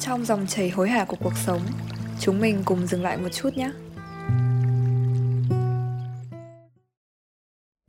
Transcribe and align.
Trong 0.00 0.24
dòng 0.24 0.46
chảy 0.46 0.70
hối 0.70 0.88
hả 0.88 1.04
của 1.04 1.16
cuộc 1.22 1.36
sống, 1.36 1.60
chúng 2.20 2.40
mình 2.40 2.62
cùng 2.64 2.86
dừng 2.86 3.02
lại 3.02 3.16
một 3.16 3.28
chút 3.32 3.56
nhé. 3.56 3.70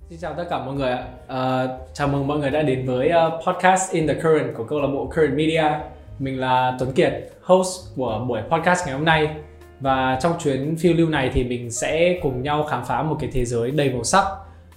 Xin 0.09 0.19
chào 0.19 0.33
tất 0.33 0.43
cả 0.49 0.65
mọi 0.65 0.75
người 0.75 0.91
ạ. 0.91 1.05
Uh, 1.25 1.69
chào 1.93 2.07
mừng 2.07 2.27
mọi 2.27 2.37
người 2.37 2.51
đã 2.51 2.61
đến 2.61 2.85
với 2.85 3.11
uh, 3.27 3.45
podcast 3.47 3.91
In 3.91 4.07
the 4.07 4.13
Current 4.13 4.55
của 4.57 4.63
câu 4.63 4.79
lạc 4.79 4.87
bộ 4.87 5.11
Current 5.15 5.37
Media. 5.37 5.63
Mình 6.19 6.39
là 6.39 6.75
Tuấn 6.79 6.93
Kiệt, 6.93 7.13
host 7.41 7.95
của 7.95 8.25
buổi 8.27 8.41
podcast 8.51 8.85
ngày 8.85 8.95
hôm 8.95 9.05
nay. 9.05 9.35
Và 9.79 10.19
trong 10.21 10.33
chuyến 10.39 10.75
phiêu 10.75 10.93
lưu 10.93 11.09
này 11.09 11.31
thì 11.33 11.43
mình 11.43 11.71
sẽ 11.71 12.19
cùng 12.21 12.43
nhau 12.43 12.63
khám 12.63 12.85
phá 12.85 13.03
một 13.03 13.17
cái 13.19 13.29
thế 13.33 13.45
giới 13.45 13.71
đầy 13.71 13.93
màu 13.93 14.03
sắc 14.03 14.25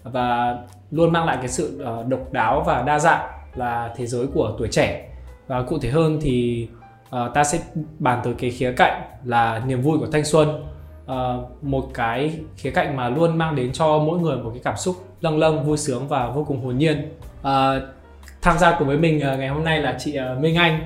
và 0.02 0.56
luôn 0.90 1.12
mang 1.12 1.26
lại 1.26 1.36
cái 1.36 1.48
sự 1.48 1.84
uh, 2.00 2.06
độc 2.06 2.32
đáo 2.32 2.62
và 2.66 2.82
đa 2.82 2.98
dạng 2.98 3.30
là 3.54 3.94
thế 3.96 4.06
giới 4.06 4.26
của 4.34 4.54
tuổi 4.58 4.68
trẻ. 4.68 5.09
Và 5.50 5.62
cụ 5.62 5.78
thể 5.78 5.90
hơn 5.90 6.18
thì 6.22 6.68
uh, 7.08 7.34
ta 7.34 7.44
sẽ 7.44 7.58
bàn 7.98 8.20
tới 8.24 8.34
cái 8.38 8.50
khía 8.50 8.72
cạnh 8.76 9.02
là 9.24 9.62
niềm 9.66 9.82
vui 9.82 9.98
của 9.98 10.06
thanh 10.06 10.24
xuân. 10.24 10.64
Uh, 11.04 11.64
một 11.64 11.90
cái 11.94 12.38
khía 12.56 12.70
cạnh 12.70 12.96
mà 12.96 13.08
luôn 13.08 13.38
mang 13.38 13.56
đến 13.56 13.72
cho 13.72 13.98
mỗi 13.98 14.18
người 14.18 14.36
một 14.36 14.50
cái 14.54 14.60
cảm 14.64 14.76
xúc 14.76 14.96
lâng 15.20 15.38
lâng 15.38 15.64
vui 15.64 15.76
sướng 15.76 16.08
và 16.08 16.30
vô 16.30 16.44
cùng 16.44 16.64
hồn 16.64 16.78
nhiên. 16.78 17.12
Uh, 17.40 17.46
tham 18.42 18.58
gia 18.58 18.78
cùng 18.78 18.88
với 18.88 18.98
mình 18.98 19.16
uh, 19.16 19.38
ngày 19.38 19.48
hôm 19.48 19.64
nay 19.64 19.80
là 19.80 19.96
chị 19.98 20.18
uh, 20.32 20.42
Minh 20.42 20.56
Anh. 20.56 20.80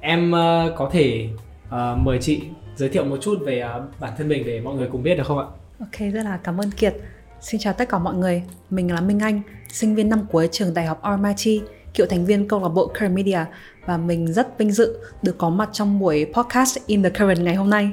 Em 0.00 0.30
uh, 0.30 0.76
có 0.76 0.88
thể 0.92 1.28
uh, 1.68 1.98
mời 1.98 2.18
chị 2.20 2.42
giới 2.74 2.88
thiệu 2.88 3.04
một 3.04 3.18
chút 3.20 3.38
về 3.46 3.64
uh, 3.76 4.00
bản 4.00 4.12
thân 4.18 4.28
mình 4.28 4.42
để 4.46 4.60
mọi 4.60 4.74
người 4.74 4.88
cùng 4.92 5.02
biết 5.02 5.14
được 5.14 5.26
không 5.26 5.38
ạ? 5.38 5.46
Ok, 5.80 6.12
rất 6.12 6.22
là 6.24 6.38
cảm 6.44 6.60
ơn 6.60 6.70
Kiệt. 6.70 6.94
Xin 7.40 7.60
chào 7.60 7.72
tất 7.72 7.88
cả 7.88 7.98
mọi 7.98 8.14
người, 8.14 8.42
mình 8.70 8.92
là 8.94 9.00
Minh 9.00 9.20
Anh, 9.20 9.42
sinh 9.68 9.94
viên 9.94 10.08
năm 10.08 10.26
cuối 10.32 10.48
trường 10.52 10.74
Đại 10.74 10.86
học 10.86 11.02
Almighty, 11.02 11.60
cựu 11.96 12.06
thành 12.06 12.24
viên 12.24 12.48
câu 12.48 12.62
lạc 12.62 12.68
bộ 12.68 12.86
Current 12.86 13.14
Media 13.14 13.44
và 13.86 13.96
mình 13.96 14.32
rất 14.32 14.58
vinh 14.58 14.72
dự 14.72 14.98
được 15.22 15.38
có 15.38 15.50
mặt 15.50 15.68
trong 15.72 15.98
buổi 15.98 16.26
podcast 16.32 16.78
In 16.86 17.02
the 17.02 17.10
Current 17.10 17.38
ngày 17.38 17.54
hôm 17.54 17.70
nay. 17.70 17.90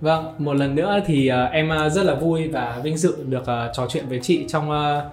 Vâng, 0.00 0.34
một 0.38 0.54
lần 0.54 0.74
nữa 0.74 1.00
thì 1.06 1.30
uh, 1.30 1.52
em 1.52 1.72
à, 1.72 1.88
rất 1.88 2.02
là 2.02 2.14
vui 2.14 2.48
và 2.48 2.80
vinh 2.82 2.96
dự 2.96 3.16
được 3.24 3.40
uh, 3.40 3.46
trò 3.72 3.86
chuyện 3.88 4.04
với 4.08 4.18
chị 4.22 4.44
trong 4.48 4.70
uh, 4.70 5.04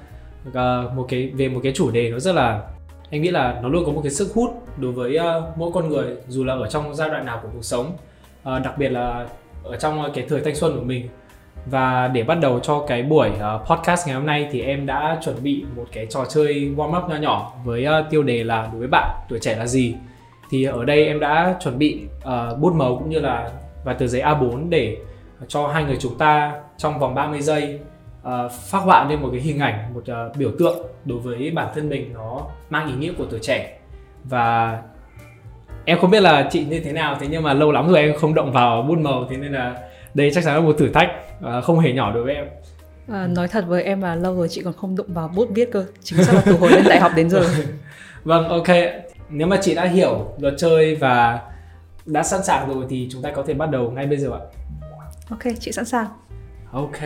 uh, 0.47 0.95
một 0.95 1.05
cái 1.09 1.31
về 1.35 1.49
một 1.49 1.59
cái 1.63 1.71
chủ 1.75 1.91
đề 1.91 2.09
nó 2.09 2.19
rất 2.19 2.35
là 2.35 2.61
anh 3.11 3.21
nghĩ 3.21 3.31
là 3.31 3.59
nó 3.63 3.69
luôn 3.69 3.85
có 3.85 3.91
một 3.91 4.01
cái 4.03 4.11
sức 4.11 4.31
hút 4.33 4.67
đối 4.77 4.91
với 4.91 5.17
uh, 5.19 5.57
mỗi 5.57 5.71
con 5.73 5.89
người 5.89 6.15
dù 6.27 6.43
là 6.43 6.53
ở 6.53 6.67
trong 6.69 6.95
giai 6.95 7.09
đoạn 7.09 7.25
nào 7.25 7.39
của 7.43 7.49
cuộc 7.53 7.65
sống, 7.65 7.97
uh, 8.41 8.63
đặc 8.63 8.77
biệt 8.77 8.89
là 8.89 9.27
ở 9.63 9.77
trong 9.77 10.01
uh, 10.01 10.11
cái 10.13 10.25
thời 10.29 10.41
thanh 10.41 10.55
xuân 10.55 10.75
của 10.77 10.83
mình. 10.83 11.07
Và 11.65 12.07
để 12.07 12.23
bắt 12.23 12.37
đầu 12.41 12.59
cho 12.59 12.85
cái 12.87 13.03
buổi 13.03 13.29
ờ, 13.39 13.65
podcast 13.69 14.07
ngày 14.07 14.15
hôm 14.15 14.25
nay 14.25 14.47
thì 14.51 14.61
em 14.61 14.85
đã 14.85 15.17
chuẩn 15.23 15.43
bị 15.43 15.65
một 15.75 15.85
cái 15.91 16.05
trò 16.09 16.25
chơi 16.25 16.71
warm 16.77 17.03
up 17.03 17.09
nho 17.09 17.15
nhỏ 17.15 17.53
với 17.63 17.85
ờ, 17.85 18.05
tiêu 18.09 18.23
đề 18.23 18.43
là 18.43 18.69
đối 18.71 18.79
với 18.79 18.87
bạn 18.87 19.09
tuổi 19.29 19.39
trẻ 19.39 19.55
là 19.55 19.67
gì. 19.67 19.95
Thì 20.49 20.63
ở 20.63 20.85
đây 20.85 21.05
em 21.05 21.19
đã 21.19 21.55
chuẩn 21.59 21.77
bị 21.77 22.01
uh, 22.17 22.59
bút 22.59 22.73
màu 22.73 22.95
cũng 22.95 23.09
như 23.09 23.19
là 23.19 23.49
và 23.85 23.93
tờ 23.93 24.07
giấy 24.07 24.21
A4 24.21 24.69
để 24.69 24.97
cho 25.47 25.67
hai 25.67 25.83
người 25.83 25.97
chúng 25.99 26.17
ta 26.17 26.53
trong 26.77 26.99
vòng 26.99 27.15
30 27.15 27.41
giây 27.41 27.79
uh, 28.21 28.51
phát 28.51 28.79
họa 28.79 29.05
lên 29.09 29.21
một 29.21 29.29
cái 29.31 29.41
hình 29.41 29.59
ảnh, 29.59 29.93
một 29.93 30.03
uh, 30.29 30.37
biểu 30.37 30.51
tượng 30.59 30.77
đối 31.05 31.19
với 31.19 31.51
bản 31.51 31.67
thân 31.75 31.89
mình 31.89 32.13
nó 32.13 32.41
mang 32.69 32.87
ý 32.87 32.93
nghĩa 32.93 33.13
của 33.17 33.25
tuổi 33.29 33.39
trẻ 33.39 33.77
và 34.23 34.77
em 35.85 35.99
không 35.99 36.11
biết 36.11 36.21
là 36.21 36.47
chị 36.51 36.65
như 36.65 36.79
thế 36.79 36.91
nào 36.91 37.17
thế 37.19 37.27
nhưng 37.29 37.43
mà 37.43 37.53
lâu 37.53 37.71
lắm 37.71 37.87
rồi 37.87 37.99
em 37.99 38.15
không 38.17 38.33
động 38.33 38.51
vào 38.51 38.81
bút 38.81 38.97
màu 38.97 39.25
thế 39.29 39.37
nên 39.37 39.51
là 39.51 39.75
đây 40.13 40.31
chắc 40.33 40.43
chắn 40.43 40.55
là 40.55 40.61
một 40.61 40.75
thử 40.77 40.89
thách 40.89 41.11
uh, 41.45 41.63
không 41.63 41.79
hề 41.79 41.91
nhỏ 41.91 42.13
đối 42.13 42.23
với 42.23 42.35
em. 42.35 42.45
À, 43.07 43.27
nói 43.27 43.47
thật 43.47 43.65
với 43.67 43.83
em 43.83 44.01
là 44.01 44.15
lâu 44.15 44.35
rồi 44.35 44.47
chị 44.49 44.61
còn 44.63 44.73
không 44.73 44.95
đụng 44.95 45.13
vào 45.13 45.27
bút 45.27 45.49
viết 45.53 45.71
cơ. 45.71 45.85
Chính 46.03 46.23
xác 46.23 46.33
là 46.33 46.41
từ 46.45 46.57
hồi 46.57 46.71
lên 46.71 46.83
đại 46.89 46.99
học 46.99 47.11
đến 47.15 47.29
giờ. 47.29 47.45
Vâng 48.23 48.49
ok. 48.49 48.67
Nếu 49.29 49.47
mà 49.47 49.57
chị 49.61 49.75
đã 49.75 49.85
hiểu 49.85 50.33
luật 50.37 50.53
chơi 50.57 50.95
và 50.95 51.41
đã 52.05 52.23
sẵn 52.23 52.43
sàng 52.43 52.69
rồi 52.73 52.85
thì 52.89 53.07
chúng 53.11 53.21
ta 53.21 53.31
có 53.31 53.43
thể 53.47 53.53
bắt 53.53 53.69
đầu 53.71 53.91
ngay 53.91 54.07
bây 54.07 54.17
giờ 54.17 54.31
ạ. 54.31 54.39
Ok 55.29 55.53
chị 55.59 55.71
sẵn 55.71 55.85
sàng. 55.85 56.07
Ok 56.71 56.99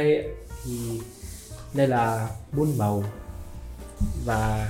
thì 0.66 1.02
đây 1.74 1.88
là 1.88 2.28
bút 2.52 2.68
màu 2.78 3.04
và 4.26 4.68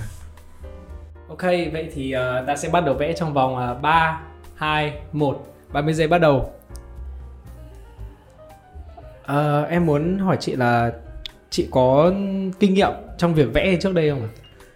ok 1.29 1.41
vậy 1.73 1.89
thì 1.93 2.15
uh, 2.15 2.47
ta 2.47 2.55
sẽ 2.55 2.69
bắt 2.69 2.85
đầu 2.85 2.95
vẽ 2.95 3.13
trong 3.13 3.33
vòng 3.33 3.71
uh, 3.75 3.81
3 3.81 4.21
2 4.55 4.93
1 5.11 5.45
30 5.71 5.93
giây 5.93 6.07
bắt 6.07 6.17
đầu 6.17 6.53
uh, 9.31 9.69
em 9.69 9.85
muốn 9.85 10.19
hỏi 10.19 10.37
chị 10.39 10.55
là 10.55 10.91
chị 11.49 11.67
có 11.71 12.13
kinh 12.59 12.73
nghiệm 12.73 12.91
trong 13.17 13.33
việc 13.33 13.53
vẽ 13.53 13.77
trước 13.81 13.93
đây 13.93 14.09
không 14.09 14.21
ạ? 14.21 14.29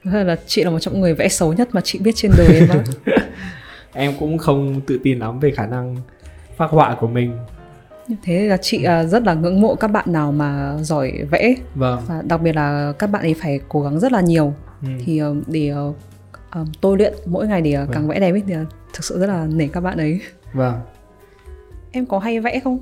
Thật 0.03 0.23
là 0.23 0.35
chị 0.47 0.63
là 0.63 0.69
một 0.69 0.79
trong 0.79 1.01
người 1.01 1.13
vẽ 1.13 1.29
xấu 1.29 1.53
nhất 1.53 1.69
mà 1.71 1.81
chị 1.81 1.99
biết 1.99 2.11
trên 2.15 2.31
đời 2.37 2.47
em 2.59 2.83
em 3.93 4.13
cũng 4.19 4.37
không 4.37 4.81
tự 4.81 4.99
tin 5.03 5.19
lắm 5.19 5.39
về 5.39 5.51
khả 5.51 5.65
năng 5.65 5.95
phác 6.57 6.69
họa 6.69 6.95
của 6.99 7.07
mình. 7.07 7.37
Như 8.07 8.15
thế 8.23 8.47
là 8.47 8.57
chị 8.57 8.83
à, 8.83 9.03
rất 9.03 9.23
là 9.23 9.33
ngưỡng 9.33 9.61
mộ 9.61 9.75
các 9.75 9.87
bạn 9.87 10.05
nào 10.07 10.31
mà 10.31 10.77
giỏi 10.81 11.11
vẽ. 11.31 11.55
Vâng. 11.75 12.01
Và 12.07 12.21
đặc 12.21 12.41
biệt 12.41 12.55
là 12.55 12.93
các 12.99 13.07
bạn 13.07 13.21
ấy 13.21 13.33
phải 13.33 13.59
cố 13.67 13.81
gắng 13.81 13.99
rất 13.99 14.11
là 14.11 14.21
nhiều. 14.21 14.53
Ừ. 14.81 14.87
thì 15.05 15.17
ờ, 15.17 15.35
để 15.47 15.73
uh, 15.73 15.95
tôi 16.81 16.97
luyện 16.97 17.13
mỗi 17.25 17.47
ngày 17.47 17.61
để 17.61 17.77
vâng. 17.77 17.87
càng 17.91 18.07
vẽ 18.07 18.19
đẹp 18.19 18.31
ấy 18.31 18.43
thì 18.47 18.53
thực 18.93 19.03
sự 19.03 19.19
rất 19.19 19.27
là 19.27 19.45
nể 19.45 19.67
các 19.67 19.81
bạn 19.81 19.97
ấy. 19.97 20.19
Vâng. 20.53 20.79
Em 21.91 22.05
có 22.05 22.19
hay 22.19 22.39
vẽ 22.39 22.59
không 22.63 22.79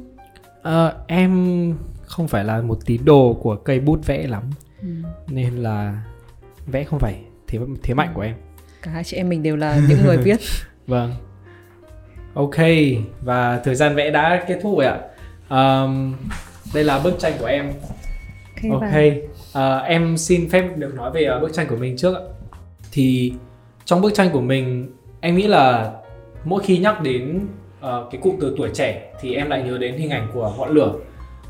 à, 0.68 0.94
em 1.08 1.74
không 2.06 2.28
phải 2.28 2.44
là 2.44 2.62
một 2.62 2.86
tín 2.86 3.02
đồ 3.06 3.40
của 3.42 3.56
cây 3.56 3.80
bút 3.80 4.06
vẽ 4.06 4.28
lắm 4.28 4.44
ừ. 4.82 4.88
nên 5.28 5.56
là 5.56 6.02
vẽ 6.66 6.84
không 6.84 7.00
phải 7.00 7.22
thế 7.48 7.60
thế 7.84 7.94
mạnh 7.94 8.12
của 8.14 8.22
em 8.22 8.36
cả 8.82 8.92
hai 8.92 9.04
chị 9.04 9.18
em 9.18 9.30
mình 9.30 9.44
đều 9.44 9.56
là 9.56 9.80
những 9.90 10.00
người 10.06 10.18
viết 10.18 10.38
Vâng. 10.88 11.14
Ok, 12.34 12.56
và 13.22 13.60
thời 13.64 13.76
gian 13.76 13.96
vẽ 13.96 14.10
đã 14.10 14.44
kết 14.48 14.60
thúc 14.62 14.78
rồi 14.78 14.86
ạ. 14.86 15.00
Um, 15.50 16.16
đây 16.74 16.84
là 16.84 17.00
bức 17.00 17.20
tranh 17.20 17.34
của 17.40 17.46
em. 17.46 17.72
Ok, 18.72 18.82
okay. 18.82 19.22
Uh, 19.58 19.86
em 19.86 20.18
xin 20.18 20.50
phép 20.50 20.78
được 20.78 20.96
nói 20.96 21.12
về 21.12 21.30
uh, 21.36 21.42
bức 21.42 21.54
tranh 21.54 21.68
của 21.70 21.76
mình 21.76 21.98
trước 21.98 22.16
ạ. 22.16 22.22
Thì 22.92 23.34
trong 23.86 24.02
bức 24.02 24.14
tranh 24.14 24.30
của 24.34 24.42
mình, 24.42 24.92
em 25.20 25.36
nghĩ 25.36 25.48
là 25.48 25.92
mỗi 26.44 26.64
khi 26.64 26.78
nhắc 26.78 27.02
đến 27.02 27.48
uh, 27.86 28.12
cái 28.12 28.22
cụm 28.22 28.36
từ 28.42 28.56
tuổi 28.58 28.70
trẻ 28.74 29.14
thì 29.22 29.36
em 29.36 29.50
lại 29.50 29.64
nhớ 29.64 29.78
đến 29.78 29.96
hình 29.98 30.10
ảnh 30.10 30.28
của 30.34 30.54
ngọn 30.58 30.70
lửa. 30.70 30.94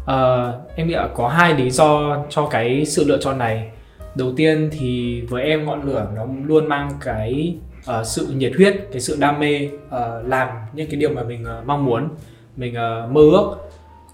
Uh, 0.03 0.75
em 0.75 0.87
nghĩ 0.87 0.93
là 0.93 1.09
có 1.15 1.27
hai 1.27 1.53
lý 1.53 1.69
do 1.69 2.17
cho 2.29 2.47
cái 2.51 2.85
sự 2.85 3.03
lựa 3.07 3.17
chọn 3.17 3.37
này. 3.37 3.69
Đầu 4.15 4.33
tiên 4.35 4.69
thì 4.71 5.21
với 5.21 5.43
em 5.43 5.65
ngọn 5.65 5.83
lửa 5.83 6.07
nó 6.15 6.25
luôn 6.45 6.67
mang 6.67 6.89
cái 7.01 7.55
uh, 7.89 8.05
sự 8.05 8.27
nhiệt 8.35 8.51
huyết 8.57 8.75
cái 8.91 9.01
sự 9.01 9.17
đam 9.19 9.39
mê 9.39 9.69
uh, 9.87 9.93
làm 10.25 10.47
những 10.73 10.87
cái 10.89 10.99
điều 10.99 11.09
mà 11.09 11.23
mình 11.23 11.45
uh, 11.59 11.65
mong 11.65 11.85
muốn 11.85 12.09
mình 12.55 12.73
uh, 12.73 13.11
mơ 13.11 13.21
ước 13.21 13.55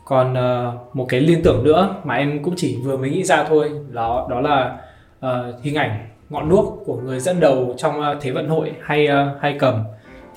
còn 0.06 0.34
uh, 0.34 0.95
một 0.95 1.06
cái 1.09 1.19
liên 1.19 1.41
tưởng 1.44 1.63
nữa 1.63 1.95
mà 2.03 2.16
em 2.16 2.44
cũng 2.44 2.53
chỉ 2.57 2.78
vừa 2.84 2.97
mới 2.97 3.09
nghĩ 3.09 3.24
ra 3.24 3.44
thôi 3.44 3.72
đó 3.91 4.28
đó 4.30 4.41
là 4.41 4.78
uh, 5.25 5.63
hình 5.63 5.75
ảnh 5.75 6.07
ngọn 6.30 6.50
đuốc 6.50 6.84
của 6.85 6.95
người 6.95 7.19
dẫn 7.19 7.40
đầu 7.40 7.75
trong 7.78 8.00
uh, 8.00 8.18
thế 8.22 8.31
vận 8.31 8.50
hội 8.50 8.72
hay 8.81 9.07
uh, 9.07 9.41
hay 9.41 9.56
cầm 9.59 9.84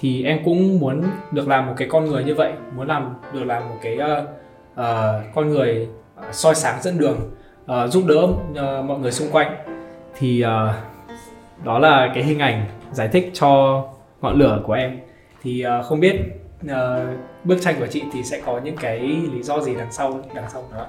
thì 0.01 0.25
em 0.25 0.39
cũng 0.45 0.81
muốn 0.81 1.03
được 1.33 1.49
làm 1.49 1.67
một 1.67 1.75
cái 1.77 1.89
con 1.89 2.05
người 2.05 2.25
như 2.25 2.35
vậy 2.35 2.53
muốn 2.77 2.87
làm 2.87 3.15
được 3.33 3.45
làm 3.45 3.69
một 3.69 3.77
cái 3.83 3.99
uh, 3.99 4.29
uh, 4.73 5.35
con 5.35 5.51
người 5.51 5.89
ờ, 6.15 6.33
soi 6.33 6.55
sáng 6.55 6.83
dẫn 6.83 6.99
đường 6.99 7.31
uh, 7.65 7.91
giúp 7.91 8.05
đỡ 8.07 8.23
uh, 8.23 8.85
mọi 8.85 8.99
người 8.99 9.13
xung 9.13 9.29
quanh. 9.33 9.57
Thì 10.19 10.45
uh, 10.45 10.75
đó 11.65 11.79
là 11.79 12.13
cái 12.15 12.25
hình 12.25 12.39
ảnh 12.39 12.67
giải 12.93 13.09
thích 13.09 13.31
cho 13.35 13.83
ngọn 14.21 14.39
lửa 14.39 14.63
của 14.67 14.73
em. 14.73 15.01
Thì 15.43 15.65
uh, 15.81 15.85
không 15.85 16.01
biết 16.01 16.17
uh, 16.65 16.71
bức 17.45 17.61
tranh 17.61 17.75
của 17.79 17.87
chị 17.87 18.03
thì 18.13 18.23
sẽ 18.23 18.41
có 18.47 18.61
những 18.65 18.77
cái 18.77 18.99
lý 19.33 19.43
do 19.43 19.61
gì 19.61 19.75
đằng 19.75 19.93
sau 19.93 20.21
đằng 20.35 20.45
sau 20.53 20.65
đó? 20.75 20.87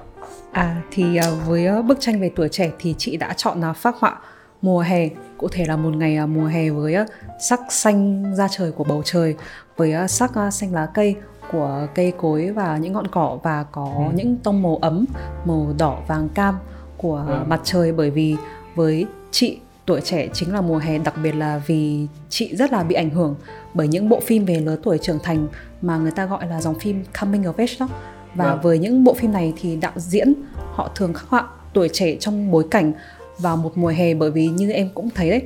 À 0.52 0.82
thì 0.90 1.18
uh, 1.18 1.46
với 1.46 1.82
bức 1.82 2.00
tranh 2.00 2.20
về 2.20 2.30
tuổi 2.36 2.48
trẻ 2.48 2.70
thì 2.78 2.94
chị 2.98 3.16
đã 3.16 3.32
chọn 3.36 3.70
uh, 3.70 3.76
phác 3.76 3.96
họa 3.96 4.18
mùa 4.62 4.80
hè 4.80 5.08
cụ 5.38 5.48
thể 5.52 5.64
là 5.64 5.76
một 5.76 5.96
ngày 5.96 6.18
uh, 6.22 6.28
mùa 6.28 6.46
hè 6.46 6.70
với 6.70 6.96
uh, 7.02 7.08
sắc 7.40 7.60
xanh 7.70 8.24
da 8.36 8.48
trời 8.50 8.72
của 8.72 8.84
bầu 8.84 9.02
trời 9.04 9.34
với 9.76 9.94
uh, 10.04 10.10
sắc 10.10 10.30
xanh 10.52 10.72
lá 10.72 10.86
cây 10.94 11.16
của 11.52 11.86
cây 11.94 12.12
cối 12.16 12.50
và 12.50 12.76
những 12.76 12.92
ngọn 12.92 13.06
cỏ 13.06 13.38
và 13.42 13.64
có 13.72 13.94
ừ. 13.96 14.12
những 14.14 14.36
tông 14.36 14.62
màu 14.62 14.76
ấm 14.76 15.04
màu 15.44 15.74
đỏ 15.78 15.98
vàng 16.06 16.28
cam 16.28 16.54
của 16.96 17.24
ừ. 17.28 17.38
mặt 17.46 17.60
trời 17.64 17.92
bởi 17.92 18.10
vì 18.10 18.36
với 18.74 19.06
chị 19.30 19.58
tuổi 19.86 20.00
trẻ 20.00 20.28
chính 20.32 20.52
là 20.52 20.60
mùa 20.60 20.78
hè 20.78 20.98
đặc 20.98 21.14
biệt 21.22 21.32
là 21.32 21.60
vì 21.66 22.06
chị 22.28 22.56
rất 22.56 22.72
là 22.72 22.82
bị 22.82 22.94
ảnh 22.94 23.10
hưởng 23.10 23.36
bởi 23.74 23.88
những 23.88 24.08
bộ 24.08 24.20
phim 24.20 24.44
về 24.44 24.60
lứa 24.60 24.76
tuổi 24.82 24.98
trưởng 24.98 25.18
thành 25.22 25.48
mà 25.82 25.96
người 25.96 26.10
ta 26.10 26.26
gọi 26.26 26.46
là 26.46 26.60
dòng 26.60 26.78
phim 26.78 27.04
coming 27.20 27.42
of 27.42 27.52
age 27.56 27.74
đó 27.80 27.88
và 28.34 28.44
yeah. 28.44 28.56
Vâng. 28.56 28.62
với 28.62 28.78
những 28.78 29.04
bộ 29.04 29.14
phim 29.14 29.32
này 29.32 29.52
thì 29.60 29.76
đạo 29.76 29.92
diễn 29.96 30.34
họ 30.56 30.90
thường 30.94 31.14
khắc 31.14 31.28
họa 31.28 31.48
tuổi 31.72 31.88
trẻ 31.92 32.16
trong 32.20 32.50
bối 32.50 32.64
cảnh 32.70 32.92
vào 33.38 33.56
một 33.56 33.78
mùa 33.78 33.88
hè 33.88 34.14
bởi 34.14 34.30
vì 34.30 34.46
như 34.46 34.70
em 34.70 34.88
cũng 34.94 35.10
thấy 35.10 35.30
đấy 35.30 35.42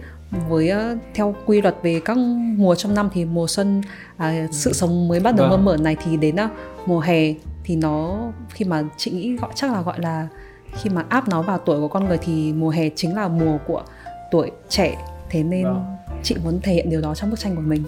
với 0.48 0.72
uh, 0.72 0.98
theo 1.14 1.34
quy 1.46 1.62
luật 1.62 1.74
về 1.82 2.00
các 2.04 2.16
mùa 2.56 2.74
trong 2.74 2.94
năm 2.94 3.08
thì 3.12 3.24
mùa 3.24 3.46
xuân 3.46 3.82
à, 4.16 4.46
sự 4.50 4.72
sống 4.72 5.08
mới 5.08 5.20
bắt 5.20 5.34
đầu 5.36 5.48
vâng. 5.48 5.64
mơ 5.64 5.72
mở 5.72 5.76
này 5.76 5.96
thì 6.04 6.16
đến 6.16 6.36
uh, 6.44 6.50
mùa 6.86 7.00
hè 7.00 7.34
thì 7.64 7.76
nó 7.76 8.18
khi 8.48 8.64
mà 8.64 8.82
chị 8.96 9.10
nghĩ 9.10 9.36
gọi 9.36 9.50
chắc 9.54 9.72
là 9.72 9.82
gọi 9.82 10.00
là 10.00 10.28
khi 10.72 10.90
mà 10.90 11.04
áp 11.08 11.28
nó 11.28 11.42
vào 11.42 11.58
tuổi 11.58 11.80
của 11.80 11.88
con 11.88 12.08
người 12.08 12.18
thì 12.18 12.52
mùa 12.52 12.70
hè 12.70 12.88
chính 12.88 13.16
là 13.16 13.28
mùa 13.28 13.58
của 13.66 13.82
tuổi 14.30 14.50
trẻ 14.68 14.96
thế 15.30 15.42
nên 15.42 15.64
vâng. 15.64 15.84
chị 16.22 16.36
muốn 16.44 16.60
thể 16.60 16.72
hiện 16.72 16.90
điều 16.90 17.00
đó 17.00 17.14
trong 17.14 17.30
bức 17.30 17.38
tranh 17.38 17.56
của 17.56 17.62
mình 17.62 17.84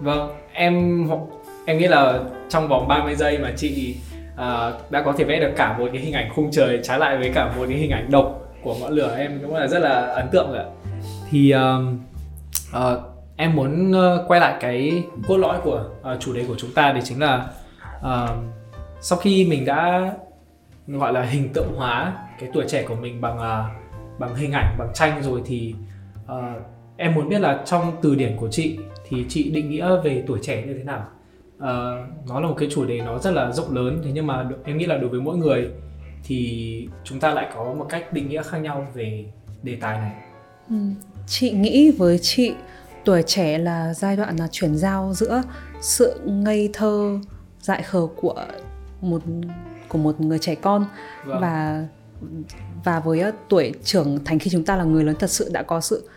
vâng 0.00 0.28
em 0.52 1.06
em 1.64 1.78
nghĩ 1.78 1.86
là 1.86 2.20
trong 2.48 2.68
vòng 2.68 2.88
30 2.88 3.14
giây 3.14 3.38
mà 3.38 3.52
chị 3.56 3.96
uh, 4.34 4.90
đã 4.90 5.02
có 5.04 5.12
thể 5.18 5.24
vẽ 5.24 5.40
được 5.40 5.52
cả 5.56 5.78
một 5.78 5.88
cái 5.92 6.02
hình 6.02 6.12
ảnh 6.12 6.30
khung 6.34 6.50
trời 6.50 6.80
trái 6.82 6.98
lại 6.98 7.18
với 7.18 7.30
cả 7.34 7.52
một 7.56 7.64
cái 7.68 7.78
hình 7.78 7.90
ảnh 7.90 8.10
độc 8.10 8.43
của 8.64 8.74
ngọn 8.80 8.92
lửa 8.92 9.14
em 9.16 9.40
cũng 9.42 9.54
là 9.54 9.66
rất 9.66 9.78
là 9.78 10.06
ấn 10.06 10.28
tượng 10.32 10.52
rồi 10.52 10.64
thì 11.30 11.54
uh, 11.54 11.60
uh, 12.76 13.02
em 13.36 13.56
muốn 13.56 13.90
uh, 13.90 14.28
quay 14.28 14.40
lại 14.40 14.56
cái 14.60 15.04
cốt 15.28 15.36
lõi 15.36 15.60
của 15.64 15.84
uh, 16.00 16.20
chủ 16.20 16.32
đề 16.32 16.44
của 16.48 16.54
chúng 16.58 16.72
ta 16.72 16.92
thì 16.94 17.00
chính 17.04 17.20
là 17.20 17.46
uh, 17.98 18.30
sau 19.00 19.18
khi 19.18 19.46
mình 19.46 19.64
đã 19.64 20.12
gọi 20.86 21.12
là 21.12 21.22
hình 21.22 21.48
tượng 21.54 21.74
hóa 21.76 22.12
cái 22.40 22.50
tuổi 22.54 22.64
trẻ 22.68 22.84
của 22.88 22.94
mình 22.94 23.20
bằng 23.20 23.36
uh, 23.36 23.84
bằng 24.18 24.34
hình 24.34 24.52
ảnh 24.52 24.76
bằng 24.78 24.90
tranh 24.94 25.22
rồi 25.22 25.42
thì 25.44 25.74
uh, 26.24 26.62
em 26.96 27.14
muốn 27.14 27.28
biết 27.28 27.40
là 27.40 27.62
trong 27.64 27.92
từ 28.02 28.14
điển 28.14 28.36
của 28.36 28.48
chị 28.50 28.78
thì 29.08 29.24
chị 29.28 29.50
định 29.50 29.70
nghĩa 29.70 29.96
về 30.04 30.24
tuổi 30.26 30.38
trẻ 30.42 30.62
như 30.66 30.74
thế 30.78 30.84
nào? 30.84 31.06
Uh, 31.56 32.28
nó 32.28 32.40
là 32.40 32.48
một 32.48 32.54
cái 32.58 32.68
chủ 32.72 32.84
đề 32.84 33.00
nó 33.00 33.18
rất 33.18 33.30
là 33.30 33.52
rộng 33.52 33.74
lớn 33.74 34.00
thế 34.04 34.10
nhưng 34.14 34.26
mà 34.26 34.46
em 34.64 34.78
nghĩ 34.78 34.86
là 34.86 34.96
đối 34.96 35.10
với 35.10 35.20
mỗi 35.20 35.36
người 35.36 35.70
thì 36.24 36.88
chúng 37.04 37.20
ta 37.20 37.34
lại 37.34 37.50
có 37.54 37.74
một 37.74 37.86
cách 37.88 38.12
định 38.12 38.28
nghĩa 38.28 38.42
khác 38.42 38.58
nhau 38.58 38.86
về 38.94 39.24
đề 39.62 39.76
tài 39.80 39.98
này 39.98 40.12
ừ. 40.68 40.76
chị 41.26 41.50
nghĩ 41.50 41.90
với 41.90 42.18
chị 42.18 42.54
tuổi 43.04 43.22
trẻ 43.26 43.58
là 43.58 43.94
giai 43.94 44.16
đoạn 44.16 44.36
là 44.36 44.48
chuyển 44.52 44.76
giao 44.76 45.12
giữa 45.14 45.42
sự 45.80 46.20
ngây 46.24 46.70
thơ 46.72 47.18
dại 47.60 47.82
khờ 47.82 48.06
của 48.16 48.46
một 49.00 49.22
của 49.88 49.98
một 49.98 50.20
người 50.20 50.38
trẻ 50.38 50.54
con 50.54 50.86
vâng. 51.24 51.40
và 51.40 51.86
và 52.84 53.00
với 53.00 53.22
tuổi 53.48 53.72
trưởng 53.84 54.24
thành 54.24 54.38
khi 54.38 54.50
chúng 54.50 54.64
ta 54.64 54.76
là 54.76 54.84
người 54.84 55.04
lớn 55.04 55.16
thật 55.18 55.30
sự 55.30 55.50
đã 55.52 55.62
có 55.62 55.80
sự 55.80 56.08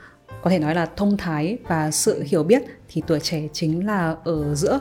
có 0.41 0.49
thể 0.49 0.59
nói 0.59 0.75
là 0.75 0.85
thông 0.95 1.17
thái 1.17 1.57
và 1.67 1.91
sự 1.91 2.23
hiểu 2.27 2.43
biết 2.43 2.63
thì 2.87 3.01
tuổi 3.07 3.19
trẻ 3.19 3.41
chính 3.53 3.87
là 3.87 4.15
ở 4.23 4.55
giữa 4.55 4.79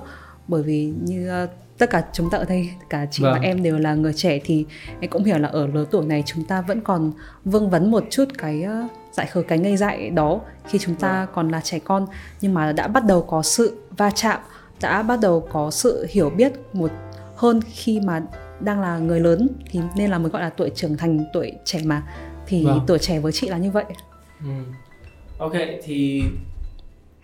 bởi 0.49 0.62
vì 0.62 0.93
như 1.05 1.28
ờ, 1.28 1.49
tất 1.78 1.90
cả 1.90 2.05
chúng 2.12 2.31
ta 2.31 2.38
ở 2.38 2.44
đây 2.44 2.70
cả 2.90 3.06
chị 3.11 3.23
vâng. 3.23 3.32
và 3.32 3.38
em 3.43 3.62
đều 3.62 3.78
là 3.78 3.94
người 3.94 4.12
trẻ 4.12 4.38
thì 4.44 4.67
em 5.00 5.11
cũng 5.11 5.25
hiểu 5.25 5.38
là 5.38 5.49
ở 5.49 5.67
lứa 5.67 5.84
tuổi 5.90 6.06
này 6.06 6.23
chúng 6.26 6.44
ta 6.44 6.61
vẫn 6.61 6.81
còn 6.81 7.12
vương 7.44 7.70
vấn 7.70 7.90
một 7.90 8.05
chút 8.11 8.25
cái 8.38 8.64
uh, 8.84 8.90
dại 9.12 9.26
khờ 9.26 9.43
cái 9.43 9.58
ngây 9.58 9.76
dại 9.76 10.11
đó 10.11 10.40
khi 10.69 10.78
chúng 10.78 10.94
ta 10.94 11.25
vâng. 11.25 11.34
còn 11.34 11.49
là 11.49 11.61
trẻ 11.61 11.78
con 11.78 12.06
nhưng 12.40 12.55
mà 12.55 12.73
đã 12.73 12.88
bắt 12.88 13.05
đầu 13.05 13.23
có 13.23 13.43
sự 13.43 13.76
va 13.96 14.11
chạm 14.11 14.40
đã 14.81 15.02
bắt 15.02 15.19
đầu 15.23 15.49
có 15.52 15.70
sự 15.70 16.06
hiểu 16.11 16.31
biết 16.31 16.52
một 16.73 16.90
hơn 17.37 17.61
khi 17.73 18.00
mà 18.00 18.23
đang 18.61 18.81
là 18.81 18.99
người 18.99 19.20
lớn 19.20 19.49
thì 19.70 19.81
nên 19.96 20.11
là 20.11 20.19
mới 20.19 20.31
gọi 20.31 20.43
là 20.43 20.50
tuổi 20.50 20.70
trưởng 20.75 20.96
thành 20.96 21.25
tuổi 21.32 21.52
trẻ 21.64 21.81
mà 21.84 22.02
thì 22.46 22.64
vâng. 22.64 22.81
tuổi 22.87 22.99
trẻ 22.99 23.19
với 23.19 23.32
chị 23.32 23.49
là 23.49 23.58
như 23.58 23.70
vậy 23.70 23.84
ừ. 24.40 24.50
ok 25.38 25.52
thì 25.84 26.23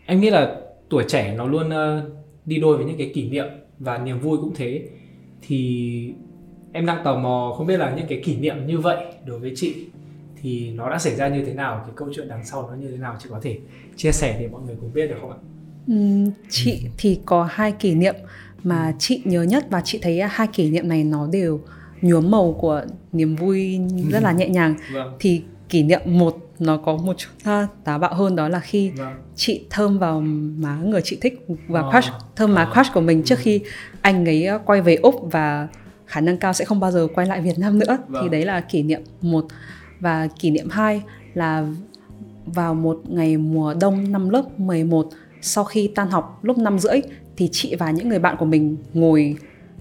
em 0.06 0.20
nghĩ 0.20 0.30
là 0.30 0.56
tuổi 0.88 1.04
trẻ 1.08 1.34
nó 1.36 1.46
luôn 1.46 1.68
uh, 1.68 2.04
đi 2.44 2.58
đôi 2.58 2.76
với 2.76 2.86
những 2.86 2.98
cái 2.98 3.10
kỷ 3.14 3.28
niệm 3.28 3.46
và 3.82 3.98
niềm 3.98 4.20
vui 4.20 4.38
cũng 4.38 4.52
thế 4.54 4.88
thì 5.42 6.14
em 6.72 6.86
đang 6.86 7.04
tò 7.04 7.16
mò 7.16 7.54
không 7.58 7.66
biết 7.66 7.76
là 7.76 7.94
những 7.96 8.06
cái 8.08 8.20
kỷ 8.24 8.36
niệm 8.36 8.66
như 8.66 8.78
vậy 8.78 8.96
đối 9.26 9.38
với 9.38 9.52
chị 9.56 9.74
thì 10.42 10.70
nó 10.70 10.90
đã 10.90 10.98
xảy 10.98 11.14
ra 11.14 11.28
như 11.28 11.44
thế 11.44 11.54
nào 11.54 11.82
cái 11.84 11.92
câu 11.96 12.08
chuyện 12.14 12.28
đằng 12.28 12.44
sau 12.44 12.68
nó 12.70 12.76
như 12.76 12.90
thế 12.90 12.96
nào 12.96 13.16
chị 13.22 13.28
có 13.30 13.40
thể 13.42 13.58
chia 13.96 14.12
sẻ 14.12 14.36
để 14.40 14.48
mọi 14.48 14.62
người 14.66 14.76
cùng 14.80 14.92
biết 14.92 15.06
được 15.06 15.16
không 15.20 15.30
ạ? 15.30 15.36
Ừ, 15.86 15.94
chị 16.50 16.86
thì 16.98 17.20
có 17.24 17.48
hai 17.50 17.72
kỷ 17.72 17.94
niệm 17.94 18.14
mà 18.62 18.94
chị 18.98 19.22
nhớ 19.24 19.42
nhất 19.42 19.66
và 19.70 19.80
chị 19.84 19.98
thấy 20.02 20.22
hai 20.30 20.46
kỷ 20.46 20.70
niệm 20.70 20.88
này 20.88 21.04
nó 21.04 21.28
đều 21.32 21.60
nhuốm 22.02 22.30
màu 22.30 22.52
của 22.52 22.82
niềm 23.12 23.36
vui 23.36 23.80
rất 24.10 24.22
là 24.22 24.32
nhẹ 24.32 24.48
nhàng. 24.48 24.74
Vâng. 24.92 25.16
thì 25.20 25.42
kỷ 25.68 25.82
niệm 25.82 26.00
một 26.04 26.36
nó 26.62 26.76
có 26.76 26.96
một 26.96 27.18
chút 27.18 27.28
uh, 27.42 27.68
táo 27.84 27.98
bạo 27.98 28.14
hơn 28.14 28.36
đó 28.36 28.48
là 28.48 28.60
khi 28.60 28.90
vâng. 28.90 29.14
chị 29.36 29.66
thơm 29.70 29.98
vào 29.98 30.20
má 30.56 30.76
người 30.76 31.00
chị 31.04 31.18
thích 31.20 31.46
và 31.68 31.80
oh. 31.80 31.92
crush 31.92 32.12
thơm 32.36 32.54
má 32.54 32.70
crush 32.74 32.94
của 32.94 33.00
mình 33.00 33.22
trước 33.22 33.38
khi 33.38 33.60
anh 34.02 34.24
ấy 34.24 34.48
quay 34.64 34.80
về 34.80 34.94
úc 34.94 35.14
và 35.32 35.68
khả 36.06 36.20
năng 36.20 36.36
cao 36.36 36.52
sẽ 36.52 36.64
không 36.64 36.80
bao 36.80 36.90
giờ 36.90 37.06
quay 37.14 37.26
lại 37.26 37.40
Việt 37.40 37.58
Nam 37.58 37.78
nữa 37.78 37.98
vâng. 38.08 38.22
thì 38.22 38.28
đấy 38.28 38.44
là 38.44 38.60
kỷ 38.60 38.82
niệm 38.82 39.02
một 39.20 39.46
và 40.00 40.28
kỷ 40.38 40.50
niệm 40.50 40.68
hai 40.70 41.02
là 41.34 41.66
vào 42.46 42.74
một 42.74 43.00
ngày 43.08 43.36
mùa 43.36 43.74
đông 43.80 44.12
năm 44.12 44.28
lớp 44.28 44.60
11 44.60 45.08
sau 45.40 45.64
khi 45.64 45.90
tan 45.94 46.10
học 46.10 46.38
lúc 46.42 46.58
5 46.58 46.78
rưỡi 46.78 47.00
thì 47.36 47.48
chị 47.52 47.74
và 47.74 47.90
những 47.90 48.08
người 48.08 48.18
bạn 48.18 48.36
của 48.38 48.44
mình 48.44 48.76
ngồi 48.94 49.36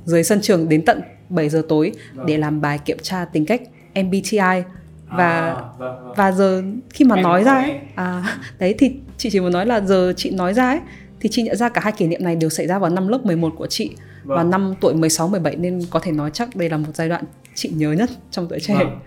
dưới 0.06 0.24
sân 0.24 0.42
trường 0.42 0.70
đến 0.70 0.86
tận 0.86 1.02
7 1.30 1.50
giờ 1.50 1.64
tối 1.70 1.92
vâng. 2.14 2.26
để 2.26 2.38
làm 2.38 2.62
bài 2.62 2.80
kiểm 2.86 2.98
tra 3.02 3.26
tính 3.26 3.46
cách 3.46 3.62
MBTI 3.96 4.64
và 5.12 5.28
à, 5.28 5.54
vâng, 5.78 6.04
vâng. 6.04 6.14
và 6.16 6.32
giờ 6.32 6.64
khi 6.90 7.06
mà 7.06 7.16
em 7.16 7.24
nói 7.24 7.44
ra 7.44 7.54
ấy, 7.54 7.80
à 7.96 8.38
đấy 8.60 8.76
thì 8.78 8.92
chị 9.18 9.30
chỉ 9.30 9.40
muốn 9.40 9.52
nói 9.52 9.66
là 9.66 9.82
giờ 9.82 10.14
chị 10.18 10.32
nói 10.32 10.54
ra 10.54 10.70
ấy 10.70 10.80
thì 11.20 11.30
chị 11.30 11.44
nhận 11.44 11.56
ra 11.56 11.70
cả 11.70 11.82
hai 11.84 11.94
kỷ 11.94 12.08
niệm 12.08 12.24
này 12.24 12.36
đều 12.36 12.50
xảy 12.50 12.68
ra 12.68 12.80
vào 12.80 12.90
năm 12.90 13.08
lớp 13.08 13.26
11 13.26 13.54
của 13.58 13.68
chị 13.68 13.96
vâng. 14.24 14.38
và 14.38 14.44
năm 14.44 14.74
tuổi 14.82 14.94
16 14.94 15.28
17 15.28 15.56
nên 15.56 15.82
có 15.90 16.00
thể 16.00 16.12
nói 16.12 16.30
chắc 16.34 16.56
đây 16.56 16.70
là 16.70 16.78
một 16.78 16.92
giai 16.94 17.10
đoạn 17.10 17.24
chị 17.56 17.70
nhớ 17.76 17.92
nhất 17.92 18.10
trong 18.32 18.48
tuổi 18.48 18.60
trẻ. 18.60 18.76
Vâng. 18.76 19.00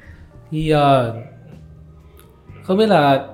Thì 0.51 0.75
uh, 0.75 0.79
không 2.63 2.79
biết 2.79 2.87
là 2.87 3.27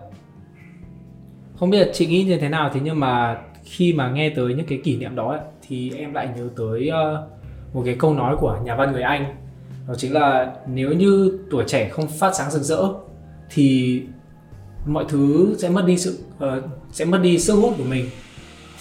không 1.59 1.71
biết 1.71 1.79
là 1.79 1.93
chị 1.93 2.07
nghĩ 2.07 2.25
như 2.25 2.39
thế 2.39 2.49
nào 2.49 2.71
thì 2.75 2.81
nhưng 2.85 3.01
mà 3.01 3.39
khi 3.65 3.93
mà 3.93 4.11
nghe 4.11 4.31
tới 4.31 4.55
những 4.55 4.67
cái 4.67 4.81
kỷ 4.85 4.97
niệm 4.97 5.17
đó 5.17 5.31
ấy, 5.31 5.41
thì 5.69 5.93
em 5.97 6.13
lại 6.13 6.29
nhớ 6.37 6.49
tới 6.57 6.91
uh, 6.91 7.75
một 7.75 7.83
cái 7.85 7.97
câu 7.99 8.15
nói 8.15 8.37
của 8.37 8.61
nhà 8.65 8.77
văn 8.77 8.93
người 8.93 9.03
Anh 9.03 9.37
đó 9.89 9.95
chính 9.99 10.13
là 10.13 10.55
nếu 10.67 10.93
như 10.93 11.39
tuổi 11.51 11.65
trẻ 11.67 11.89
không 11.89 12.09
phát 12.09 12.33
sáng 12.35 12.51
rực 12.51 12.63
rỡ 12.63 12.83
thì 13.51 14.01
mọi 14.87 15.05
thứ 15.09 15.57
sẽ 15.59 15.69
mất 15.69 15.87
đi 15.87 15.99
sự 15.99 16.19
uh, 16.45 16.65
sẽ 16.93 17.05
mất 17.05 17.19
đi 17.23 17.39
sức 17.39 17.55
hút 17.55 17.75
của 17.79 17.85
mình 17.85 18.07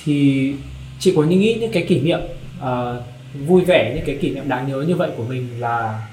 thì 0.04 0.54
chị 1.00 1.14
có 1.16 1.24
những 1.24 1.40
nghĩ 1.40 1.58
những 1.62 1.72
cái 1.72 1.86
kỷ 1.90 2.02
niệm 2.02 2.20
uh, 2.60 3.48
vui 3.48 3.62
vẻ 3.66 3.94
những 3.96 4.06
cái 4.06 4.18
kỷ 4.22 4.36
niệm 4.36 4.50
đáng 4.50 4.68
nhớ 4.68 4.82
như 4.88 4.96
vậy 4.96 5.12
của 5.18 5.24
mình 5.24 5.48
là 5.60 6.08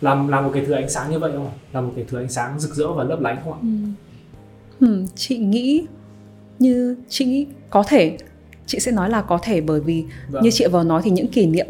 làm 0.00 0.28
là 0.28 0.40
một 0.40 0.50
cái 0.54 0.64
thứ 0.66 0.72
ánh 0.72 0.88
sáng 0.88 1.10
như 1.10 1.18
vậy 1.18 1.32
không 1.34 1.50
là 1.72 1.80
một 1.80 1.92
cái 1.96 2.04
thứ 2.08 2.18
ánh 2.18 2.28
sáng 2.28 2.60
rực 2.60 2.74
rỡ 2.74 2.92
và 2.92 3.04
lấp 3.04 3.20
lánh 3.20 3.36
không 3.44 3.52
ạ 3.52 3.58
ừ. 3.62 4.86
Ừ, 4.86 5.04
chị 5.14 5.38
nghĩ 5.38 5.86
như 6.58 6.96
chị 7.08 7.24
nghĩ 7.24 7.46
có 7.70 7.84
thể 7.88 8.16
chị 8.66 8.80
sẽ 8.80 8.92
nói 8.92 9.10
là 9.10 9.22
có 9.22 9.38
thể 9.42 9.60
bởi 9.60 9.80
vì 9.80 10.04
vâng. 10.30 10.42
như 10.42 10.50
chị 10.50 10.66
vừa 10.72 10.84
nói 10.84 11.02
thì 11.04 11.10
những 11.10 11.28
kỷ 11.28 11.46
niệm 11.46 11.66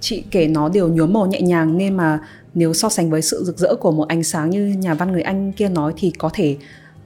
chị 0.00 0.24
kể 0.30 0.46
nó 0.46 0.68
đều 0.68 0.88
nhuốm 0.88 1.12
màu 1.12 1.26
nhẹ 1.26 1.40
nhàng 1.40 1.78
nên 1.78 1.96
mà 1.96 2.18
nếu 2.54 2.74
so 2.74 2.88
sánh 2.88 3.10
với 3.10 3.22
sự 3.22 3.44
rực 3.44 3.58
rỡ 3.58 3.74
của 3.74 3.92
một 3.92 4.08
ánh 4.08 4.24
sáng 4.24 4.50
như 4.50 4.66
nhà 4.66 4.94
văn 4.94 5.12
người 5.12 5.22
anh 5.22 5.52
kia 5.52 5.68
nói 5.68 5.92
thì 5.96 6.12
có 6.18 6.30
thể 6.32 6.56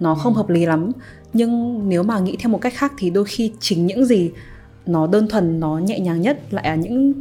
nó 0.00 0.14
không 0.14 0.34
ừ. 0.34 0.36
hợp 0.36 0.48
lý 0.48 0.66
lắm 0.66 0.92
nhưng 1.32 1.82
nếu 1.88 2.02
mà 2.02 2.18
nghĩ 2.18 2.36
theo 2.38 2.50
một 2.50 2.60
cách 2.60 2.72
khác 2.76 2.92
thì 2.98 3.10
đôi 3.10 3.24
khi 3.24 3.52
chính 3.60 3.86
những 3.86 4.06
gì 4.06 4.30
nó 4.86 5.06
đơn 5.06 5.28
thuần 5.28 5.60
nó 5.60 5.78
nhẹ 5.78 5.98
nhàng 5.98 6.20
nhất 6.20 6.38
lại 6.50 6.64
là 6.64 6.74
những 6.74 7.12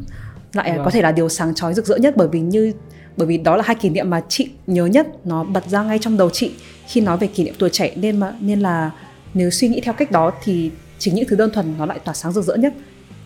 lại 0.53 0.71
vâng. 0.75 0.85
có 0.85 0.91
thể 0.91 1.01
là 1.01 1.11
điều 1.11 1.29
sáng 1.29 1.55
chói 1.55 1.73
rực 1.73 1.85
rỡ 1.85 1.95
nhất 1.95 2.13
bởi 2.17 2.27
vì 2.27 2.39
như 2.39 2.73
bởi 3.17 3.27
vì 3.27 3.37
đó 3.37 3.55
là 3.55 3.63
hai 3.67 3.75
kỷ 3.75 3.89
niệm 3.89 4.09
mà 4.09 4.21
chị 4.29 4.49
nhớ 4.67 4.85
nhất 4.85 5.07
nó 5.25 5.43
bật 5.43 5.69
ra 5.69 5.83
ngay 5.83 5.99
trong 5.99 6.17
đầu 6.17 6.29
chị 6.29 6.51
khi 6.87 7.01
nói 7.01 7.17
về 7.17 7.27
kỷ 7.27 7.43
niệm 7.43 7.53
tuổi 7.59 7.69
trẻ 7.69 7.93
nên 7.95 8.19
mà 8.19 8.33
nên 8.39 8.59
là 8.59 8.91
nếu 9.33 9.49
suy 9.49 9.67
nghĩ 9.67 9.81
theo 9.81 9.93
cách 9.93 10.11
đó 10.11 10.31
thì 10.43 10.71
chính 10.99 11.15
những 11.15 11.25
thứ 11.27 11.35
đơn 11.35 11.49
thuần 11.53 11.73
nó 11.77 11.85
lại 11.85 11.99
tỏa 11.99 12.13
sáng 12.13 12.31
rực 12.31 12.43
rỡ 12.43 12.55
nhất 12.55 12.73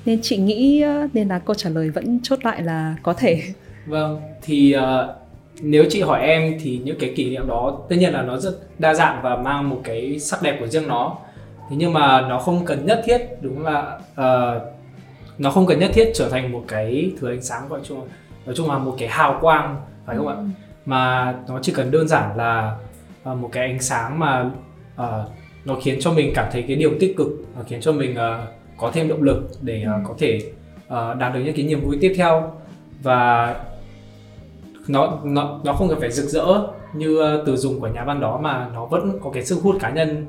nên 0.08 0.20
chị 0.22 0.38
nghĩ 0.38 0.84
nên 1.14 1.28
là 1.28 1.40
câu 1.40 1.56
trả 1.56 1.70
lời 1.70 1.90
vẫn 1.90 2.20
chốt 2.24 2.40
lại 2.44 2.62
là 2.62 2.96
có 3.04 3.14
thể. 3.14 3.44
Vâng 3.86 4.22
thì 4.42 4.76
uh, 4.78 5.16
nếu 5.62 5.86
chị 5.90 6.02
hỏi 6.02 6.22
em 6.22 6.58
thì 6.62 6.82
những 6.84 6.98
cái 7.00 7.14
kỷ 7.16 7.30
niệm 7.30 7.48
đó 7.48 7.80
tất 7.90 7.96
nhiên 8.00 8.14
là 8.14 8.22
nó 8.22 8.38
rất 8.38 8.54
đa 8.80 8.94
dạng 8.94 9.20
và 9.24 9.36
mang 9.36 9.70
một 9.70 9.82
cái 9.84 10.20
sắc 10.20 10.42
đẹp 10.42 10.58
của 10.60 10.68
riêng 10.68 10.88
nó. 10.88 11.18
Thế 11.70 11.76
nhưng 11.80 11.94
mà 11.94 12.22
nó 12.22 12.40
không 12.40 12.66
cần 12.66 12.86
nhất 12.86 13.02
thiết 13.06 13.22
đúng 13.42 13.66
là 13.66 14.00
uh, 14.12 14.62
nó 15.38 15.52
không 15.52 15.66
cần 15.66 15.80
nhất 15.80 15.92
thiết 15.94 16.12
trở 16.14 16.30
thành 16.30 16.52
một 16.52 16.64
cái 16.68 17.12
thứ 17.20 17.30
ánh 17.30 17.42
sáng 17.42 17.70
gọi 17.70 17.80
chung 17.84 18.08
nói 18.46 18.56
chung 18.56 18.70
là 18.70 18.78
một 18.78 18.96
cái 19.00 19.10
hào 19.10 19.38
quang 19.42 19.82
phải 20.06 20.18
không 20.18 20.28
ừ. 20.28 20.34
ạ 20.34 20.38
mà 20.86 21.34
nó 21.48 21.60
chỉ 21.62 21.74
cần 21.76 21.92
đơn 21.92 22.08
giản 22.08 22.38
là 22.38 22.78
uh, 23.32 23.38
một 23.38 23.50
cái 23.52 23.68
ánh 23.68 23.80
sáng 23.80 24.20
mà 24.20 24.52
uh, 24.96 25.32
nó 25.66 25.76
khiến 25.84 25.98
cho 26.00 26.12
mình 26.12 26.32
cảm 26.36 26.48
thấy 26.52 26.62
cái 26.68 26.76
điều 26.76 26.92
tích 27.00 27.18
cực 27.18 27.28
nó 27.56 27.64
khiến 27.68 27.82
cho 27.82 27.92
mình 27.92 28.12
uh, 28.12 28.57
có 28.78 28.92
thêm 28.94 29.08
động 29.08 29.24
lực 29.24 29.50
để 29.62 29.86
uh, 29.86 30.08
có 30.08 30.16
thể 30.18 30.42
uh, 30.88 31.18
đạt 31.20 31.34
được 31.34 31.40
những 31.46 31.56
cái 31.56 31.66
niềm 31.66 31.82
vui 31.86 31.98
tiếp 32.02 32.14
theo 32.18 32.52
và 33.04 33.56
nó 34.88 35.20
nó 35.24 35.60
nó 35.64 35.74
không 35.74 35.90
cần 35.90 36.00
phải 36.00 36.12
rực 36.12 36.26
rỡ 36.26 36.46
như 36.94 37.22
uh, 37.22 37.46
từ 37.46 37.56
dùng 37.56 37.80
của 37.80 37.88
nhà 37.88 38.04
văn 38.04 38.20
đó 38.20 38.40
mà 38.44 38.70
nó 38.74 38.86
vẫn 38.86 39.20
có 39.24 39.30
cái 39.30 39.46
sức 39.46 39.60
hút 39.62 39.76
cá 39.80 39.90
nhân 39.90 40.26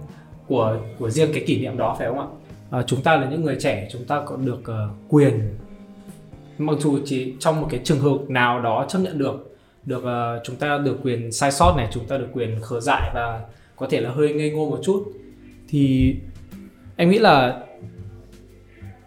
của 0.46 0.76
của 0.98 1.10
riêng 1.10 1.30
cái 1.34 1.44
kỷ 1.46 1.60
niệm 1.60 1.76
đó 1.76 1.96
phải 1.98 2.08
không 2.08 2.18
ạ? 2.18 2.26
Uh, 2.78 2.86
chúng 2.86 3.02
ta 3.02 3.16
là 3.16 3.28
những 3.30 3.44
người 3.44 3.56
trẻ 3.60 3.88
chúng 3.92 4.04
ta 4.04 4.22
có 4.26 4.36
được 4.36 4.60
uh, 4.60 4.90
quyền 5.08 5.40
mặc 6.58 6.76
dù 6.80 6.98
chỉ 7.04 7.34
trong 7.40 7.60
một 7.60 7.66
cái 7.70 7.80
trường 7.84 7.98
hợp 7.98 8.18
nào 8.28 8.60
đó 8.60 8.86
chấp 8.88 8.98
nhận 8.98 9.18
được 9.18 9.56
được 9.84 10.04
uh, 10.04 10.44
chúng 10.44 10.56
ta 10.56 10.78
được 10.78 10.98
quyền 11.02 11.32
sai 11.32 11.52
sót 11.52 11.74
này 11.76 11.88
chúng 11.90 12.04
ta 12.06 12.18
được 12.18 12.28
quyền 12.32 12.60
khờ 12.62 12.80
dại 12.80 13.10
và 13.14 13.40
có 13.76 13.86
thể 13.90 14.00
là 14.00 14.10
hơi 14.10 14.34
ngây 14.34 14.50
ngô 14.50 14.70
một 14.70 14.78
chút 14.82 15.12
thì 15.68 16.14
em 16.96 17.10
nghĩ 17.10 17.18
là 17.18 17.64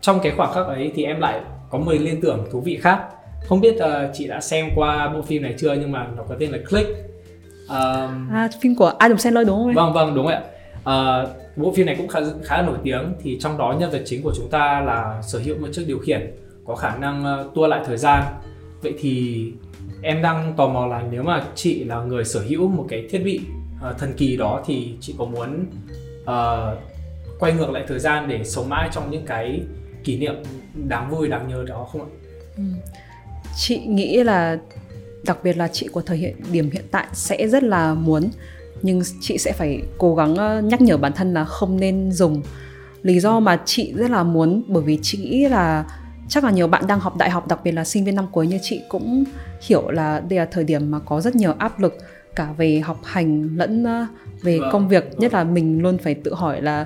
trong 0.01 0.19
cái 0.19 0.31
khoảng 0.37 0.53
khắc 0.53 0.65
ấy 0.67 0.91
thì 0.95 1.03
em 1.03 1.19
lại 1.19 1.41
có 1.69 1.77
một 1.77 1.91
liên 1.91 2.21
tưởng 2.21 2.47
thú 2.51 2.61
vị 2.61 2.77
khác 2.81 2.99
không 3.47 3.61
biết 3.61 3.75
uh, 3.75 4.11
chị 4.13 4.27
đã 4.27 4.41
xem 4.41 4.69
qua 4.75 5.09
bộ 5.13 5.21
phim 5.21 5.41
này 5.41 5.55
chưa 5.57 5.73
nhưng 5.73 5.91
mà 5.91 6.07
nó 6.17 6.23
có 6.29 6.35
tên 6.39 6.51
là 6.51 6.57
Click 6.69 6.89
um, 7.69 8.29
à 8.31 8.49
phim 8.61 8.75
của 8.75 8.93
Adam 8.99 9.17
Sandler 9.17 9.47
đúng 9.47 9.57
không? 9.57 9.73
Vâng 9.73 9.93
vâng 9.93 10.15
đúng 10.15 10.27
ạ. 10.27 10.41
uh, 10.79 11.29
bộ 11.55 11.73
phim 11.75 11.85
này 11.85 11.95
cũng 11.95 12.07
khá, 12.07 12.19
khá 12.43 12.57
là 12.57 12.63
nổi 12.63 12.77
tiếng 12.83 13.13
thì 13.23 13.37
trong 13.41 13.57
đó 13.57 13.75
nhân 13.79 13.91
vật 13.91 14.01
chính 14.05 14.21
của 14.21 14.33
chúng 14.37 14.49
ta 14.49 14.81
là 14.81 15.21
sở 15.21 15.39
hữu 15.39 15.57
một 15.57 15.67
chiếc 15.73 15.83
điều 15.87 15.99
khiển 15.99 16.31
có 16.65 16.75
khả 16.75 16.95
năng 16.95 17.23
uh, 17.47 17.55
tua 17.55 17.67
lại 17.67 17.81
thời 17.85 17.97
gian 17.97 18.23
vậy 18.81 18.93
thì 18.99 19.45
em 20.01 20.21
đang 20.21 20.53
tò 20.57 20.67
mò 20.67 20.87
là 20.87 21.03
nếu 21.11 21.23
mà 21.23 21.43
chị 21.55 21.83
là 21.83 22.03
người 22.03 22.25
sở 22.25 22.39
hữu 22.39 22.67
một 22.67 22.85
cái 22.89 23.07
thiết 23.09 23.21
bị 23.25 23.41
uh, 23.89 23.97
thần 23.97 24.13
kỳ 24.17 24.37
đó 24.37 24.61
thì 24.65 24.93
chị 25.01 25.15
có 25.17 25.25
muốn 25.25 25.65
uh, 26.23 26.77
quay 27.39 27.53
ngược 27.53 27.71
lại 27.71 27.83
thời 27.87 27.99
gian 27.99 28.27
để 28.27 28.43
sống 28.43 28.69
mãi 28.69 28.89
trong 28.91 29.11
những 29.11 29.25
cái 29.25 29.61
kỷ 30.03 30.17
niệm 30.17 30.35
đáng 30.73 31.11
vui 31.11 31.27
đáng 31.27 31.47
nhớ 31.47 31.63
đó 31.67 31.87
không 31.91 32.01
ạ? 32.01 32.09
Ừ. 32.57 32.63
Chị 33.57 33.77
nghĩ 33.77 34.23
là 34.23 34.57
đặc 35.25 35.37
biệt 35.43 35.57
là 35.57 35.67
chị 35.67 35.87
của 35.87 36.01
thời 36.01 36.17
hiện 36.17 36.35
điểm 36.51 36.69
hiện 36.71 36.85
tại 36.91 37.07
sẽ 37.13 37.47
rất 37.47 37.63
là 37.63 37.93
muốn 37.93 38.29
nhưng 38.81 39.01
chị 39.21 39.37
sẽ 39.37 39.51
phải 39.51 39.81
cố 39.97 40.15
gắng 40.15 40.35
ờ, 40.35 40.61
nhắc 40.61 40.81
nhở 40.81 40.97
bản 40.97 41.13
thân 41.13 41.33
là 41.33 41.45
không 41.45 41.79
nên 41.79 42.11
dùng 42.11 42.41
lý 43.01 43.19
do 43.19 43.39
mà 43.39 43.61
chị 43.65 43.93
rất 43.95 44.11
là 44.11 44.23
muốn 44.23 44.63
bởi 44.67 44.83
vì 44.83 44.99
chị 45.01 45.17
nghĩ 45.17 45.47
là 45.47 45.85
chắc 46.29 46.43
là 46.43 46.51
nhiều 46.51 46.67
bạn 46.67 46.87
đang 46.87 46.99
học 46.99 47.17
đại 47.17 47.29
học 47.29 47.47
đặc 47.47 47.59
biệt 47.63 47.71
là 47.71 47.83
sinh 47.83 48.05
viên 48.05 48.15
năm 48.15 48.27
cuối 48.31 48.47
như 48.47 48.59
chị 48.61 48.81
cũng 48.89 49.23
hiểu 49.61 49.89
là 49.89 50.19
đây 50.29 50.39
là 50.39 50.45
thời 50.45 50.63
điểm 50.63 50.91
mà 50.91 50.99
có 50.99 51.21
rất 51.21 51.35
nhiều 51.35 51.53
áp 51.57 51.79
lực 51.79 51.97
cả 52.35 52.53
về 52.57 52.79
học 52.79 52.99
hành 53.03 53.49
lẫn 53.55 53.83
ờ, 53.83 54.05
về 54.41 54.59
vâng, 54.59 54.69
công 54.71 54.87
việc 54.87 55.19
nhất 55.19 55.33
là 55.33 55.43
mình 55.43 55.81
luôn 55.81 55.97
phải 55.97 56.13
tự 56.13 56.33
hỏi 56.33 56.61
là 56.61 56.85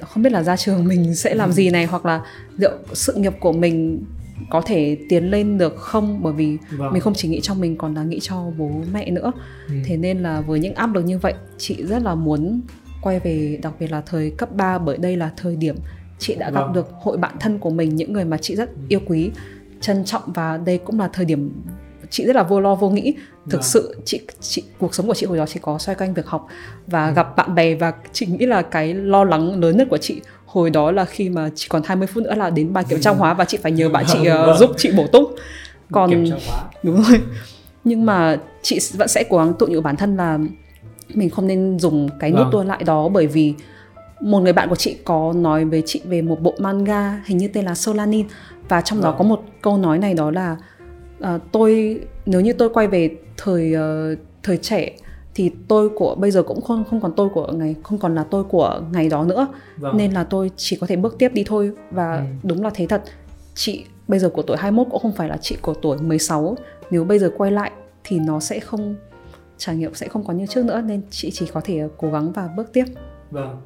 không 0.00 0.22
biết 0.22 0.32
là 0.32 0.42
ra 0.42 0.56
trường 0.56 0.84
mình 0.84 1.14
sẽ 1.14 1.34
làm 1.34 1.52
gì 1.52 1.70
này 1.70 1.86
hoặc 1.86 2.06
là 2.06 2.20
liệu 2.56 2.72
sự 2.92 3.14
nghiệp 3.14 3.32
của 3.40 3.52
mình 3.52 4.04
có 4.50 4.60
thể 4.60 4.98
tiến 5.08 5.30
lên 5.30 5.58
được 5.58 5.76
không 5.76 6.22
bởi 6.22 6.32
vì 6.32 6.58
vâng. 6.70 6.92
mình 6.92 7.02
không 7.02 7.14
chỉ 7.16 7.28
nghĩ 7.28 7.40
cho 7.42 7.54
mình 7.54 7.76
còn 7.76 7.94
là 7.94 8.02
nghĩ 8.02 8.18
cho 8.22 8.44
bố 8.58 8.70
mẹ 8.92 9.10
nữa 9.10 9.32
ừ. 9.68 9.74
thế 9.84 9.96
nên 9.96 10.22
là 10.22 10.40
với 10.40 10.60
những 10.60 10.74
áp 10.74 10.94
lực 10.94 11.04
như 11.04 11.18
vậy 11.18 11.34
chị 11.58 11.84
rất 11.86 12.02
là 12.02 12.14
muốn 12.14 12.60
quay 13.02 13.20
về 13.20 13.58
đặc 13.62 13.72
biệt 13.80 13.90
là 13.90 14.00
thời 14.00 14.30
cấp 14.30 14.56
3 14.56 14.78
bởi 14.78 14.98
đây 14.98 15.16
là 15.16 15.30
thời 15.36 15.56
điểm 15.56 15.76
chị 16.18 16.34
đã 16.34 16.50
vâng. 16.50 16.66
gặp 16.66 16.74
được 16.74 16.88
hội 16.92 17.16
bạn 17.16 17.34
thân 17.40 17.58
của 17.58 17.70
mình 17.70 17.96
những 17.96 18.12
người 18.12 18.24
mà 18.24 18.36
chị 18.36 18.56
rất 18.56 18.68
ừ. 18.68 18.80
yêu 18.88 19.00
quý 19.06 19.30
trân 19.80 20.04
trọng 20.04 20.22
và 20.26 20.56
đây 20.56 20.78
cũng 20.78 21.00
là 21.00 21.08
thời 21.08 21.24
điểm 21.24 21.52
chị 22.10 22.26
rất 22.26 22.36
là 22.36 22.42
vô 22.42 22.60
lo 22.60 22.74
vô 22.74 22.90
nghĩ 22.90 23.14
thực 23.50 23.60
vâng. 23.60 23.62
sự 23.62 23.96
chị 24.04 24.20
chị 24.40 24.62
cuộc 24.78 24.94
sống 24.94 25.06
của 25.06 25.14
chị 25.14 25.26
hồi 25.26 25.38
đó 25.38 25.46
chỉ 25.46 25.60
có 25.62 25.78
xoay 25.78 25.96
quanh 25.96 26.14
việc 26.14 26.26
học 26.26 26.46
và 26.86 27.08
ừ. 27.08 27.12
gặp 27.14 27.36
bạn 27.36 27.54
bè 27.54 27.74
và 27.74 27.92
chị 28.12 28.26
nghĩ 28.26 28.46
là 28.46 28.62
cái 28.62 28.94
lo 28.94 29.24
lắng 29.24 29.60
lớn 29.60 29.76
nhất 29.76 29.88
của 29.90 29.98
chị 29.98 30.20
hồi 30.46 30.70
đó 30.70 30.90
là 30.90 31.04
khi 31.04 31.28
mà 31.28 31.50
chỉ 31.54 31.66
còn 31.68 31.82
20 31.84 32.06
phút 32.06 32.22
nữa 32.22 32.34
là 32.34 32.50
đến 32.50 32.72
bài 32.72 32.84
kiểm 32.88 33.00
tra 33.00 33.10
hóa 33.10 33.34
và 33.34 33.44
chị 33.44 33.58
phải 33.62 33.72
nhờ 33.72 33.88
bạn 33.88 34.04
chị 34.08 34.18
uh, 34.18 34.58
giúp 34.58 34.70
chị 34.76 34.92
bổ 34.96 35.06
túc 35.06 35.34
còn 35.92 36.24
đúng 36.82 37.02
rồi 37.02 37.20
nhưng 37.84 38.06
mà 38.06 38.38
chị 38.62 38.78
vẫn 38.92 39.08
sẽ 39.08 39.24
cố 39.30 39.38
gắng 39.38 39.52
tự 39.58 39.66
nhủ 39.66 39.80
bản 39.80 39.96
thân 39.96 40.16
là 40.16 40.38
mình 41.14 41.30
không 41.30 41.46
nên 41.46 41.78
dùng 41.78 42.08
cái 42.20 42.30
nút 42.30 42.40
vâng. 42.40 42.48
tua 42.52 42.64
lại 42.64 42.84
đó 42.84 43.08
bởi 43.08 43.26
vì 43.26 43.54
một 44.20 44.40
người 44.40 44.52
bạn 44.52 44.68
của 44.68 44.76
chị 44.76 44.96
có 45.04 45.32
nói 45.36 45.64
với 45.64 45.82
chị 45.86 46.00
về 46.04 46.22
một 46.22 46.40
bộ 46.40 46.54
manga 46.58 47.22
hình 47.26 47.38
như 47.38 47.48
tên 47.48 47.64
là 47.64 47.74
Solanin 47.74 48.26
và 48.68 48.80
trong 48.80 49.00
đó 49.00 49.10
vâng. 49.10 49.18
có 49.18 49.24
một 49.24 49.42
câu 49.62 49.78
nói 49.78 49.98
này 49.98 50.14
đó 50.14 50.30
là 50.30 50.56
uh, 51.24 51.40
tôi 51.52 52.00
nếu 52.26 52.40
như 52.40 52.52
tôi 52.52 52.68
quay 52.68 52.88
về 52.88 53.10
thời 53.36 53.74
uh, 53.76 54.18
thời 54.42 54.56
trẻ 54.56 54.96
thì 55.34 55.50
tôi 55.68 55.88
của 55.88 56.14
bây 56.14 56.30
giờ 56.30 56.42
cũng 56.42 56.60
không 56.60 56.84
không 56.90 57.00
còn 57.00 57.12
tôi 57.16 57.28
của 57.28 57.52
ngày 57.52 57.74
không 57.82 57.98
còn 57.98 58.14
là 58.14 58.24
tôi 58.30 58.44
của 58.44 58.82
ngày 58.92 59.08
đó 59.08 59.24
nữa. 59.24 59.48
Vâng. 59.76 59.96
nên 59.96 60.12
là 60.12 60.24
tôi 60.24 60.50
chỉ 60.56 60.76
có 60.80 60.86
thể 60.86 60.96
bước 60.96 61.18
tiếp 61.18 61.30
đi 61.34 61.44
thôi 61.46 61.72
và 61.90 62.16
ừ. 62.16 62.22
đúng 62.42 62.62
là 62.62 62.70
thế 62.74 62.86
thật. 62.86 63.02
Chị 63.54 63.84
bây 64.08 64.18
giờ 64.18 64.28
của 64.28 64.42
tuổi 64.42 64.56
21 64.56 64.86
cũng 64.90 65.02
không 65.02 65.12
phải 65.12 65.28
là 65.28 65.36
chị 65.36 65.56
của 65.62 65.74
tuổi 65.74 65.98
16 65.98 66.56
nếu 66.90 67.04
bây 67.04 67.18
giờ 67.18 67.30
quay 67.36 67.50
lại 67.50 67.70
thì 68.04 68.18
nó 68.18 68.40
sẽ 68.40 68.60
không 68.60 68.96
trải 69.58 69.76
nghiệm 69.76 69.94
sẽ 69.94 70.08
không 70.08 70.24
còn 70.26 70.36
như 70.36 70.46
trước 70.46 70.64
nữa. 70.64 70.80
Nên 70.80 71.02
chị 71.10 71.30
chỉ 71.30 71.46
có 71.52 71.60
thể 71.64 71.88
cố 71.96 72.10
gắng 72.10 72.32
và 72.32 72.48
bước 72.56 72.72
tiếp. 72.72 72.84
Vâng. 73.30 73.60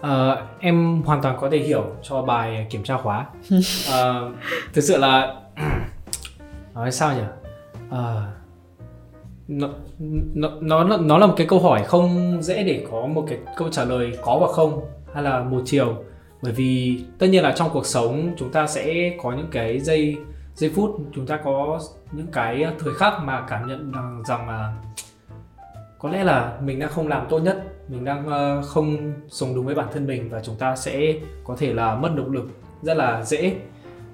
Uh, 0.00 0.38
em 0.60 1.02
hoàn 1.02 1.22
toàn 1.22 1.38
có 1.40 1.48
thể 1.50 1.58
hiểu 1.58 1.84
cho 2.02 2.22
bài 2.22 2.66
kiểm 2.70 2.84
tra 2.84 2.96
khóa. 2.96 3.26
Uh, 3.54 4.34
thực 4.74 4.84
sự 4.84 4.96
là 4.96 5.36
nói 6.74 6.92
sao 6.92 7.14
nhỉ? 7.14 7.22
À, 7.90 8.32
nó, 9.48 9.68
nó 10.34 10.84
nó 10.84 10.96
nó 10.96 11.18
là 11.18 11.26
một 11.26 11.34
cái 11.36 11.46
câu 11.46 11.60
hỏi 11.60 11.84
không 11.84 12.38
dễ 12.42 12.62
để 12.62 12.86
có 12.90 13.06
một 13.06 13.24
cái 13.28 13.38
câu 13.56 13.68
trả 13.68 13.84
lời 13.84 14.18
có 14.22 14.38
và 14.38 14.52
không 14.52 14.84
hay 15.14 15.22
là 15.22 15.42
một 15.42 15.62
chiều. 15.64 16.04
Bởi 16.42 16.52
vì 16.52 17.00
tất 17.18 17.26
nhiên 17.26 17.42
là 17.42 17.52
trong 17.52 17.70
cuộc 17.72 17.86
sống 17.86 18.34
chúng 18.36 18.52
ta 18.52 18.66
sẽ 18.66 19.16
có 19.22 19.32
những 19.32 19.48
cái 19.50 19.78
giây 19.78 20.16
giây 20.54 20.70
phút 20.74 20.96
chúng 21.14 21.26
ta 21.26 21.40
có 21.44 21.80
những 22.12 22.26
cái 22.26 22.66
thời 22.78 22.94
khắc 22.94 23.12
mà 23.22 23.46
cảm 23.48 23.68
nhận 23.68 23.92
rằng, 23.92 24.22
rằng 24.26 24.48
là 24.48 24.74
có 25.98 26.10
lẽ 26.10 26.24
là 26.24 26.58
mình 26.62 26.78
đang 26.78 26.90
không 26.90 27.08
làm 27.08 27.26
tốt 27.28 27.38
nhất 27.38 27.64
mình 27.88 28.04
đang 28.04 28.26
ờ, 28.26 28.62
không 28.62 29.12
sống 29.28 29.54
đúng 29.54 29.66
với 29.66 29.74
bản 29.74 29.86
thân 29.92 30.06
mình 30.06 30.28
và 30.30 30.40
chúng 30.40 30.56
ta 30.56 30.76
sẽ 30.76 31.14
có 31.44 31.56
thể 31.58 31.74
là 31.74 31.94
mất 31.94 32.10
động 32.16 32.32
lực 32.32 32.48
rất 32.82 32.96
là 32.96 33.24
dễ. 33.24 33.56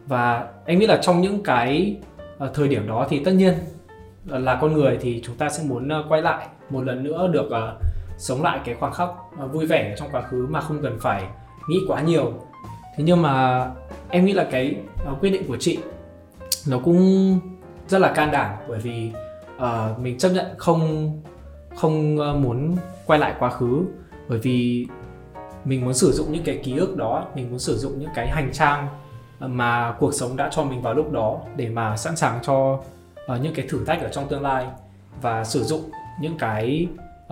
Và 0.07 0.49
anh 0.67 0.79
nghĩ 0.79 0.87
là 0.87 0.99
trong 1.03 1.21
những 1.21 1.43
cái 1.43 1.97
Ờ, 2.41 2.51
thời 2.55 2.69
điểm 2.69 2.87
đó 2.87 3.07
thì 3.11 3.25
tất 3.25 3.33
nhiên 3.33 3.55
là 4.27 4.59
con 4.61 4.73
người 4.73 4.99
thì 5.01 5.23
chúng 5.25 5.37
ta 5.37 5.49
sẽ 5.49 5.63
muốn 5.67 5.89
ờ, 5.89 6.05
quay 6.09 6.23
lại 6.23 6.47
một 6.71 6.85
lần 6.85 7.05
nữa 7.05 7.29
được 7.33 7.47
uh, 7.47 7.83
sống 8.19 8.43
lại 8.43 8.61
cái 8.65 8.75
khoảnh 8.75 8.93
khắc 8.93 9.09
uh, 9.09 9.53
vui 9.53 9.67
vẻ 9.67 9.95
trong 9.99 10.09
quá 10.13 10.23
khứ 10.23 10.47
mà 10.51 10.61
không 10.61 10.83
cần 10.83 10.99
phải 11.01 11.25
nghĩ 11.69 11.79
quá 11.89 12.01
nhiều. 12.01 12.33
Thế 12.97 13.05
nhưng 13.05 13.23
mà 13.23 13.67
em 14.09 14.25
nghĩ 14.25 14.33
là 14.33 14.49
cái 14.51 14.77
uh, 15.13 15.21
quyết 15.21 15.31
định 15.31 15.43
của 15.49 15.57
chị 15.57 15.79
nó 16.69 16.79
cũng 16.79 17.39
rất 17.89 17.99
là 17.99 18.13
can 18.13 18.31
đảm 18.31 18.55
bởi 18.69 18.79
vì 18.79 19.13
uh, 19.57 19.99
mình 19.99 20.19
chấp 20.19 20.29
nhận 20.29 20.47
không 20.59 21.13
không 21.77 22.19
uh, 22.19 22.37
muốn 22.37 22.77
quay 23.07 23.19
lại 23.19 23.35
quá 23.39 23.51
khứ. 23.51 23.85
Bởi 24.29 24.39
vì 24.39 24.87
mình 25.65 25.85
muốn 25.85 25.95
sử 25.95 26.13
dụng 26.13 26.33
những 26.33 26.45
cái 26.45 26.61
ký 26.65 26.77
ức 26.77 26.97
đó 26.97 27.27
mình 27.35 27.51
muốn 27.51 27.59
sử 27.59 27.77
dụng 27.77 27.99
những 27.99 28.11
cái 28.15 28.29
hành 28.29 28.51
trang 28.53 28.89
mà 29.41 29.95
cuộc 29.99 30.15
sống 30.15 30.37
đã 30.37 30.49
cho 30.53 30.65
mình 30.65 30.83
vào 30.83 30.95
lúc 30.95 31.13
đó 31.13 31.41
để 31.57 31.69
mà 31.69 31.97
sẵn 31.97 32.17
sàng 32.17 32.39
cho 32.43 32.73
uh, 33.35 33.41
những 33.43 33.55
cái 33.55 33.67
thử 33.69 33.85
thách 33.85 34.03
ở 34.03 34.09
trong 34.09 34.29
tương 34.29 34.43
lai 34.43 34.67
và 35.23 35.45
sử 35.45 35.65
dụng 35.65 35.91
những 36.21 36.39
cái 36.39 36.87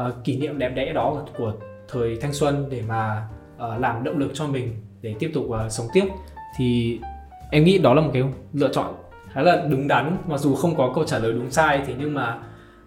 uh, 0.07 0.25
kỷ 0.25 0.39
niệm 0.39 0.59
đẹp 0.59 0.69
đẽ 0.69 0.93
đó 0.93 1.23
của 1.39 1.53
thời 1.89 2.17
thanh 2.21 2.33
xuân 2.33 2.67
để 2.71 2.83
mà 2.89 3.29
uh, 3.57 3.81
làm 3.81 4.05
động 4.05 4.19
lực 4.19 4.31
cho 4.35 4.47
mình 4.47 4.77
để 5.03 5.15
tiếp 5.19 5.31
tục 5.35 5.45
uh, 5.45 5.73
sống 5.73 5.87
tiếp. 5.93 6.05
Thì 6.57 7.01
em 7.51 7.65
nghĩ 7.65 7.79
đó 7.79 7.95
là 7.95 8.01
một 8.01 8.11
cái 8.13 8.23
lựa 8.53 8.73
chọn 8.73 8.95
khá 9.33 9.43
là 9.43 9.65
đúng 9.71 9.89
đắn. 9.89 10.17
Mặc 10.27 10.39
dù 10.39 10.55
không 10.55 10.77
có 10.77 10.93
câu 10.95 11.05
trả 11.05 11.19
lời 11.19 11.33
đúng 11.33 11.51
sai 11.51 11.83
thì 11.87 11.95
nhưng 11.99 12.15
mà 12.15 12.39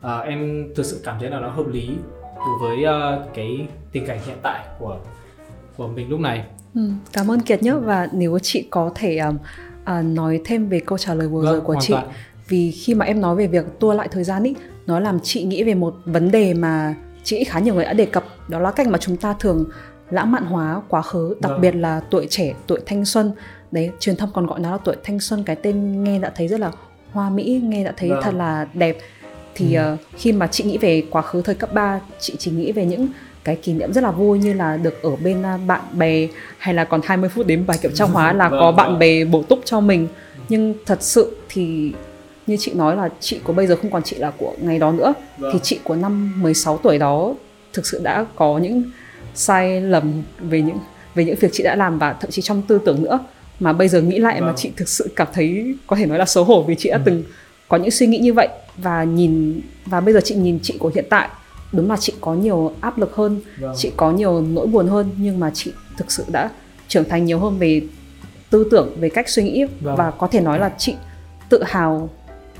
uh, 0.05 0.25
em 0.25 0.69
thực 0.75 0.83
sự 0.83 1.01
cảm 1.03 1.15
thấy 1.19 1.29
là 1.29 1.39
nó 1.39 1.49
hợp 1.49 1.67
lý 1.67 1.89
đối 2.35 2.59
với 2.61 2.85
uh, 2.85 3.33
cái 3.33 3.67
tình 3.91 4.05
cảnh 4.05 4.19
hiện 4.25 4.37
tại 4.41 4.65
của 4.79 4.97
của 5.81 5.87
mình 5.87 6.09
lúc 6.09 6.19
này. 6.19 6.45
Ừ, 6.75 6.81
cảm 7.13 7.31
ơn 7.31 7.39
Kiệt 7.39 7.63
nhé 7.63 7.73
và 7.73 8.09
nếu 8.11 8.39
chị 8.39 8.67
có 8.69 8.91
thể 8.95 9.17
um, 9.17 9.37
uh, 9.99 10.05
nói 10.05 10.41
thêm 10.45 10.69
về 10.69 10.79
câu 10.79 10.97
trả 10.97 11.13
lời 11.13 11.27
vừa 11.27 11.41
vâng, 11.41 11.51
rồi 11.51 11.61
của 11.61 11.75
chị 11.79 11.93
toàn 11.93 12.07
vì 12.47 12.71
khi 12.71 12.95
mà 12.95 13.05
em 13.05 13.21
nói 13.21 13.35
về 13.35 13.47
việc 13.47 13.65
tua 13.79 13.93
lại 13.93 14.07
thời 14.11 14.23
gian 14.23 14.43
ý 14.43 14.55
nó 14.87 14.99
làm 14.99 15.19
chị 15.23 15.43
nghĩ 15.43 15.63
về 15.63 15.73
một 15.73 15.95
vấn 16.05 16.31
đề 16.31 16.53
mà 16.53 16.95
chị 17.23 17.43
khá 17.43 17.59
nhiều 17.59 17.75
người 17.75 17.85
đã 17.85 17.93
đề 17.93 18.05
cập 18.05 18.25
đó 18.47 18.59
là 18.59 18.71
cách 18.71 18.87
mà 18.87 18.97
chúng 18.97 19.17
ta 19.17 19.33
thường 19.33 19.65
lãng 20.09 20.31
mạn 20.31 20.45
hóa 20.45 20.81
quá 20.89 21.01
khứ 21.01 21.35
đặc 21.39 21.51
vâng. 21.51 21.61
biệt 21.61 21.75
là 21.75 21.99
tuổi 21.99 22.27
trẻ 22.29 22.53
tuổi 22.67 22.79
thanh 22.85 23.05
xuân 23.05 23.31
đấy 23.71 23.91
truyền 23.99 24.15
thông 24.15 24.29
còn 24.33 24.45
gọi 24.45 24.59
nó 24.59 24.71
là 24.71 24.77
tuổi 24.77 24.95
thanh 25.03 25.19
xuân 25.19 25.43
cái 25.43 25.55
tên 25.55 26.03
nghe 26.03 26.19
đã 26.19 26.31
thấy 26.35 26.47
rất 26.47 26.59
là 26.59 26.71
hoa 27.11 27.29
mỹ 27.29 27.61
nghe 27.63 27.83
đã 27.83 27.93
thấy 27.97 28.09
vâng. 28.09 28.19
thật 28.23 28.33
là 28.33 28.67
đẹp 28.73 28.97
thì 29.55 29.75
ừ. 29.75 29.93
uh, 29.93 29.99
khi 30.17 30.31
mà 30.31 30.47
chị 30.47 30.63
nghĩ 30.63 30.77
về 30.77 31.03
quá 31.11 31.21
khứ 31.21 31.41
thời 31.41 31.55
cấp 31.55 31.73
3 31.73 31.99
chị 32.19 32.35
chỉ 32.39 32.51
nghĩ 32.51 32.71
về 32.71 32.85
những 32.85 33.07
cái 33.43 33.55
kỷ 33.55 33.73
niệm 33.73 33.93
rất 33.93 34.03
là 34.03 34.11
vui 34.11 34.39
như 34.39 34.53
là 34.53 34.77
được 34.77 35.01
ở 35.01 35.15
bên 35.15 35.41
uh, 35.41 35.67
bạn 35.67 35.81
bè 35.93 36.27
hay 36.57 36.73
là 36.73 36.83
còn 36.83 37.01
20 37.03 37.29
phút 37.29 37.47
đến 37.47 37.63
bài 37.67 37.77
kiểm 37.81 37.91
tra 37.93 38.05
hóa 38.05 38.33
là 38.33 38.49
vâng, 38.49 38.59
có 38.59 38.71
bạn 38.71 38.89
vâng. 38.89 38.99
bè 38.99 39.25
bổ 39.25 39.43
túc 39.43 39.61
cho 39.65 39.79
mình 39.79 40.07
nhưng 40.49 40.73
thật 40.85 40.97
sự 41.01 41.37
thì 41.49 41.93
như 42.47 42.57
chị 42.59 42.73
nói 42.73 42.95
là 42.95 43.09
chị 43.19 43.39
của 43.43 43.53
bây 43.53 43.67
giờ 43.67 43.75
không 43.81 43.91
còn 43.91 44.03
chị 44.03 44.15
là 44.15 44.31
của 44.37 44.53
ngày 44.61 44.79
đó 44.79 44.91
nữa 44.91 45.13
vâng. 45.37 45.51
thì 45.53 45.59
chị 45.63 45.79
của 45.83 45.95
năm 45.95 46.41
16 46.41 46.77
tuổi 46.77 46.97
đó 46.97 47.33
thực 47.73 47.85
sự 47.85 48.01
đã 48.03 48.25
có 48.35 48.57
những 48.57 48.83
sai 49.35 49.81
lầm 49.81 50.23
về 50.39 50.61
những 50.61 50.77
về 51.15 51.25
những 51.25 51.35
việc 51.39 51.49
chị 51.51 51.63
đã 51.63 51.75
làm 51.75 51.99
và 51.99 52.13
thậm 52.13 52.31
chí 52.31 52.41
trong 52.41 52.61
tư 52.61 52.79
tưởng 52.85 53.03
nữa 53.03 53.19
mà 53.59 53.73
bây 53.73 53.87
giờ 53.87 54.01
nghĩ 54.01 54.19
lại 54.19 54.39
vâng. 54.39 54.49
mà 54.49 54.53
chị 54.57 54.71
thực 54.77 54.89
sự 54.89 55.09
cảm 55.15 55.27
thấy 55.33 55.75
có 55.87 55.95
thể 55.95 56.05
nói 56.05 56.17
là 56.17 56.25
xấu 56.25 56.43
hổ 56.43 56.63
vì 56.63 56.75
chị 56.75 56.89
đã 56.89 56.95
ừ. 56.95 57.01
từng 57.05 57.23
có 57.67 57.77
những 57.77 57.91
suy 57.91 58.07
nghĩ 58.07 58.17
như 58.17 58.33
vậy 58.33 58.47
và 58.77 59.03
nhìn 59.03 59.61
và 59.85 60.01
bây 60.01 60.13
giờ 60.13 60.19
chị 60.23 60.35
nhìn 60.35 60.59
chị 60.63 60.77
của 60.79 60.91
hiện 60.95 61.05
tại 61.09 61.29
đúng 61.71 61.89
là 61.89 61.97
chị 61.97 62.13
có 62.21 62.33
nhiều 62.33 62.73
áp 62.81 62.97
lực 62.97 63.15
hơn 63.15 63.41
vâng. 63.59 63.73
chị 63.77 63.91
có 63.97 64.11
nhiều 64.11 64.41
nỗi 64.41 64.67
buồn 64.67 64.87
hơn 64.87 65.09
nhưng 65.17 65.39
mà 65.39 65.51
chị 65.53 65.71
thực 65.97 66.11
sự 66.11 66.23
đã 66.31 66.49
trưởng 66.87 67.09
thành 67.09 67.25
nhiều 67.25 67.39
hơn 67.39 67.57
về 67.59 67.81
tư 68.49 68.67
tưởng 68.71 68.95
về 68.99 69.09
cách 69.09 69.29
suy 69.29 69.43
nghĩ 69.43 69.65
vâng. 69.81 69.95
và 69.95 70.11
có 70.11 70.27
thể 70.27 70.41
nói 70.41 70.59
là 70.59 70.73
chị 70.77 70.95
tự 71.49 71.63
hào 71.63 72.09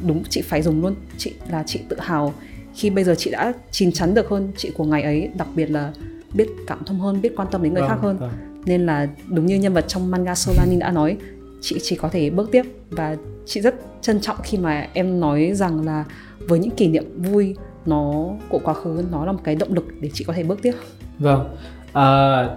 đúng 0.07 0.23
chị 0.29 0.41
phải 0.41 0.61
dùng 0.61 0.81
luôn 0.81 0.95
chị 1.17 1.33
là 1.49 1.63
chị 1.67 1.79
tự 1.89 1.99
hào 1.99 2.33
khi 2.75 2.89
bây 2.89 3.03
giờ 3.03 3.15
chị 3.17 3.31
đã 3.31 3.53
chín 3.71 3.91
chắn 3.91 4.13
được 4.13 4.29
hơn 4.29 4.51
chị 4.57 4.71
của 4.77 4.83
ngày 4.83 5.03
ấy 5.03 5.29
đặc 5.37 5.47
biệt 5.55 5.65
là 5.65 5.91
biết 6.33 6.47
cảm 6.67 6.83
thông 6.85 6.99
hơn 6.99 7.21
biết 7.21 7.33
quan 7.35 7.47
tâm 7.51 7.63
đến 7.63 7.73
người 7.73 7.81
vâng, 7.81 7.89
khác 7.89 7.97
hơn 8.01 8.17
vâng. 8.17 8.31
nên 8.65 8.85
là 8.85 9.07
đúng 9.27 9.45
như 9.45 9.55
nhân 9.55 9.73
vật 9.73 9.85
trong 9.87 10.11
manga 10.11 10.35
Solanin 10.35 10.79
đã 10.79 10.91
nói 10.91 11.17
chị 11.61 11.79
chỉ 11.81 11.95
có 11.95 12.09
thể 12.09 12.29
bước 12.29 12.51
tiếp 12.51 12.63
và 12.89 13.17
chị 13.45 13.61
rất 13.61 13.75
trân 14.01 14.21
trọng 14.21 14.37
khi 14.43 14.57
mà 14.57 14.87
em 14.93 15.19
nói 15.19 15.51
rằng 15.53 15.85
là 15.85 16.05
với 16.39 16.59
những 16.59 16.71
kỷ 16.71 16.87
niệm 16.87 17.21
vui 17.21 17.55
nó 17.85 18.11
của 18.49 18.59
quá 18.63 18.73
khứ 18.73 19.05
nó 19.11 19.25
là 19.25 19.31
một 19.31 19.41
cái 19.43 19.55
động 19.55 19.73
lực 19.73 19.85
để 19.99 20.09
chị 20.13 20.23
có 20.23 20.33
thể 20.33 20.43
bước 20.43 20.59
tiếp. 20.61 20.73
Vâng. 21.19 21.55
À, 21.93 22.49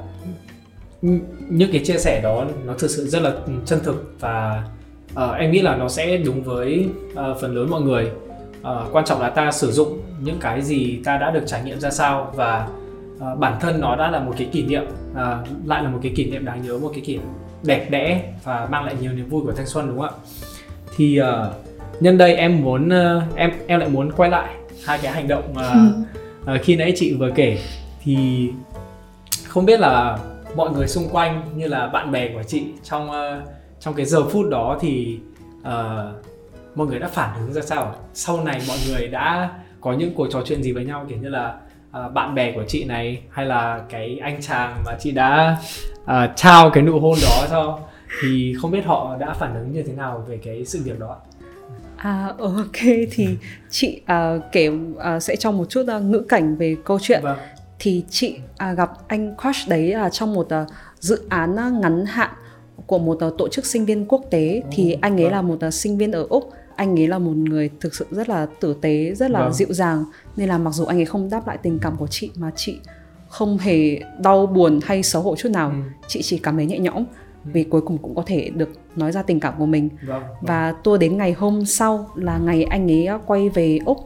những 1.48 1.72
cái 1.72 1.84
chia 1.84 1.98
sẻ 1.98 2.20
đó 2.22 2.44
nó 2.66 2.74
thực 2.78 2.90
sự 2.90 3.06
rất 3.06 3.22
là 3.22 3.32
chân 3.66 3.78
thực 3.82 4.14
và 4.20 4.64
uh, 5.12 5.36
em 5.38 5.50
nghĩ 5.50 5.62
là 5.62 5.76
nó 5.76 5.88
sẽ 5.88 6.16
đúng 6.16 6.42
với 6.42 6.88
uh, 7.12 7.40
phần 7.40 7.54
lớn 7.54 7.70
mọi 7.70 7.80
người. 7.80 8.10
Uh, 8.60 8.92
quan 8.92 9.04
trọng 9.04 9.20
là 9.20 9.30
ta 9.30 9.52
sử 9.52 9.72
dụng 9.72 10.00
những 10.20 10.36
cái 10.40 10.62
gì 10.62 11.00
ta 11.04 11.16
đã 11.16 11.30
được 11.30 11.42
trải 11.46 11.62
nghiệm 11.64 11.80
ra 11.80 11.90
sao 11.90 12.32
và 12.34 12.68
uh, 13.16 13.38
bản 13.38 13.60
thân 13.60 13.80
nó 13.80 13.96
đã 13.96 14.10
là 14.10 14.20
một 14.20 14.32
cái 14.38 14.48
kỷ 14.52 14.62
niệm 14.62 14.84
uh, 15.12 15.18
lại 15.66 15.82
là 15.82 15.88
một 15.88 15.98
cái 16.02 16.12
kỷ 16.16 16.30
niệm 16.30 16.44
đáng 16.44 16.62
nhớ 16.62 16.78
một 16.78 16.90
cái 16.94 17.00
kỷ 17.00 17.12
niệm 17.16 17.26
đẹp 17.62 17.90
đẽ 17.90 18.32
và 18.44 18.68
mang 18.70 18.84
lại 18.84 18.94
nhiều 19.00 19.12
niềm 19.12 19.28
vui 19.28 19.42
của 19.42 19.52
thanh 19.52 19.66
xuân 19.66 19.88
đúng 19.88 19.98
không 19.98 20.08
ạ? 20.08 20.20
Thì 20.96 21.20
uh, 21.20 21.26
nhân 22.02 22.18
đây 22.18 22.34
em 22.34 22.62
muốn 22.62 22.88
uh, 22.88 23.36
em 23.36 23.50
em 23.66 23.80
lại 23.80 23.88
muốn 23.88 24.12
quay 24.12 24.30
lại 24.30 24.54
hai 24.84 24.98
cái 25.02 25.12
hành 25.12 25.28
động 25.28 25.54
mà 25.54 25.92
uh, 26.54 26.62
khi 26.62 26.76
nãy 26.76 26.92
chị 26.96 27.14
vừa 27.18 27.30
kể 27.34 27.58
thì 28.02 28.48
không 29.48 29.66
biết 29.66 29.80
là 29.80 30.18
mọi 30.56 30.70
người 30.70 30.88
xung 30.88 31.08
quanh 31.08 31.42
như 31.56 31.68
là 31.68 31.86
bạn 31.86 32.12
bè 32.12 32.28
của 32.28 32.42
chị 32.42 32.64
trong 32.82 33.10
uh, 33.10 33.48
trong 33.80 33.94
cái 33.94 34.06
giờ 34.06 34.28
phút 34.28 34.46
đó 34.50 34.78
thì 34.80 35.18
uh, 35.60 35.66
mọi 36.74 36.86
người 36.86 36.98
đã 36.98 37.08
phản 37.08 37.40
ứng 37.40 37.52
ra 37.52 37.62
sao? 37.62 37.96
Sau 38.14 38.44
này 38.44 38.60
mọi 38.68 38.78
người 38.88 39.08
đã 39.08 39.50
có 39.80 39.92
những 39.92 40.14
cuộc 40.14 40.26
trò 40.30 40.42
chuyện 40.46 40.62
gì 40.62 40.72
với 40.72 40.84
nhau? 40.84 41.06
Kiểu 41.08 41.18
như 41.18 41.28
là 41.28 41.54
uh, 41.90 42.12
bạn 42.12 42.34
bè 42.34 42.52
của 42.52 42.64
chị 42.68 42.84
này 42.84 43.22
hay 43.30 43.46
là 43.46 43.82
cái 43.88 44.18
anh 44.22 44.42
chàng 44.42 44.82
mà 44.86 44.92
chị 45.00 45.10
đã 45.10 45.56
uh, 46.02 46.10
trao 46.36 46.70
cái 46.70 46.82
nụ 46.82 47.00
hôn 47.00 47.14
đó 47.22 47.46
cho 47.50 47.78
thì 48.22 48.54
không 48.62 48.70
biết 48.70 48.86
họ 48.86 49.16
đã 49.20 49.34
phản 49.34 49.54
ứng 49.54 49.72
như 49.72 49.82
thế 49.82 49.92
nào 49.92 50.24
về 50.28 50.38
cái 50.44 50.64
sự 50.64 50.80
việc 50.84 50.98
đó 50.98 51.16
À 52.04 52.34
ok 52.38 52.80
thì 53.10 53.28
chị 53.70 54.00
uh, 54.02 54.42
kể 54.52 54.68
uh, 54.68 55.22
sẽ 55.22 55.36
cho 55.36 55.50
một 55.50 55.64
chút 55.68 55.86
uh, 55.96 56.02
ngữ 56.02 56.22
cảnh 56.28 56.56
về 56.56 56.76
câu 56.84 56.98
chuyện. 57.02 57.20
Vâng. 57.22 57.38
Thì 57.78 58.04
chị 58.10 58.36
uh, 58.70 58.78
gặp 58.78 58.90
anh 59.08 59.34
crush 59.42 59.68
đấy 59.68 59.94
là 59.94 60.10
trong 60.10 60.34
một 60.34 60.48
uh, 60.62 60.68
dự 61.00 61.22
án 61.28 61.52
uh, 61.52 61.82
ngắn 61.82 62.06
hạn 62.06 62.30
của 62.86 62.98
một 62.98 63.18
uh, 63.26 63.38
tổ 63.38 63.48
chức 63.48 63.66
sinh 63.66 63.84
viên 63.84 64.06
quốc 64.06 64.22
tế 64.30 64.62
oh, 64.64 64.72
thì 64.72 64.96
anh 65.00 65.16
ấy 65.16 65.24
vâng. 65.24 65.32
là 65.32 65.42
một 65.42 65.58
uh, 65.66 65.74
sinh 65.74 65.98
viên 65.98 66.12
ở 66.12 66.26
Úc 66.28 66.52
anh 66.76 66.98
ấy 66.98 67.08
là 67.08 67.18
một 67.18 67.36
người 67.36 67.70
thực 67.80 67.94
sự 67.94 68.06
rất 68.10 68.28
là 68.28 68.46
tử 68.60 68.76
tế 68.80 69.14
rất 69.14 69.30
là 69.30 69.40
vâng. 69.40 69.52
dịu 69.52 69.68
dàng 69.70 70.04
nên 70.36 70.48
là 70.48 70.58
mặc 70.58 70.70
dù 70.70 70.84
anh 70.84 70.98
ấy 70.98 71.04
không 71.04 71.30
đáp 71.30 71.46
lại 71.46 71.58
tình 71.62 71.78
cảm 71.82 71.96
của 71.96 72.06
chị 72.06 72.30
mà 72.36 72.50
chị 72.56 72.78
không 73.28 73.58
hề 73.58 74.00
đau 74.18 74.46
buồn 74.46 74.80
hay 74.84 75.02
xấu 75.02 75.22
hổ 75.22 75.36
chút 75.36 75.48
nào 75.48 75.70
ừ. 75.70 75.76
chị 76.08 76.22
chỉ 76.22 76.38
cảm 76.38 76.56
thấy 76.56 76.66
nhẹ 76.66 76.78
nhõm 76.78 76.96
ừ. 76.96 77.04
Vì 77.44 77.64
cuối 77.64 77.80
cùng 77.80 77.98
cũng 77.98 78.14
có 78.14 78.22
thể 78.26 78.50
được 78.54 78.68
nói 78.96 79.12
ra 79.12 79.22
tình 79.22 79.40
cảm 79.40 79.54
của 79.58 79.66
mình 79.66 79.88
vâng, 79.88 80.22
vâng. 80.22 80.36
và 80.40 80.72
tour 80.84 81.00
đến 81.00 81.16
ngày 81.16 81.32
hôm 81.32 81.64
sau 81.64 82.10
là 82.14 82.38
ngày 82.38 82.64
anh 82.64 82.90
ấy 82.90 83.08
quay 83.26 83.48
về 83.48 83.78
úc 83.84 83.98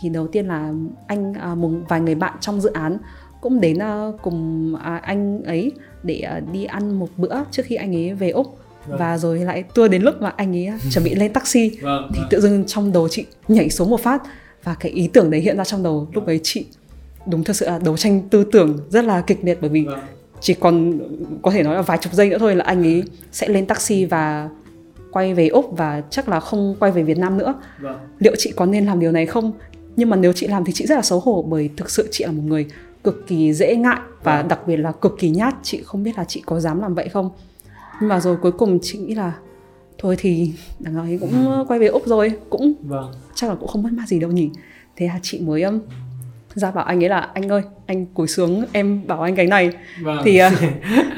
thì 0.00 0.08
đầu 0.08 0.26
tiên 0.26 0.46
là 0.46 0.72
anh 1.06 1.34
à, 1.34 1.54
một 1.54 1.70
vài 1.88 2.00
người 2.00 2.14
bạn 2.14 2.34
trong 2.40 2.60
dự 2.60 2.72
án 2.72 2.98
cũng 3.40 3.60
đến 3.60 3.78
à, 3.78 4.08
cùng 4.22 4.74
à, 4.82 4.96
anh 4.96 5.42
ấy 5.42 5.72
để 6.02 6.20
à, 6.20 6.40
đi 6.52 6.64
ăn 6.64 6.98
một 6.98 7.08
bữa 7.16 7.34
trước 7.50 7.62
khi 7.66 7.76
anh 7.76 7.96
ấy 7.96 8.14
về 8.14 8.30
úc 8.30 8.56
Vâng. 8.86 8.98
và 8.98 9.18
rồi 9.18 9.38
lại 9.38 9.62
tour 9.74 9.90
đến 9.90 10.02
lúc 10.02 10.14
mà 10.20 10.32
anh 10.36 10.56
ấy 10.56 10.68
chuẩn 10.90 11.04
bị 11.04 11.14
lên 11.14 11.32
taxi 11.32 11.78
vâng, 11.82 12.10
thì 12.14 12.20
vâng. 12.20 12.28
tự 12.30 12.40
dưng 12.40 12.64
trong 12.66 12.92
đầu 12.92 13.08
chị 13.08 13.24
nhảy 13.48 13.70
xuống 13.70 13.90
một 13.90 14.00
phát 14.00 14.22
và 14.64 14.74
cái 14.74 14.92
ý 14.92 15.08
tưởng 15.12 15.30
đấy 15.30 15.40
hiện 15.40 15.56
ra 15.56 15.64
trong 15.64 15.82
đầu 15.82 16.08
lúc 16.12 16.26
ấy 16.26 16.40
chị 16.42 16.66
đúng 17.26 17.44
thật 17.44 17.56
sự 17.56 17.66
là 17.66 17.78
đấu 17.84 17.96
tranh 17.96 18.22
tư 18.30 18.44
tưởng 18.52 18.78
rất 18.90 19.04
là 19.04 19.20
kịch 19.20 19.38
liệt 19.42 19.58
bởi 19.60 19.70
vì 19.70 19.84
vâng. 19.84 19.98
Chỉ 20.40 20.54
còn 20.54 20.98
có 21.42 21.50
thể 21.50 21.62
nói 21.62 21.74
là 21.74 21.82
vài 21.82 21.98
chục 21.98 22.12
giây 22.12 22.30
nữa 22.30 22.38
thôi 22.38 22.56
là 22.56 22.64
anh 22.64 22.82
ấy 22.82 23.02
sẽ 23.32 23.48
lên 23.48 23.66
taxi 23.66 24.04
và 24.04 24.48
quay 25.10 25.34
về 25.34 25.48
úc 25.48 25.76
và 25.76 26.02
chắc 26.10 26.28
là 26.28 26.40
không 26.40 26.76
quay 26.80 26.92
về 26.92 27.02
việt 27.02 27.18
nam 27.18 27.38
nữa 27.38 27.54
vâng. 27.80 27.98
liệu 28.18 28.34
chị 28.38 28.52
có 28.56 28.66
nên 28.66 28.86
làm 28.86 29.00
điều 29.00 29.12
này 29.12 29.26
không 29.26 29.52
nhưng 29.96 30.10
mà 30.10 30.16
nếu 30.16 30.32
chị 30.32 30.46
làm 30.46 30.64
thì 30.64 30.72
chị 30.72 30.86
rất 30.86 30.94
là 30.94 31.02
xấu 31.02 31.20
hổ 31.20 31.44
bởi 31.48 31.70
thực 31.76 31.90
sự 31.90 32.08
chị 32.10 32.24
là 32.24 32.32
một 32.32 32.42
người 32.46 32.66
cực 33.04 33.26
kỳ 33.26 33.52
dễ 33.52 33.76
ngại 33.76 33.98
và 34.22 34.36
vâng. 34.36 34.48
đặc 34.48 34.66
biệt 34.66 34.76
là 34.76 34.92
cực 34.92 35.16
kỳ 35.18 35.30
nhát 35.30 35.54
chị 35.62 35.82
không 35.84 36.02
biết 36.02 36.18
là 36.18 36.24
chị 36.24 36.42
có 36.46 36.60
dám 36.60 36.80
làm 36.80 36.94
vậy 36.94 37.08
không 37.08 37.30
nhưng 38.00 38.08
mà 38.08 38.20
rồi 38.20 38.36
cuối 38.36 38.52
cùng 38.52 38.78
chị 38.82 38.98
nghĩ 38.98 39.14
là 39.14 39.32
thôi 39.98 40.16
thì 40.18 40.52
đằng 40.78 40.94
nào 40.94 41.06
cũng 41.20 41.46
ừ. 41.46 41.64
quay 41.68 41.80
về 41.80 41.86
úc 41.86 42.06
rồi 42.06 42.32
cũng 42.50 42.72
vâng. 42.82 43.12
chắc 43.34 43.50
là 43.50 43.56
cũng 43.56 43.68
không 43.68 43.82
mất 43.82 43.92
mát 43.92 44.08
gì 44.08 44.20
đâu 44.20 44.30
nhỉ 44.30 44.50
thế 44.96 45.06
là 45.06 45.18
chị 45.22 45.40
mới 45.40 45.62
um, 45.62 45.80
ra 46.54 46.70
bảo 46.70 46.84
anh 46.84 47.04
ấy 47.04 47.08
là 47.08 47.28
anh 47.34 47.48
ơi 47.48 47.62
anh 47.86 48.06
cúi 48.06 48.26
xuống 48.26 48.64
em 48.72 49.06
bảo 49.06 49.22
anh 49.22 49.36
cái 49.36 49.46
này 49.46 49.70
vâng. 50.02 50.18
thì 50.24 50.40
uh, 50.42 50.52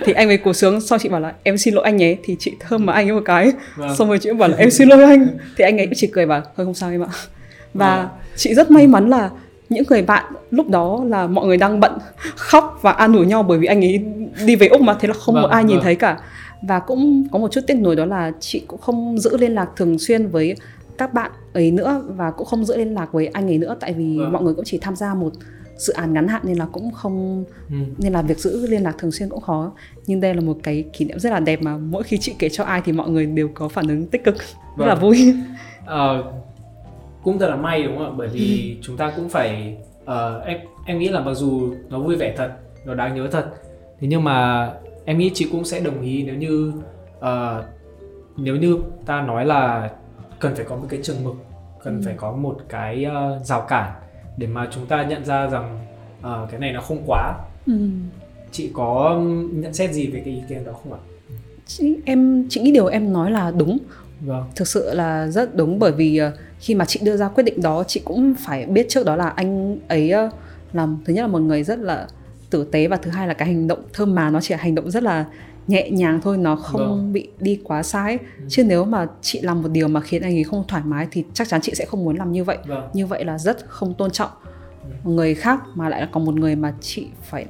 thì 0.05 0.13
anh 0.13 0.29
mới 0.29 0.37
cúi 0.37 0.55
xuống 0.55 0.81
sau 0.81 0.99
chị 0.99 1.09
bảo 1.09 1.21
là 1.21 1.33
em 1.43 1.59
xin 1.59 1.75
lỗi 1.75 1.85
anh 1.85 1.97
nhé 1.97 2.17
thì 2.25 2.37
chị 2.39 2.53
thơm 2.61 2.87
vào 2.87 2.97
anh 2.97 3.09
ấy 3.09 3.15
một 3.15 3.23
cái 3.25 3.53
vâng. 3.77 3.97
xong 3.97 4.09
rồi 4.09 4.19
chị 4.19 4.29
cũng 4.29 4.39
bảo 4.39 4.49
là 4.49 4.57
em 4.57 4.71
xin 4.71 4.89
lỗi 4.89 5.05
anh 5.05 5.27
thì 5.57 5.65
anh 5.65 5.79
ấy 5.79 5.89
chỉ 5.95 6.07
cười 6.07 6.27
bảo 6.27 6.41
thôi 6.57 6.67
không 6.67 6.75
sao 6.75 6.91
em 6.91 7.03
ạ 7.03 7.09
và 7.75 7.97
vâng. 7.97 8.09
chị 8.37 8.55
rất 8.55 8.71
may 8.71 8.87
mắn 8.87 9.11
là 9.11 9.31
những 9.69 9.85
người 9.89 10.03
bạn 10.03 10.33
lúc 10.51 10.69
đó 10.69 11.01
là 11.07 11.27
mọi 11.27 11.47
người 11.47 11.57
đang 11.57 11.81
bận 11.81 11.93
khóc 12.37 12.79
và 12.83 12.93
an 12.93 13.13
ủi 13.13 13.27
nhau 13.27 13.43
bởi 13.43 13.59
vì 13.59 13.67
anh 13.67 13.85
ấy 13.85 14.05
đi 14.47 14.57
về 14.57 14.67
úc 14.67 14.81
mà 14.81 14.97
thế 15.01 15.09
là 15.09 15.15
không 15.15 15.35
vâng, 15.35 15.43
một 15.43 15.49
ai 15.49 15.63
vâng. 15.63 15.69
nhìn 15.69 15.81
thấy 15.83 15.95
cả 15.95 16.19
và 16.63 16.79
cũng 16.79 17.29
có 17.33 17.39
một 17.39 17.53
chút 17.53 17.61
tiếc 17.67 17.75
nuối 17.75 17.97
đó 17.97 18.05
là 18.05 18.33
chị 18.41 18.63
cũng 18.67 18.81
không 18.81 19.19
giữ 19.19 19.37
liên 19.37 19.55
lạc 19.55 19.67
thường 19.77 19.99
xuyên 19.99 20.27
với 20.27 20.55
các 20.99 21.15
bạn 21.15 21.31
ấy 21.53 21.71
nữa 21.71 22.05
và 22.09 22.31
cũng 22.31 22.47
không 22.47 22.65
giữ 22.65 22.77
liên 22.77 22.95
lạc 22.95 23.13
với 23.13 23.27
anh 23.27 23.47
ấy 23.47 23.59
nữa 23.59 23.77
tại 23.81 23.93
vì 23.93 24.19
vâng. 24.19 24.33
mọi 24.33 24.43
người 24.43 24.55
cũng 24.55 24.65
chỉ 24.65 24.79
tham 24.79 24.97
gia 24.97 25.15
một 25.15 25.33
dự 25.77 25.93
án 25.93 26.13
ngắn 26.13 26.29
hạn 26.29 26.43
nên 26.45 26.57
là 26.57 26.67
cũng 26.73 26.91
không 26.91 27.45
ừ. 27.71 27.77
nên 27.99 28.13
là 28.13 28.23
việc 28.23 28.39
giữ 28.39 28.67
liên 28.67 28.83
lạc 28.83 28.95
thường 28.99 29.13
xuyên 29.13 29.29
cũng 29.29 29.41
khó 29.41 29.73
nhưng 30.07 30.21
đây 30.21 30.35
là 30.35 30.41
một 30.41 30.57
cái 30.63 30.85
kỷ 30.93 31.05
niệm 31.05 31.19
rất 31.19 31.31
là 31.31 31.41
đẹp 31.41 31.63
mà 31.63 31.77
mỗi 31.77 32.03
khi 32.03 32.19
chị 32.19 32.35
kể 32.39 32.49
cho 32.49 32.65
ai 32.65 32.83
thì 32.85 32.93
mọi 32.93 33.11
người 33.11 33.27
đều 33.27 33.49
có 33.55 33.69
phản 33.69 33.89
ứng 33.89 34.07
tích 34.07 34.25
cực 34.25 34.37
vâng. 34.37 34.79
rất 34.79 34.87
là 34.87 34.95
vâng. 34.95 35.03
vui 35.03 35.35
ờ, 35.87 36.25
cũng 37.23 37.39
thật 37.39 37.49
là 37.49 37.57
may 37.57 37.83
đúng 37.83 37.99
không 37.99 38.07
ạ 38.07 38.15
bởi 38.17 38.29
vì 38.29 38.75
ừ. 38.77 38.81
chúng 38.83 38.97
ta 38.97 39.13
cũng 39.17 39.29
phải 39.29 39.77
uh, 40.03 40.45
em 40.45 40.59
em 40.87 40.99
nghĩ 40.99 41.09
là 41.09 41.21
mặc 41.21 41.35
dù 41.35 41.75
nó 41.89 41.99
vui 41.99 42.17
vẻ 42.17 42.35
thật 42.37 42.51
nó 42.87 42.95
đáng 42.95 43.15
nhớ 43.15 43.29
thật 43.33 43.47
thế 44.01 44.09
nhưng 44.09 44.25
mà 44.25 44.69
em 45.05 45.19
nghĩ 45.19 45.31
chị 45.35 45.49
cũng 45.53 45.65
sẽ 45.65 45.81
đồng 45.81 46.03
ý 46.03 46.23
nếu 46.23 46.35
như 46.35 46.73
uh, 47.19 47.65
nếu 48.37 48.57
như 48.57 48.79
ta 49.07 49.23
nói 49.23 49.47
là 49.47 49.91
cần 50.43 50.55
phải 50.55 50.65
có 50.69 50.77
một 50.77 50.87
cái 50.89 51.01
trường 51.03 51.25
mực 51.25 51.35
cần 51.85 51.97
ừ. 51.97 52.03
phải 52.05 52.15
có 52.17 52.33
một 52.33 52.59
cái 52.69 53.07
uh, 53.07 53.47
rào 53.47 53.61
cản 53.69 53.93
để 54.37 54.47
mà 54.47 54.69
chúng 54.71 54.87
ta 54.87 55.03
nhận 55.03 55.25
ra 55.25 55.47
rằng 55.47 55.79
uh, 56.21 56.51
cái 56.51 56.61
này 56.61 56.73
nó 56.73 56.81
không 56.81 57.03
quá 57.07 57.35
ừ. 57.67 57.73
chị 58.53 58.71
có 58.75 59.21
nhận 59.53 59.75
xét 59.75 59.93
gì 59.93 60.07
về 60.07 60.23
cái 60.25 60.35
ý 60.35 60.43
kiến 60.49 60.65
đó 60.65 60.73
không 60.83 60.93
ạ 60.93 61.01
chị, 61.67 61.97
em 62.05 62.47
chị 62.51 62.61
nghĩ 62.61 62.73
điều 62.73 62.87
em 62.87 63.13
nói 63.13 63.31
là 63.31 63.51
đúng 63.51 63.79
vâng. 64.21 64.45
thực 64.57 64.69
sự 64.69 64.95
là 64.95 65.29
rất 65.29 65.57
đúng 65.57 65.79
bởi 65.79 65.93
vì 65.93 66.21
uh, 66.29 66.39
khi 66.59 66.75
mà 66.75 66.85
chị 66.85 67.01
đưa 67.03 67.17
ra 67.17 67.29
quyết 67.29 67.45
định 67.45 67.63
đó 67.63 67.85
chị 67.87 68.01
cũng 68.05 68.35
phải 68.39 68.67
biết 68.67 68.87
trước 68.89 69.07
đó 69.07 69.17
là 69.17 69.29
anh 69.29 69.79
ấy 69.89 70.13
làm 70.73 70.99
thứ 71.05 71.13
nhất 71.13 71.23
là 71.23 71.29
một 71.29 71.39
người 71.39 71.63
rất 71.63 71.79
là 71.79 72.07
tử 72.51 72.65
tế 72.73 72.87
và 72.87 72.97
thứ 72.97 73.11
hai 73.11 73.29
là 73.29 73.35
cái 73.35 73.49
hành 73.49 73.69
động 73.69 73.83
thơm 73.93 74.15
mà 74.15 74.31
nó 74.31 74.41
chỉ 74.41 74.55
là 74.55 74.61
hành 74.61 74.75
động 74.75 74.91
rất 74.91 75.03
là 75.03 75.25
nhẹ 75.73 75.91
nhàng 75.91 76.21
thôi 76.21 76.37
nó 76.39 76.57
không 76.57 76.81
vâng. 76.81 77.13
bị 77.13 77.29
đi 77.39 77.61
quá 77.65 77.83
sai 77.83 78.19
ừ. 78.39 78.45
chứ 78.49 78.65
nếu 78.65 78.85
mà 78.85 79.07
chị 79.23 79.41
làm 79.41 79.63
một 79.63 79.69
điều 79.69 79.89
mà 79.89 80.01
khiến 80.01 80.23
anh 80.23 80.37
ấy 80.37 80.45
không 80.45 80.65
thoải 80.69 80.83
mái 80.87 81.07
thì 81.11 81.25
chắc 81.35 81.49
chắn 81.49 81.61
chị 81.61 81.73
sẽ 81.75 81.85
không 81.85 82.05
muốn 82.05 82.17
làm 82.17 82.33
như 82.33 82.45
vậy 82.45 82.59
vâng. 82.67 82.89
như 82.93 83.07
vậy 83.07 83.25
là 83.25 83.39
rất 83.39 83.57
không 83.67 83.95
tôn 83.95 84.11
trọng 84.11 84.31
ừ. 85.05 85.11
người 85.11 85.35
khác 85.35 85.61
mà 85.75 85.89
lại 85.89 86.01
là 86.01 86.09
còn 86.13 86.25
một 86.25 86.35
người 86.35 86.57
mà 86.57 86.75
chị 86.81 87.07
phải 87.23 87.47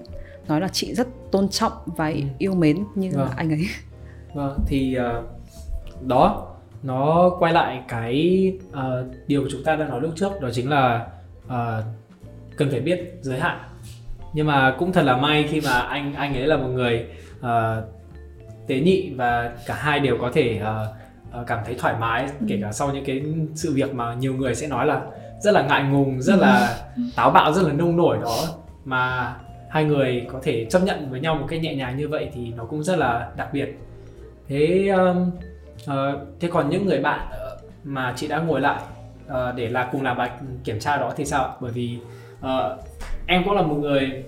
nói 0.48 0.60
là 0.60 0.68
chị 0.68 0.94
rất 0.94 1.08
tôn 1.30 1.48
trọng 1.48 1.72
và 1.86 2.08
ừ. 2.08 2.20
yêu 2.38 2.54
mến 2.54 2.84
như 2.94 3.10
vâng. 3.10 3.20
là 3.20 3.30
anh 3.36 3.50
ấy 3.50 3.66
vâng 4.34 4.58
thì 4.66 4.96
uh, 4.98 5.24
đó 6.06 6.48
nó 6.82 7.30
quay 7.38 7.52
lại 7.52 7.82
cái 7.88 8.52
uh, 8.68 9.06
điều 9.26 9.44
chúng 9.50 9.64
ta 9.64 9.76
đã 9.76 9.88
nói 9.88 10.00
lúc 10.00 10.12
trước 10.16 10.40
đó 10.40 10.48
chính 10.52 10.70
là 10.70 11.06
uh, 11.46 11.84
cần 12.56 12.70
phải 12.70 12.80
biết 12.80 13.18
giới 13.20 13.40
hạn 13.40 13.58
nhưng 14.32 14.46
mà 14.46 14.76
cũng 14.78 14.92
thật 14.92 15.02
là 15.02 15.16
may 15.16 15.46
khi 15.50 15.60
mà 15.60 15.72
anh 15.72 16.14
anh 16.14 16.34
ấy 16.34 16.46
là 16.46 16.56
một 16.56 16.68
người 16.68 17.06
uh, 17.40 17.46
tế 18.66 18.80
nhị 18.80 19.12
và 19.16 19.52
cả 19.66 19.74
hai 19.74 20.00
đều 20.00 20.18
có 20.20 20.30
thể 20.34 20.60
uh, 21.40 21.46
cảm 21.46 21.58
thấy 21.64 21.74
thoải 21.74 21.94
mái 22.00 22.22
ừ. 22.22 22.46
kể 22.48 22.58
cả 22.62 22.72
sau 22.72 22.92
những 22.92 23.04
cái 23.04 23.22
sự 23.54 23.72
việc 23.74 23.94
mà 23.94 24.14
nhiều 24.14 24.34
người 24.34 24.54
sẽ 24.54 24.66
nói 24.66 24.86
là 24.86 25.02
rất 25.40 25.54
là 25.54 25.62
ngại 25.62 25.82
ngùng 25.82 26.22
rất 26.22 26.38
là 26.38 26.76
ừ. 26.96 27.02
táo 27.16 27.30
bạo 27.30 27.52
rất 27.52 27.62
là 27.62 27.72
nông 27.72 27.96
nổi 27.96 28.18
đó 28.22 28.36
mà 28.84 29.34
hai 29.70 29.84
người 29.84 30.26
có 30.32 30.40
thể 30.42 30.64
chấp 30.64 30.82
nhận 30.82 31.10
với 31.10 31.20
nhau 31.20 31.34
một 31.34 31.46
cách 31.48 31.62
nhẹ 31.62 31.74
nhàng 31.74 31.96
như 31.96 32.08
vậy 32.08 32.28
thì 32.34 32.52
nó 32.56 32.64
cũng 32.64 32.82
rất 32.82 32.98
là 32.98 33.30
đặc 33.36 33.48
biệt 33.52 33.78
thế 34.48 34.88
um, 34.88 35.30
uh, 35.84 36.20
thế 36.40 36.48
còn 36.52 36.70
những 36.70 36.86
người 36.86 37.00
bạn 37.00 37.20
mà 37.84 38.12
chị 38.16 38.28
đã 38.28 38.38
ngồi 38.38 38.60
lại 38.60 38.80
uh, 39.26 39.34
để 39.56 39.68
là 39.68 39.88
cùng 39.92 40.02
làm 40.02 40.16
bài 40.16 40.30
kiểm 40.64 40.78
tra 40.80 40.96
đó 40.96 41.12
thì 41.16 41.24
sao 41.24 41.56
bởi 41.60 41.72
vì 41.72 41.98
uh, 42.40 42.48
em 43.26 43.44
cũng 43.44 43.54
là 43.54 43.62
một 43.62 43.74
người 43.74 44.24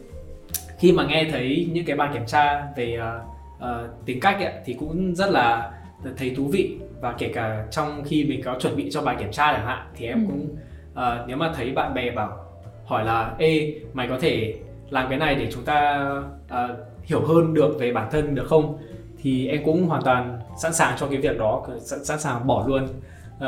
khi 0.78 0.92
mà 0.92 1.06
nghe 1.06 1.28
thấy 1.32 1.68
những 1.72 1.84
cái 1.84 1.96
bài 1.96 2.08
kiểm 2.12 2.26
tra 2.26 2.66
về 2.76 2.98
uh, 2.98 3.33
uh, 3.64 4.06
tính 4.06 4.20
cách 4.20 4.36
ấy, 4.40 4.52
thì 4.64 4.74
cũng 4.74 5.14
rất 5.14 5.30
là 5.30 5.72
thấy 6.16 6.34
thú 6.36 6.44
vị 6.52 6.78
và 7.00 7.14
kể 7.18 7.30
cả 7.34 7.64
trong 7.70 8.02
khi 8.04 8.24
mình 8.24 8.42
có 8.44 8.56
chuẩn 8.60 8.76
bị 8.76 8.90
cho 8.90 9.02
bài 9.02 9.16
kiểm 9.18 9.30
tra 9.32 9.52
chẳng 9.52 9.66
hạn 9.66 9.86
thì 9.96 10.06
em 10.06 10.26
ừ. 10.26 10.26
cũng 10.26 10.56
uh, 10.92 11.28
nếu 11.28 11.36
mà 11.36 11.52
thấy 11.56 11.72
bạn 11.72 11.94
bè 11.94 12.10
bảo 12.10 12.44
hỏi 12.84 13.04
là 13.04 13.34
ê 13.38 13.74
mày 13.92 14.08
có 14.08 14.18
thể 14.20 14.54
làm 14.90 15.08
cái 15.08 15.18
này 15.18 15.34
để 15.34 15.48
chúng 15.52 15.64
ta 15.64 16.10
uh, 16.46 16.70
hiểu 17.04 17.26
hơn 17.26 17.54
được 17.54 17.76
về 17.78 17.92
bản 17.92 18.08
thân 18.12 18.34
được 18.34 18.46
không 18.48 18.78
thì 19.22 19.48
em 19.48 19.64
cũng 19.64 19.86
hoàn 19.86 20.02
toàn 20.02 20.38
sẵn 20.62 20.72
sàng 20.74 20.96
cho 20.98 21.06
cái 21.06 21.18
việc 21.18 21.38
đó 21.38 21.66
sẵn, 21.80 22.04
sẵn 22.04 22.20
sàng 22.20 22.46
bỏ 22.46 22.64
luôn 22.68 22.84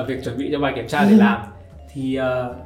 uh, 0.00 0.08
việc 0.08 0.24
chuẩn 0.24 0.38
bị 0.38 0.48
cho 0.52 0.58
bài 0.58 0.72
kiểm 0.76 0.88
tra 0.88 1.04
để 1.04 1.10
ừ. 1.10 1.16
làm 1.16 1.42
thì 1.92 2.18
uh, 2.20 2.56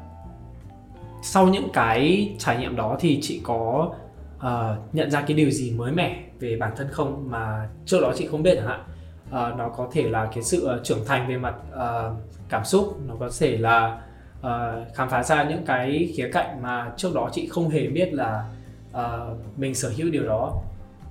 sau 1.22 1.48
những 1.48 1.68
cái 1.72 2.30
trải 2.38 2.56
nghiệm 2.56 2.76
đó 2.76 2.96
thì 3.00 3.18
chị 3.22 3.40
có 3.44 3.92
uh, 4.36 4.94
nhận 4.94 5.10
ra 5.10 5.20
cái 5.20 5.36
điều 5.36 5.50
gì 5.50 5.74
mới 5.76 5.92
mẻ 5.92 6.22
về 6.40 6.56
bản 6.56 6.72
thân 6.76 6.88
không 6.90 7.30
mà 7.30 7.68
trước 7.86 8.00
đó 8.02 8.12
chị 8.16 8.26
không 8.26 8.42
biết 8.42 8.54
chẳng 8.54 8.66
hạn. 8.66 8.80
Uh, 9.28 9.58
nó 9.58 9.68
có 9.68 9.88
thể 9.92 10.02
là 10.02 10.30
cái 10.34 10.42
sự 10.42 10.68
uh, 10.76 10.84
trưởng 10.84 11.04
thành 11.06 11.28
về 11.28 11.36
mặt 11.36 11.54
uh, 11.72 12.18
cảm 12.48 12.64
xúc 12.64 12.98
nó 13.06 13.14
có 13.20 13.30
thể 13.38 13.56
là 13.56 14.02
uh, 14.40 14.94
khám 14.94 15.10
phá 15.10 15.22
ra 15.22 15.44
những 15.44 15.64
cái 15.66 16.12
khía 16.16 16.30
cạnh 16.32 16.62
mà 16.62 16.92
trước 16.96 17.14
đó 17.14 17.30
chị 17.32 17.46
không 17.46 17.68
hề 17.68 17.86
biết 17.86 18.14
là 18.14 18.44
uh, 18.90 19.38
mình 19.56 19.74
sở 19.74 19.92
hữu 19.96 20.10
điều 20.10 20.26
đó. 20.26 20.62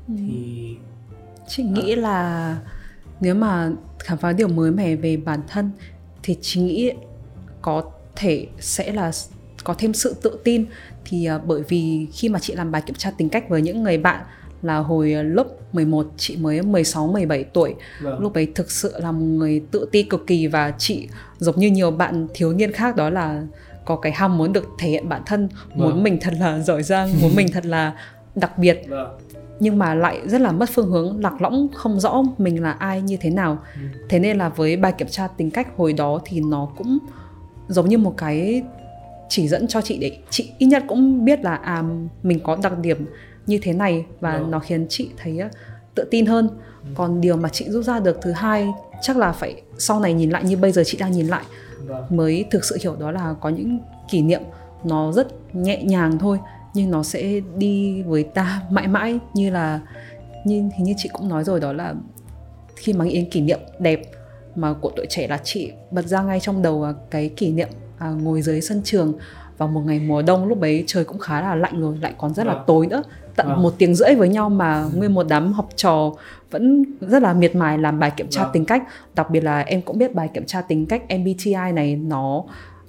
Ừ. 0.08 0.14
thì 0.18 0.76
chị 1.48 1.64
nghĩ 1.64 1.94
uh, 1.94 2.00
là 2.00 2.58
nếu 3.20 3.36
mà 3.36 3.70
khám 4.00 4.18
phá 4.18 4.32
điều 4.32 4.48
mới 4.48 4.72
mẻ 4.72 4.96
về 4.96 5.18
bản 5.18 5.40
thân 5.48 5.72
thì 6.24 6.38
chị 6.42 6.62
nghĩ 6.62 6.92
có 7.62 7.84
thể 8.16 8.48
sẽ 8.60 8.92
là 8.92 9.12
có 9.64 9.74
thêm 9.78 9.94
sự 9.94 10.16
tự 10.22 10.40
tin. 10.44 10.66
Thì 11.06 11.30
uh, 11.36 11.46
bởi 11.46 11.64
vì 11.68 12.08
khi 12.14 12.30
mà 12.30 12.40
chị 12.40 12.56
làm 12.56 12.72
bài 12.72 12.82
kiểm 12.86 12.96
tra 12.96 13.12
tính 13.12 13.30
cách 13.30 13.50
với 13.50 13.62
những 13.62 13.84
người 13.84 13.98
bạn 13.98 14.26
là 14.62 14.78
hồi 14.78 15.10
lớp 15.10 15.46
11 15.74 16.08
chị 16.18 16.38
mới 16.38 16.62
16 16.62 17.08
17 17.08 17.44
tuổi. 17.44 17.76
Vâng. 18.02 18.20
Lúc 18.20 18.34
ấy 18.34 18.52
thực 18.56 18.72
sự 18.72 18.94
là 19.00 19.12
một 19.12 19.26
người 19.26 19.64
tự 19.72 19.90
ti 19.92 20.04
cực 20.04 20.28
kỳ 20.28 20.48
và 20.48 20.74
chị 20.78 21.08
giống 21.38 21.60
như 21.60 21.70
nhiều 21.70 21.92
bạn 21.92 22.28
thiếu 22.34 22.54
niên 22.54 22.72
khác 22.72 22.96
đó 22.96 23.10
là 23.10 23.44
có 23.86 23.96
cái 23.96 24.12
ham 24.12 24.38
muốn 24.38 24.54
được 24.54 24.68
thể 24.80 24.90
hiện 24.90 25.10
bản 25.10 25.22
thân, 25.26 25.50
vâng. 25.76 25.90
muốn 25.90 26.04
mình 26.04 26.18
thật 26.22 26.34
là 26.40 26.60
giỏi 26.60 26.84
giang, 26.84 27.10
muốn 27.22 27.36
mình 27.36 27.48
thật 27.54 27.66
là 27.66 27.94
đặc 28.36 28.58
biệt. 28.58 28.82
Vâng. 28.88 29.08
Nhưng 29.60 29.78
mà 29.78 29.94
lại 29.94 30.22
rất 30.26 30.42
là 30.42 30.52
mất 30.52 30.70
phương 30.74 30.92
hướng, 30.92 31.20
lạc 31.24 31.42
lõng 31.42 31.68
không 31.74 32.00
rõ 32.00 32.24
mình 32.38 32.64
là 32.64 32.72
ai 32.72 33.02
như 33.02 33.18
thế 33.22 33.30
nào. 33.30 33.58
Ừ. 33.76 33.82
Thế 34.10 34.20
nên 34.20 34.38
là 34.38 34.50
với 34.50 34.78
bài 34.78 34.94
kiểm 34.98 35.08
tra 35.08 35.28
tính 35.28 35.52
cách 35.52 35.68
hồi 35.78 35.94
đó 35.94 36.20
thì 36.26 36.40
nó 36.40 36.68
cũng 36.78 36.98
giống 37.68 37.90
như 37.90 37.98
một 37.98 38.14
cái 38.18 38.64
chỉ 39.30 39.48
dẫn 39.48 39.68
cho 39.68 39.82
chị 39.82 39.98
để 39.98 40.18
chị 40.30 40.52
ít 40.58 40.68
nhất 40.68 40.84
cũng 40.88 41.26
biết 41.26 41.44
là 41.44 41.56
à 41.56 41.84
mình 42.24 42.40
có 42.44 42.58
đặc 42.64 42.80
điểm 42.80 43.06
như 43.50 43.60
thế 43.62 43.74
này 43.74 44.06
và 44.20 44.34
ừ. 44.34 44.46
nó 44.50 44.60
khiến 44.60 44.86
chị 44.90 45.10
thấy 45.18 45.40
tự 45.96 46.04
tin 46.12 46.26
hơn 46.26 46.50
ừ. 46.84 46.90
còn 46.96 47.22
điều 47.22 47.38
mà 47.38 47.50
chị 47.50 47.66
rút 47.70 47.86
ra 47.86 48.00
được 48.00 48.18
thứ 48.22 48.32
hai 48.32 48.68
chắc 49.02 49.18
là 49.18 49.32
phải 49.32 49.62
sau 49.78 50.00
này 50.00 50.14
nhìn 50.14 50.30
lại 50.30 50.44
như 50.44 50.58
bây 50.58 50.72
giờ 50.72 50.84
chị 50.86 50.98
đang 50.98 51.12
nhìn 51.12 51.28
lại 51.28 51.44
vâng. 51.88 52.06
mới 52.10 52.46
thực 52.52 52.66
sự 52.66 52.78
hiểu 52.82 52.96
đó 52.96 53.12
là 53.12 53.36
có 53.42 53.50
những 53.50 53.80
kỷ 54.12 54.22
niệm 54.22 54.42
nó 54.84 55.12
rất 55.12 55.28
nhẹ 55.56 55.84
nhàng 55.84 56.20
thôi 56.20 56.40
nhưng 56.74 56.92
nó 56.92 57.04
sẽ 57.04 57.40
đi 57.58 58.04
với 58.04 58.24
ta 58.24 58.62
mãi 58.70 58.88
mãi 58.88 59.20
như 59.34 59.50
là 59.50 59.80
như 60.46 60.70
thì 60.78 60.84
như 60.84 60.94
chị 60.98 61.10
cũng 61.14 61.30
nói 61.30 61.44
rồi 61.44 61.60
đó 61.60 61.74
là 61.74 61.96
khi 62.76 62.94
mà 62.94 63.06
nghĩ 63.06 63.16
đến 63.16 63.30
kỷ 63.30 63.42
niệm 63.42 63.60
đẹp 63.80 64.02
mà 64.56 64.74
của 64.74 64.92
tuổi 64.96 65.06
trẻ 65.10 65.28
là 65.28 65.40
chị 65.44 65.72
bật 65.92 66.06
ra 66.06 66.22
ngay 66.22 66.40
trong 66.40 66.62
đầu 66.62 66.86
cái 67.10 67.30
kỷ 67.30 67.52
niệm 67.52 67.70
à, 67.98 68.10
ngồi 68.10 68.42
dưới 68.42 68.62
sân 68.62 68.82
trường 68.84 69.14
vào 69.60 69.68
một 69.68 69.82
ngày 69.86 70.00
mùa 70.00 70.22
đông 70.22 70.48
lúc 70.48 70.60
đấy 70.60 70.84
trời 70.88 71.04
cũng 71.04 71.20
khá 71.20 71.42
là 71.42 71.56
lạnh 71.56 71.82
rồi 71.82 71.98
lại 72.02 72.14
còn 72.18 72.34
rất 72.34 72.48
là 72.48 72.54
vâng. 72.54 72.64
tối 72.68 72.88
nữa 72.88 73.04
tận 73.36 73.48
vâng. 73.48 73.62
một 73.62 73.74
tiếng 73.78 73.96
rưỡi 73.96 74.16
với 74.16 74.30
nhau 74.30 74.50
mà 74.50 74.86
nguyên 74.96 75.14
một 75.14 75.26
đám 75.30 75.54
học 75.54 75.70
trò 75.76 76.12
vẫn 76.52 76.84
rất 77.02 77.22
là 77.22 77.34
miệt 77.34 77.56
mài 77.56 77.78
làm 77.78 78.00
bài 78.00 78.12
kiểm 78.18 78.28
tra 78.30 78.44
vâng. 78.44 78.52
tính 78.54 78.66
cách 78.66 78.84
đặc 79.16 79.30
biệt 79.30 79.44
là 79.44 79.60
em 79.60 79.82
cũng 79.82 79.98
biết 79.98 80.16
bài 80.16 80.30
kiểm 80.34 80.46
tra 80.46 80.62
tính 80.62 80.86
cách 80.86 81.02
MBTI 81.20 81.72
này 81.74 81.96
nó 81.96 82.44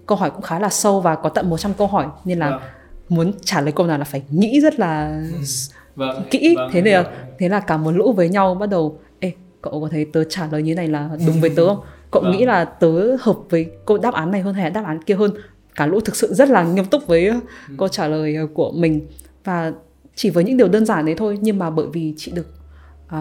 câu 0.07 0.19
hỏi 0.19 0.31
cũng 0.31 0.43
khá 0.43 0.59
là 0.59 0.69
sâu 0.69 1.01
và 1.01 1.15
có 1.15 1.29
tận 1.29 1.51
100 1.51 1.73
câu 1.75 1.87
hỏi 1.87 2.07
nên 2.25 2.39
là 2.39 2.51
vâng. 2.51 2.61
muốn 3.09 3.33
trả 3.45 3.61
lời 3.61 3.73
câu 3.73 3.87
nào 3.87 3.99
là 3.99 4.05
phải 4.05 4.23
nghĩ 4.31 4.61
rất 4.61 4.79
là 4.79 5.23
vâng. 5.97 6.23
kỹ 6.31 6.55
vâng. 6.57 6.71
thế 6.73 6.83
nên 6.83 6.95
là 6.95 7.05
thế 7.39 7.49
là 7.49 7.61
cả 7.61 7.77
một 7.77 7.91
lũ 7.91 8.13
với 8.13 8.29
nhau 8.29 8.55
bắt 8.55 8.69
đầu 8.69 8.99
ê 9.21 9.33
cậu 9.63 9.81
có 9.81 9.89
thấy 9.91 10.07
tớ 10.13 10.25
trả 10.25 10.49
lời 10.53 10.63
như 10.63 10.75
này 10.75 10.89
là 10.89 11.11
đúng 11.27 11.41
với 11.41 11.51
tớ 11.57 11.67
không 11.67 11.81
cậu 12.11 12.23
vâng. 12.23 12.33
nghĩ 12.33 12.45
là 12.45 12.65
tớ 12.65 13.17
hợp 13.21 13.37
với 13.51 13.71
câu 13.87 13.99
đáp 13.99 14.15
án 14.15 14.31
này 14.31 14.41
hơn 14.41 14.55
hay 14.55 14.65
là 14.65 14.71
đáp 14.71 14.85
án 14.85 15.03
kia 15.03 15.15
hơn 15.15 15.31
cả 15.77 15.87
lũ 15.87 16.01
thực 16.01 16.17
sự 16.17 16.35
rất 16.35 16.49
là 16.49 16.63
nghiêm 16.63 16.85
túc 16.85 17.07
với 17.07 17.27
ừ. 17.27 17.41
câu 17.79 17.89
trả 17.89 18.09
lời 18.09 18.37
của 18.55 18.73
mình 18.73 19.07
và 19.45 19.73
chỉ 20.15 20.31
với 20.31 20.45
những 20.45 20.57
điều 20.57 20.69
đơn 20.69 20.87
giản 20.87 21.07
đấy 21.07 21.15
thôi 21.19 21.39
nhưng 21.41 21.59
mà 21.59 21.71
bởi 21.71 21.87
vì 21.93 22.15
chị 22.17 22.33
được 22.35 22.47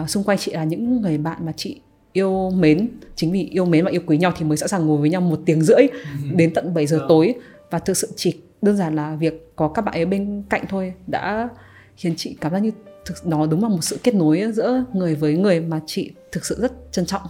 uh, 0.02 0.10
xung 0.10 0.24
quanh 0.24 0.38
chị 0.38 0.52
là 0.52 0.64
những 0.64 1.02
người 1.02 1.18
bạn 1.18 1.46
mà 1.46 1.52
chị 1.56 1.80
yêu 2.12 2.50
mến 2.50 2.88
chính 3.16 3.32
vì 3.32 3.44
yêu 3.44 3.64
mến 3.64 3.84
và 3.84 3.90
yêu 3.90 4.00
quý 4.06 4.18
nhau 4.18 4.32
thì 4.38 4.44
mới 4.44 4.56
sẵn 4.56 4.68
sàng 4.68 4.86
ngồi 4.86 4.98
với 4.98 5.10
nhau 5.10 5.20
một 5.20 5.40
tiếng 5.46 5.62
rưỡi 5.62 5.86
đến 6.34 6.54
tận 6.54 6.74
7 6.74 6.86
giờ 6.86 6.98
dạ. 7.00 7.04
tối 7.08 7.34
và 7.70 7.78
thực 7.78 7.96
sự 7.96 8.08
chỉ 8.16 8.40
đơn 8.62 8.76
giản 8.76 8.94
là 8.94 9.16
việc 9.16 9.52
có 9.56 9.68
các 9.68 9.84
bạn 9.84 9.94
ấy 9.94 10.06
bên 10.06 10.42
cạnh 10.48 10.64
thôi 10.68 10.92
đã 11.06 11.48
khiến 11.96 12.14
chị 12.16 12.36
cảm 12.40 12.52
giác 12.52 12.58
như 12.58 12.70
thực 13.04 13.26
nó 13.26 13.46
đúng 13.46 13.62
là 13.62 13.68
một 13.68 13.82
sự 13.84 13.98
kết 14.02 14.14
nối 14.14 14.44
giữa 14.52 14.84
người 14.92 15.14
với 15.14 15.36
người 15.36 15.60
mà 15.60 15.80
chị 15.86 16.12
thực 16.32 16.44
sự 16.44 16.60
rất 16.60 16.72
trân 16.92 17.06
trọng 17.06 17.22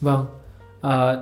vâng 0.00 0.26
à, 0.80 1.14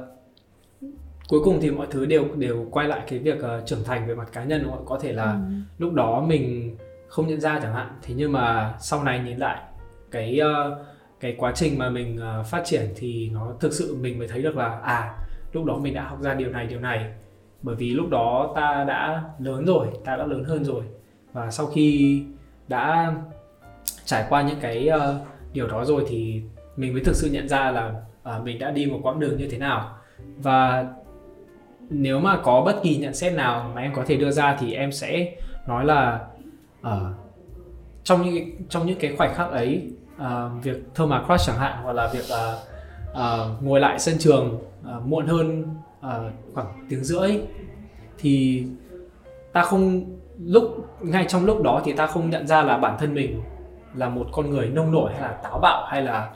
cuối 1.28 1.40
cùng 1.44 1.58
thì 1.60 1.70
mọi 1.70 1.86
thứ 1.90 2.06
đều 2.06 2.24
đều 2.34 2.66
quay 2.70 2.88
lại 2.88 3.00
cái 3.08 3.18
việc 3.18 3.38
uh, 3.38 3.66
trưởng 3.66 3.84
thành 3.84 4.06
về 4.06 4.14
mặt 4.14 4.28
cá 4.32 4.44
nhân 4.44 4.62
đúng 4.62 4.72
không? 4.72 4.86
có 4.86 4.98
thể 4.98 5.12
là 5.12 5.32
ừ. 5.32 5.38
lúc 5.78 5.92
đó 5.92 6.24
mình 6.28 6.76
không 7.08 7.26
nhận 7.26 7.40
ra 7.40 7.60
chẳng 7.62 7.74
hạn 7.74 7.98
thế 8.02 8.14
nhưng 8.16 8.32
mà 8.32 8.74
sau 8.80 9.04
này 9.04 9.20
nhìn 9.24 9.38
lại 9.38 9.60
cái 10.10 10.40
uh, 10.40 10.78
cái 11.20 11.34
quá 11.38 11.52
trình 11.54 11.78
mà 11.78 11.90
mình 11.90 12.20
uh, 12.40 12.46
phát 12.46 12.62
triển 12.64 12.82
thì 12.96 13.30
nó 13.32 13.52
thực 13.60 13.72
sự 13.72 13.96
mình 14.00 14.18
mới 14.18 14.28
thấy 14.28 14.42
được 14.42 14.56
là 14.56 14.80
à 14.82 15.18
lúc 15.52 15.64
đó 15.64 15.76
mình 15.76 15.94
đã 15.94 16.02
học 16.08 16.22
ra 16.22 16.34
điều 16.34 16.50
này 16.50 16.66
điều 16.66 16.80
này 16.80 17.12
bởi 17.62 17.76
vì 17.76 17.90
lúc 17.90 18.10
đó 18.10 18.52
ta 18.56 18.84
đã 18.88 19.24
lớn 19.38 19.64
rồi 19.64 19.88
ta 20.04 20.16
đã 20.16 20.26
lớn 20.26 20.44
hơn 20.44 20.64
rồi 20.64 20.82
và 21.32 21.50
sau 21.50 21.66
khi 21.66 22.22
đã 22.68 23.14
trải 24.04 24.26
qua 24.28 24.42
những 24.42 24.58
cái 24.60 24.88
uh, 24.94 25.26
điều 25.52 25.66
đó 25.68 25.84
rồi 25.84 26.04
thì 26.08 26.42
mình 26.76 26.92
mới 26.92 27.04
thực 27.04 27.16
sự 27.16 27.30
nhận 27.30 27.48
ra 27.48 27.70
là 27.70 27.94
uh, 28.36 28.44
mình 28.44 28.58
đã 28.58 28.70
đi 28.70 28.86
một 28.86 28.98
quãng 29.02 29.20
đường 29.20 29.36
như 29.36 29.48
thế 29.50 29.58
nào 29.58 29.98
và 30.36 30.86
nếu 31.90 32.20
mà 32.20 32.38
có 32.42 32.62
bất 32.66 32.82
kỳ 32.82 32.96
nhận 32.96 33.14
xét 33.14 33.32
nào 33.32 33.70
mà 33.74 33.80
em 33.80 33.94
có 33.94 34.02
thể 34.06 34.16
đưa 34.16 34.30
ra 34.30 34.56
thì 34.60 34.74
em 34.74 34.92
sẽ 34.92 35.32
nói 35.66 35.84
là 35.84 36.20
ở 36.82 37.10
uh, 37.10 37.16
trong 38.04 38.22
những 38.22 38.50
trong 38.68 38.86
những 38.86 38.98
cái 38.98 39.16
khoảnh 39.16 39.34
khắc 39.34 39.50
ấy 39.50 39.90
uh, 40.16 40.64
việc 40.64 40.76
thơ 40.94 41.06
mà 41.06 41.22
crush 41.26 41.46
chẳng 41.46 41.58
hạn 41.58 41.78
hoặc 41.82 41.92
là 41.92 42.10
việc 42.12 42.24
uh, 42.24 42.58
uh, 43.12 43.62
ngồi 43.62 43.80
lại 43.80 43.98
sân 43.98 44.14
trường 44.18 44.58
uh, 44.96 45.06
muộn 45.06 45.26
hơn 45.26 45.64
uh, 46.06 46.32
khoảng 46.54 46.86
tiếng 46.88 47.04
rưỡi 47.04 47.40
thì 48.18 48.64
ta 49.52 49.62
không 49.62 50.04
lúc 50.38 50.86
ngay 51.00 51.24
trong 51.28 51.44
lúc 51.44 51.62
đó 51.62 51.82
thì 51.84 51.92
ta 51.92 52.06
không 52.06 52.30
nhận 52.30 52.46
ra 52.46 52.62
là 52.62 52.78
bản 52.78 52.96
thân 52.98 53.14
mình 53.14 53.42
là 53.94 54.08
một 54.08 54.26
con 54.32 54.50
người 54.50 54.68
nông 54.68 54.92
nổi 54.92 55.10
hay 55.12 55.22
là 55.22 55.32
táo 55.42 55.58
bạo 55.58 55.86
hay 55.86 56.02
là 56.02 56.30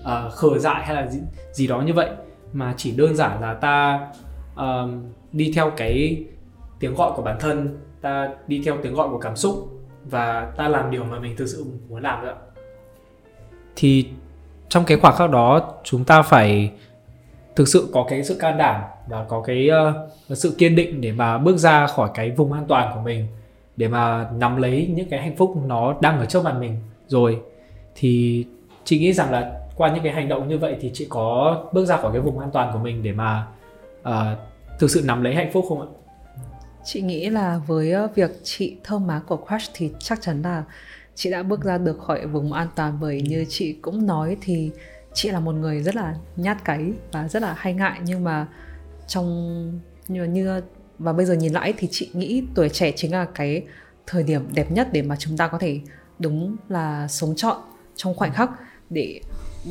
uh, 0.00 0.32
khờ 0.32 0.58
dại 0.58 0.84
hay 0.84 0.94
là 0.94 1.06
gì, 1.10 1.20
gì 1.52 1.66
đó 1.66 1.80
như 1.80 1.92
vậy 1.92 2.10
mà 2.52 2.74
chỉ 2.76 2.96
đơn 2.96 3.14
giản 3.14 3.40
là 3.40 3.54
ta 3.54 4.06
uh, 4.60 4.90
đi 5.32 5.52
theo 5.54 5.70
cái 5.76 6.24
tiếng 6.80 6.94
gọi 6.94 7.12
của 7.16 7.22
bản 7.22 7.36
thân 7.40 7.78
ta 8.00 8.28
đi 8.46 8.62
theo 8.64 8.76
tiếng 8.82 8.94
gọi 8.94 9.08
của 9.08 9.18
cảm 9.18 9.36
xúc 9.36 9.68
và 10.04 10.52
ta 10.56 10.68
làm 10.68 10.90
điều 10.90 11.04
mà 11.04 11.18
mình 11.18 11.36
thực 11.36 11.46
sự 11.46 11.64
muốn 11.88 12.02
làm 12.02 12.24
nữa 12.24 12.34
thì 13.76 14.08
trong 14.68 14.84
cái 14.84 14.98
khoảng 14.98 15.16
khắc 15.16 15.30
đó 15.30 15.74
chúng 15.84 16.04
ta 16.04 16.22
phải 16.22 16.72
thực 17.56 17.68
sự 17.68 17.88
có 17.92 18.06
cái 18.08 18.24
sự 18.24 18.34
can 18.34 18.58
đảm 18.58 18.80
và 19.08 19.24
có 19.24 19.42
cái 19.42 19.68
uh, 20.30 20.38
sự 20.38 20.54
kiên 20.58 20.76
định 20.76 21.00
để 21.00 21.12
mà 21.12 21.38
bước 21.38 21.56
ra 21.56 21.86
khỏi 21.86 22.10
cái 22.14 22.30
vùng 22.30 22.52
an 22.52 22.64
toàn 22.68 22.92
của 22.94 23.00
mình 23.00 23.26
để 23.76 23.88
mà 23.88 24.30
nắm 24.36 24.56
lấy 24.56 24.90
những 24.94 25.08
cái 25.08 25.20
hạnh 25.20 25.36
phúc 25.36 25.56
nó 25.66 25.94
đang 26.00 26.18
ở 26.18 26.26
trước 26.26 26.44
mặt 26.44 26.54
mình. 26.60 26.76
Rồi 27.06 27.40
thì 27.94 28.44
chị 28.84 28.98
nghĩ 28.98 29.12
rằng 29.12 29.30
là 29.30 29.60
qua 29.76 29.92
những 29.94 30.04
cái 30.04 30.12
hành 30.12 30.28
động 30.28 30.48
như 30.48 30.58
vậy 30.58 30.76
thì 30.80 30.90
chị 30.94 31.06
có 31.10 31.56
bước 31.72 31.84
ra 31.84 31.96
khỏi 31.96 32.12
cái 32.12 32.20
vùng 32.20 32.38
an 32.38 32.50
toàn 32.52 32.70
của 32.72 32.78
mình 32.78 33.02
để 33.02 33.12
mà 33.12 33.46
uh, 34.08 34.38
thực 34.78 34.90
sự 34.90 35.02
nắm 35.04 35.22
lấy 35.22 35.34
hạnh 35.34 35.50
phúc 35.52 35.64
không 35.68 35.80
ạ? 35.80 35.86
Chị 36.84 37.02
nghĩ 37.02 37.30
là 37.30 37.60
với 37.66 37.92
ờ, 37.92 38.08
việc 38.14 38.30
chị 38.42 38.76
thơm 38.84 39.06
má 39.06 39.22
của 39.26 39.36
crush 39.36 39.70
thì 39.74 39.90
chắc 39.98 40.22
chắn 40.22 40.42
là 40.42 40.64
chị 41.14 41.30
đã 41.30 41.42
bước 41.42 41.64
ra 41.64 41.78
được 41.78 41.98
khỏi 42.00 42.26
vùng 42.26 42.52
an 42.52 42.68
toàn 42.76 42.98
bởi 43.00 43.22
như 43.22 43.44
chị 43.48 43.72
cũng 43.72 44.06
nói 44.06 44.36
thì 44.40 44.70
chị 45.14 45.30
là 45.30 45.40
một 45.40 45.52
người 45.52 45.82
rất 45.82 45.96
là 45.96 46.14
nhát 46.36 46.64
cái 46.64 46.92
và 47.12 47.28
rất 47.28 47.42
là 47.42 47.54
hay 47.58 47.74
ngại. 47.74 48.00
Nhưng 48.04 48.24
mà 48.24 48.46
trong 49.06 49.80
như 50.08 50.24
như 50.24 50.60
và 50.98 51.12
bây 51.12 51.26
giờ 51.26 51.34
nhìn 51.34 51.52
lại 51.52 51.74
thì 51.76 51.88
chị 51.90 52.10
nghĩ 52.12 52.42
tuổi 52.54 52.68
trẻ 52.68 52.92
chính 52.96 53.12
là 53.12 53.24
cái 53.34 53.62
thời 54.06 54.22
điểm 54.22 54.48
đẹp 54.54 54.70
nhất 54.70 54.88
để 54.92 55.02
mà 55.02 55.16
chúng 55.16 55.36
ta 55.36 55.48
có 55.48 55.58
thể 55.58 55.80
đúng 56.18 56.56
là 56.68 57.08
sống 57.08 57.36
trọn 57.36 57.56
trong 57.96 58.14
khoảnh 58.14 58.32
khắc. 58.32 58.50
Để 58.90 59.20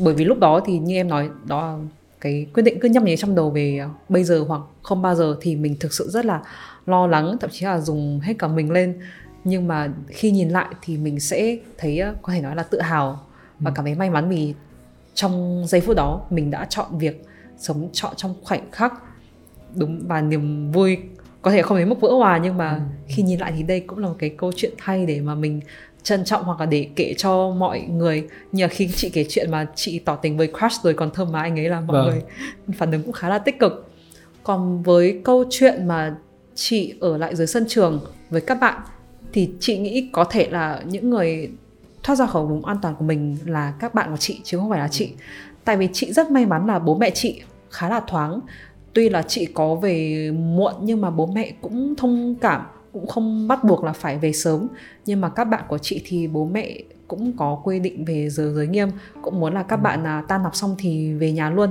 bởi 0.04 0.14
vì 0.14 0.26
lúc 0.26 0.40
đó 0.40 0.62
thì 0.66 0.80
như 0.80 0.96
em 0.96 1.08
nói 1.08 1.30
đó 1.46 1.80
cái 2.26 2.48
quyết 2.54 2.64
định 2.64 2.80
cứ 2.80 2.90
nhấp 2.90 3.04
nháy 3.04 3.18
trong 3.18 3.36
đầu 3.36 3.50
về 3.50 3.78
ờ, 3.78 3.90
bây 4.10 4.24
giờ 4.24 4.46
hoặc 4.48 4.62
không 4.82 5.02
bao 5.02 5.16
giờ 5.16 5.38
thì 5.42 5.56
mình 5.56 5.76
thực 5.80 5.94
sự 5.94 6.10
rất 6.10 6.26
là 6.26 6.42
lo 6.86 7.08
lắng 7.08 7.38
thậm 7.42 7.50
chí 7.54 7.66
là 7.66 7.80
dùng 7.80 8.20
hết 8.20 8.34
cả 8.40 8.48
mình 8.48 8.72
lên 8.72 9.00
nhưng 9.44 9.68
mà 9.68 9.90
khi 10.08 10.32
nhìn 10.32 10.50
lại 10.50 10.76
thì 10.82 10.98
mình 10.98 11.20
sẽ 11.20 11.58
thấy 11.78 12.00
ờ, 12.00 12.16
có 12.22 12.34
thể 12.34 12.42
nói 12.42 12.56
là 12.56 12.64
tự 12.64 12.82
hào 12.82 13.22
và 13.60 13.70
ừ. 13.70 13.74
cảm 13.76 13.86
thấy 13.86 13.96
may 13.96 14.10
mắn 14.10 14.30
vì 14.30 14.54
trong 15.14 15.64
giây 15.68 15.82
phút 15.82 15.96
đó 15.96 16.22
mình 16.30 16.52
đã 16.52 16.66
chọn 16.70 16.98
việc 16.98 17.26
sống 17.58 17.90
chọn 17.94 18.14
trong 18.16 18.36
khoảnh 18.44 18.72
khắc 18.72 18.94
đúng 19.76 20.08
và 20.08 20.22
niềm 20.22 20.72
vui 20.72 20.98
có 21.42 21.52
thể 21.52 21.62
không 21.62 21.78
đến 21.78 21.90
mức 21.90 22.02
vỡ 22.02 22.10
hòa 22.12 22.40
nhưng 22.44 22.58
mà 22.58 22.70
ừ. 22.70 22.82
khi 23.08 23.24
nhìn 23.24 23.40
lại 23.40 23.54
thì 23.58 23.64
đây 23.64 23.80
cũng 23.80 24.00
là 24.00 24.08
một 24.08 24.16
cái 24.20 24.30
câu 24.30 24.52
chuyện 24.56 24.74
hay 24.78 25.06
để 25.06 25.22
mà 25.22 25.36
mình 25.36 25.62
trân 26.06 26.26
trọng 26.26 26.44
hoặc 26.44 26.60
là 26.60 26.66
để 26.66 26.88
kể 26.96 27.14
cho 27.18 27.50
mọi 27.50 27.82
người. 27.82 28.28
Nhờ 28.52 28.68
khi 28.72 28.90
chị 28.96 29.10
kể 29.10 29.26
chuyện 29.30 29.52
mà 29.52 29.68
chị 29.76 30.00
tỏ 30.00 30.16
tình 30.16 30.38
với 30.38 30.48
crush 30.48 30.84
rồi 30.84 30.94
còn 30.94 31.12
thơm 31.12 31.32
má 31.32 31.42
anh 31.42 31.60
ấy 31.60 31.70
là 31.70 31.82
mọi 31.82 31.98
vâng. 31.98 32.06
người 32.06 32.22
phản 32.78 32.92
ứng 32.92 33.04
cũng 33.04 33.14
khá 33.14 33.30
là 33.30 33.40
tích 33.40 33.60
cực. 33.60 33.92
Còn 34.44 34.84
với 34.84 35.22
câu 35.24 35.44
chuyện 35.50 35.88
mà 35.88 36.16
chị 36.56 36.94
ở 37.00 37.18
lại 37.18 37.36
dưới 37.36 37.48
sân 37.48 37.66
trường 37.68 38.00
với 38.30 38.42
các 38.42 38.60
bạn 38.62 38.82
thì 39.34 39.50
chị 39.60 39.78
nghĩ 39.78 40.10
có 40.14 40.24
thể 40.24 40.50
là 40.50 40.82
những 40.86 41.10
người 41.10 41.50
thoát 42.04 42.16
ra 42.16 42.26
khỏi 42.26 42.46
vùng 42.46 42.66
an 42.66 42.78
toàn 42.82 42.96
của 42.96 43.06
mình 43.06 43.38
là 43.46 43.74
các 43.80 43.94
bạn 43.94 44.12
của 44.12 44.18
chị 44.18 44.40
chứ 44.44 44.58
không 44.58 44.70
phải 44.70 44.80
là 44.80 44.88
chị. 44.88 45.14
Tại 45.64 45.78
vì 45.78 45.88
chị 45.94 46.14
rất 46.14 46.32
may 46.32 46.46
mắn 46.46 46.68
là 46.68 46.80
bố 46.80 46.96
mẹ 46.96 47.10
chị 47.10 47.42
khá 47.70 47.90
là 47.90 48.00
thoáng. 48.08 48.40
Tuy 48.94 49.10
là 49.10 49.22
chị 49.22 49.46
có 49.46 49.76
về 49.76 50.30
muộn 50.32 50.74
nhưng 50.82 51.02
mà 51.02 51.10
bố 51.10 51.26
mẹ 51.26 51.52
cũng 51.62 51.96
thông 51.96 52.36
cảm 52.36 52.62
cũng 52.96 53.08
không 53.08 53.48
bắt 53.48 53.64
buộc 53.64 53.84
là 53.84 53.94
phải 53.94 54.18
về 54.18 54.32
sớm. 54.32 54.68
Nhưng 55.06 55.22
mà 55.22 55.30
các 55.30 55.44
bạn 55.44 55.64
của 55.68 55.78
chị 55.78 56.02
thì 56.06 56.28
bố 56.28 56.46
mẹ 56.46 56.78
cũng 57.08 57.34
có 57.38 57.62
quy 57.64 57.80
định 57.80 58.06
về 58.06 58.30
giờ 58.30 58.54
giới 58.56 58.68
nghiêm 58.68 58.90
cũng 59.22 59.40
muốn 59.40 59.54
là 59.54 59.64
các 59.64 59.78
bạn 59.78 60.04
là 60.04 60.24
tan 60.28 60.44
học 60.44 60.56
xong 60.56 60.76
thì 60.80 61.14
về 61.14 61.32
nhà 61.32 61.50
luôn. 61.50 61.70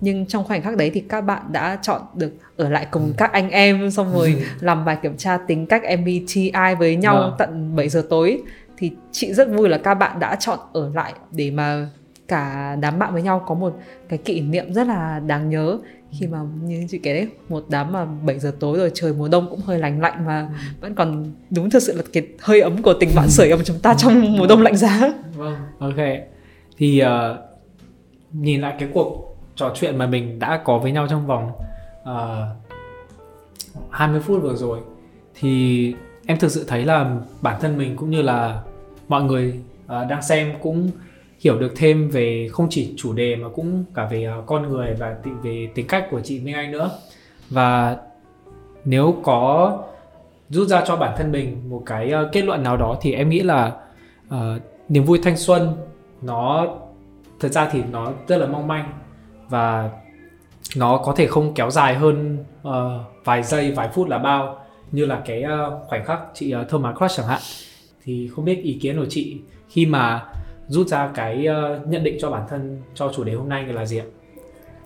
Nhưng 0.00 0.26
trong 0.26 0.44
khoảnh 0.44 0.62
khắc 0.62 0.76
đấy 0.76 0.90
thì 0.94 1.00
các 1.00 1.20
bạn 1.20 1.42
đã 1.52 1.78
chọn 1.82 2.00
được 2.14 2.32
ở 2.56 2.68
lại 2.68 2.86
cùng 2.90 3.12
các 3.16 3.32
anh 3.32 3.50
em 3.50 3.90
xong 3.90 4.12
rồi 4.12 4.44
làm 4.60 4.84
bài 4.84 4.98
kiểm 5.02 5.16
tra 5.16 5.36
tính 5.36 5.66
cách 5.66 5.82
MBTI 6.00 6.74
với 6.78 6.96
nhau 6.96 7.16
Vâng. 7.16 7.34
tận 7.38 7.76
7 7.76 7.88
giờ 7.88 8.06
tối. 8.10 8.42
Thì 8.76 8.90
chị 9.12 9.34
rất 9.34 9.48
vui 9.50 9.68
là 9.68 9.78
các 9.78 9.94
bạn 9.94 10.18
đã 10.20 10.36
chọn 10.36 10.58
ở 10.72 10.90
lại 10.94 11.14
để 11.30 11.50
mà 11.50 11.88
cả 12.28 12.76
đám 12.80 12.98
bạn 12.98 13.12
với 13.12 13.22
nhau 13.22 13.44
có 13.46 13.54
một 13.54 13.76
cái 14.08 14.18
kỷ 14.18 14.40
niệm 14.40 14.72
rất 14.72 14.86
là 14.86 15.20
đáng 15.26 15.50
nhớ. 15.50 15.78
Khi 16.10 16.26
mà 16.26 16.38
như 16.62 16.86
chị 16.88 16.98
kể 16.98 17.14
đấy 17.14 17.28
một 17.48 17.64
đám 17.68 17.92
mà 17.92 18.04
7 18.04 18.38
giờ 18.38 18.52
tối 18.60 18.78
rồi 18.78 18.90
trời 18.94 19.12
mùa 19.12 19.28
đông 19.28 19.46
cũng 19.50 19.60
hơi 19.60 19.78
lạnh 19.78 20.00
lạnh 20.00 20.26
mà 20.26 20.48
vẫn 20.80 20.94
còn 20.94 21.32
đúng 21.50 21.70
thực 21.70 21.82
sự 21.82 21.96
là 21.96 22.02
cái 22.12 22.26
hơi 22.40 22.60
ấm 22.60 22.82
của 22.82 22.94
tình 23.00 23.10
bạn 23.14 23.28
sưởi 23.28 23.50
ấm 23.50 23.60
chúng 23.64 23.78
ta 23.78 23.94
trong 23.94 24.36
mùa 24.38 24.46
đông 24.46 24.62
lạnh 24.62 24.76
giá. 24.76 25.12
Vâng, 25.36 25.56
ok. 25.78 26.06
Thì 26.78 26.98
ờ, 26.98 27.42
nhìn 28.32 28.60
lại 28.60 28.74
cái 28.78 28.88
cuộc 28.94 29.36
trò 29.56 29.72
chuyện 29.74 29.98
mà 29.98 30.06
mình 30.06 30.38
đã 30.38 30.60
có 30.64 30.78
với 30.78 30.92
nhau 30.92 31.06
trong 31.10 31.26
vòng 31.26 31.52
ờ, 32.04 32.48
20 33.90 34.20
phút 34.20 34.42
vừa 34.42 34.54
rồi 34.54 34.78
thì 35.40 35.94
em 36.26 36.38
thực 36.38 36.50
sự 36.50 36.64
thấy 36.68 36.84
là 36.84 37.16
bản 37.40 37.60
thân 37.60 37.78
mình 37.78 37.96
cũng 37.96 38.10
như 38.10 38.22
là 38.22 38.62
mọi 39.08 39.22
người 39.22 39.60
ờ, 39.86 40.04
đang 40.04 40.22
xem 40.22 40.52
cũng 40.62 40.90
hiểu 41.40 41.58
được 41.58 41.72
thêm 41.76 42.10
về 42.10 42.48
không 42.52 42.66
chỉ 42.70 42.94
chủ 42.96 43.12
đề 43.12 43.36
mà 43.36 43.48
cũng 43.54 43.84
cả 43.94 44.08
về 44.10 44.24
à, 44.24 44.36
con 44.46 44.68
người 44.68 44.94
và 44.98 45.16
t- 45.24 45.40
về 45.42 45.68
tính 45.74 45.86
cách 45.86 46.08
của 46.10 46.20
chị 46.20 46.40
Minh 46.40 46.54
Anh 46.54 46.72
nữa. 46.72 46.90
Và 47.50 47.96
nếu 48.84 49.16
có 49.22 49.78
rút 50.50 50.68
ra 50.68 50.82
cho 50.86 50.96
bản 50.96 51.14
thân 51.16 51.32
mình 51.32 51.70
một 51.70 51.82
cái 51.86 52.12
à, 52.12 52.22
kết 52.32 52.44
luận 52.44 52.62
nào 52.62 52.76
đó 52.76 52.98
thì 53.00 53.12
em 53.12 53.28
nghĩ 53.28 53.40
là 53.40 53.72
uh, 54.28 54.62
niềm 54.88 55.04
vui 55.04 55.20
thanh 55.22 55.36
xuân 55.36 55.76
nó 56.22 56.66
thật 57.40 57.48
ra 57.48 57.68
thì 57.72 57.82
nó 57.92 58.12
rất 58.28 58.36
là 58.36 58.46
mong 58.46 58.66
manh 58.66 58.92
và 59.48 59.90
nó 60.76 60.98
có 60.98 61.12
thể 61.16 61.26
không 61.26 61.54
kéo 61.54 61.70
dài 61.70 61.94
hơn 61.94 62.44
uh, 62.68 62.72
vài 63.24 63.42
giây 63.42 63.72
vài 63.72 63.88
phút 63.94 64.08
là 64.08 64.18
bao 64.18 64.66
như 64.92 65.06
là 65.06 65.22
cái 65.26 65.44
uh, 65.44 65.88
khoảnh 65.88 66.04
khắc 66.04 66.20
chị 66.34 66.54
uh, 66.54 66.68
Thomas 66.68 66.96
Crush 66.96 67.16
chẳng 67.16 67.26
hạn 67.26 67.40
thì 68.04 68.30
không 68.34 68.44
biết 68.44 68.62
ý 68.62 68.78
kiến 68.82 68.96
của 68.96 69.06
chị 69.08 69.36
khi 69.68 69.86
mà 69.86 70.26
rút 70.68 70.88
ra 70.88 71.10
cái 71.14 71.46
ờ, 71.46 71.80
nhận 71.88 72.04
định 72.04 72.16
cho 72.20 72.30
bản 72.30 72.42
thân 72.48 72.82
cho 72.94 73.12
chủ 73.16 73.24
đề 73.24 73.32
hôm 73.32 73.48
nay 73.48 73.66
là 73.66 73.86
gì 73.86 73.98
ạ? 73.98 74.04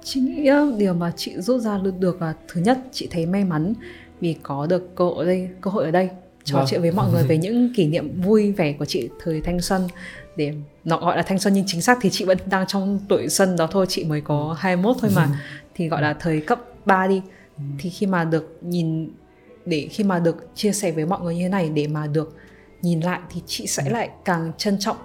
Chị 0.04 0.20
nghĩ 0.20 0.46
á, 0.46 0.66
điều 0.78 0.94
mà 0.94 1.12
chị 1.16 1.32
rút 1.36 1.60
ra 1.60 1.78
được 1.78 1.98
được 1.98 2.22
là 2.22 2.34
thứ 2.48 2.60
nhất 2.60 2.78
chị 2.92 3.08
thấy 3.10 3.26
may 3.26 3.44
mắn 3.44 3.74
vì 4.20 4.36
có 4.42 4.66
được 4.66 4.96
cơ 4.96 5.04
hội 5.04 5.16
ở 5.16 5.24
đây, 5.24 5.48
cơ 5.60 5.70
hội 5.70 5.84
ở 5.84 5.90
đây 5.90 6.08
trò 6.44 6.58
Vâng. 6.58 6.66
chuyện 6.70 6.80
với 6.80 6.92
mọi 6.92 7.12
người 7.12 7.22
về 7.22 7.38
những 7.42 7.74
kỷ 7.74 7.86
niệm 7.86 8.20
vui 8.20 8.52
vẻ 8.52 8.72
của 8.72 8.84
chị 8.84 9.08
thời 9.24 9.40
thanh 9.40 9.60
xuân. 9.60 9.88
Để 10.36 10.54
nó 10.84 10.98
gọi 10.98 11.16
là 11.16 11.22
thanh 11.22 11.38
xuân 11.38 11.54
nhưng 11.54 11.64
chính 11.66 11.82
xác 11.82 11.98
thì 12.00 12.10
chị 12.10 12.24
vẫn 12.24 12.38
đang 12.46 12.66
trong 12.66 12.98
tuổi 13.08 13.28
xuân 13.28 13.56
đó 13.56 13.68
thôi 13.70 13.86
chị 13.88 14.04
mới 14.04 14.20
có 14.20 14.56
21 14.58 14.96
thôi 15.00 15.10
mà. 15.16 15.28
Thì 15.74 15.88
gọi 15.88 16.02
là 16.02 16.14
thời 16.14 16.40
cấp 16.40 16.60
3 16.84 17.06
đi. 17.06 17.22
Thì 17.78 17.90
khi 17.90 18.06
mà 18.06 18.24
được 18.24 18.58
nhìn 18.62 19.10
để 19.66 19.88
khi 19.90 20.04
mà 20.04 20.18
được 20.18 20.48
chia 20.54 20.72
sẻ 20.72 20.92
với 20.92 21.06
mọi 21.06 21.20
người 21.20 21.34
như 21.34 21.42
thế 21.42 21.48
này 21.48 21.70
để 21.74 21.86
mà 21.86 22.06
được 22.06 22.36
nhìn 22.82 23.00
lại 23.00 23.20
thì 23.30 23.42
chị 23.46 23.66
sẽ 23.66 23.90
lại 23.90 24.10
càng 24.24 24.52
trân 24.56 24.78
trọng 24.78 24.96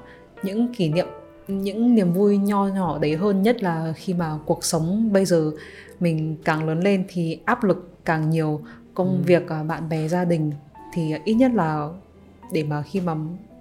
những 0.43 0.74
kỷ 0.74 0.89
niệm 0.89 1.08
những 1.48 1.95
niềm 1.95 2.13
vui 2.13 2.38
nho 2.38 2.67
nhỏ 2.67 3.00
đấy 3.00 3.15
hơn 3.15 3.41
nhất 3.41 3.63
là 3.63 3.93
khi 3.95 4.13
mà 4.13 4.39
cuộc 4.45 4.65
sống 4.65 5.13
bây 5.13 5.26
giờ 5.26 5.52
mình 6.00 6.38
càng 6.45 6.67
lớn 6.67 6.80
lên 6.80 7.06
thì 7.08 7.39
áp 7.45 7.63
lực 7.63 7.89
càng 8.06 8.30
nhiều 8.30 8.62
công 8.93 9.24
việc 9.26 9.50
à, 9.50 9.63
bạn 9.63 9.89
bè 9.89 10.08
gia 10.08 10.26
đình 10.26 10.52
thì 10.93 11.13
ít 11.26 11.34
nhất 11.34 11.52
là 11.54 11.89
để 12.54 12.63
mà 12.63 12.82
khi 12.82 13.00
mà 13.00 13.15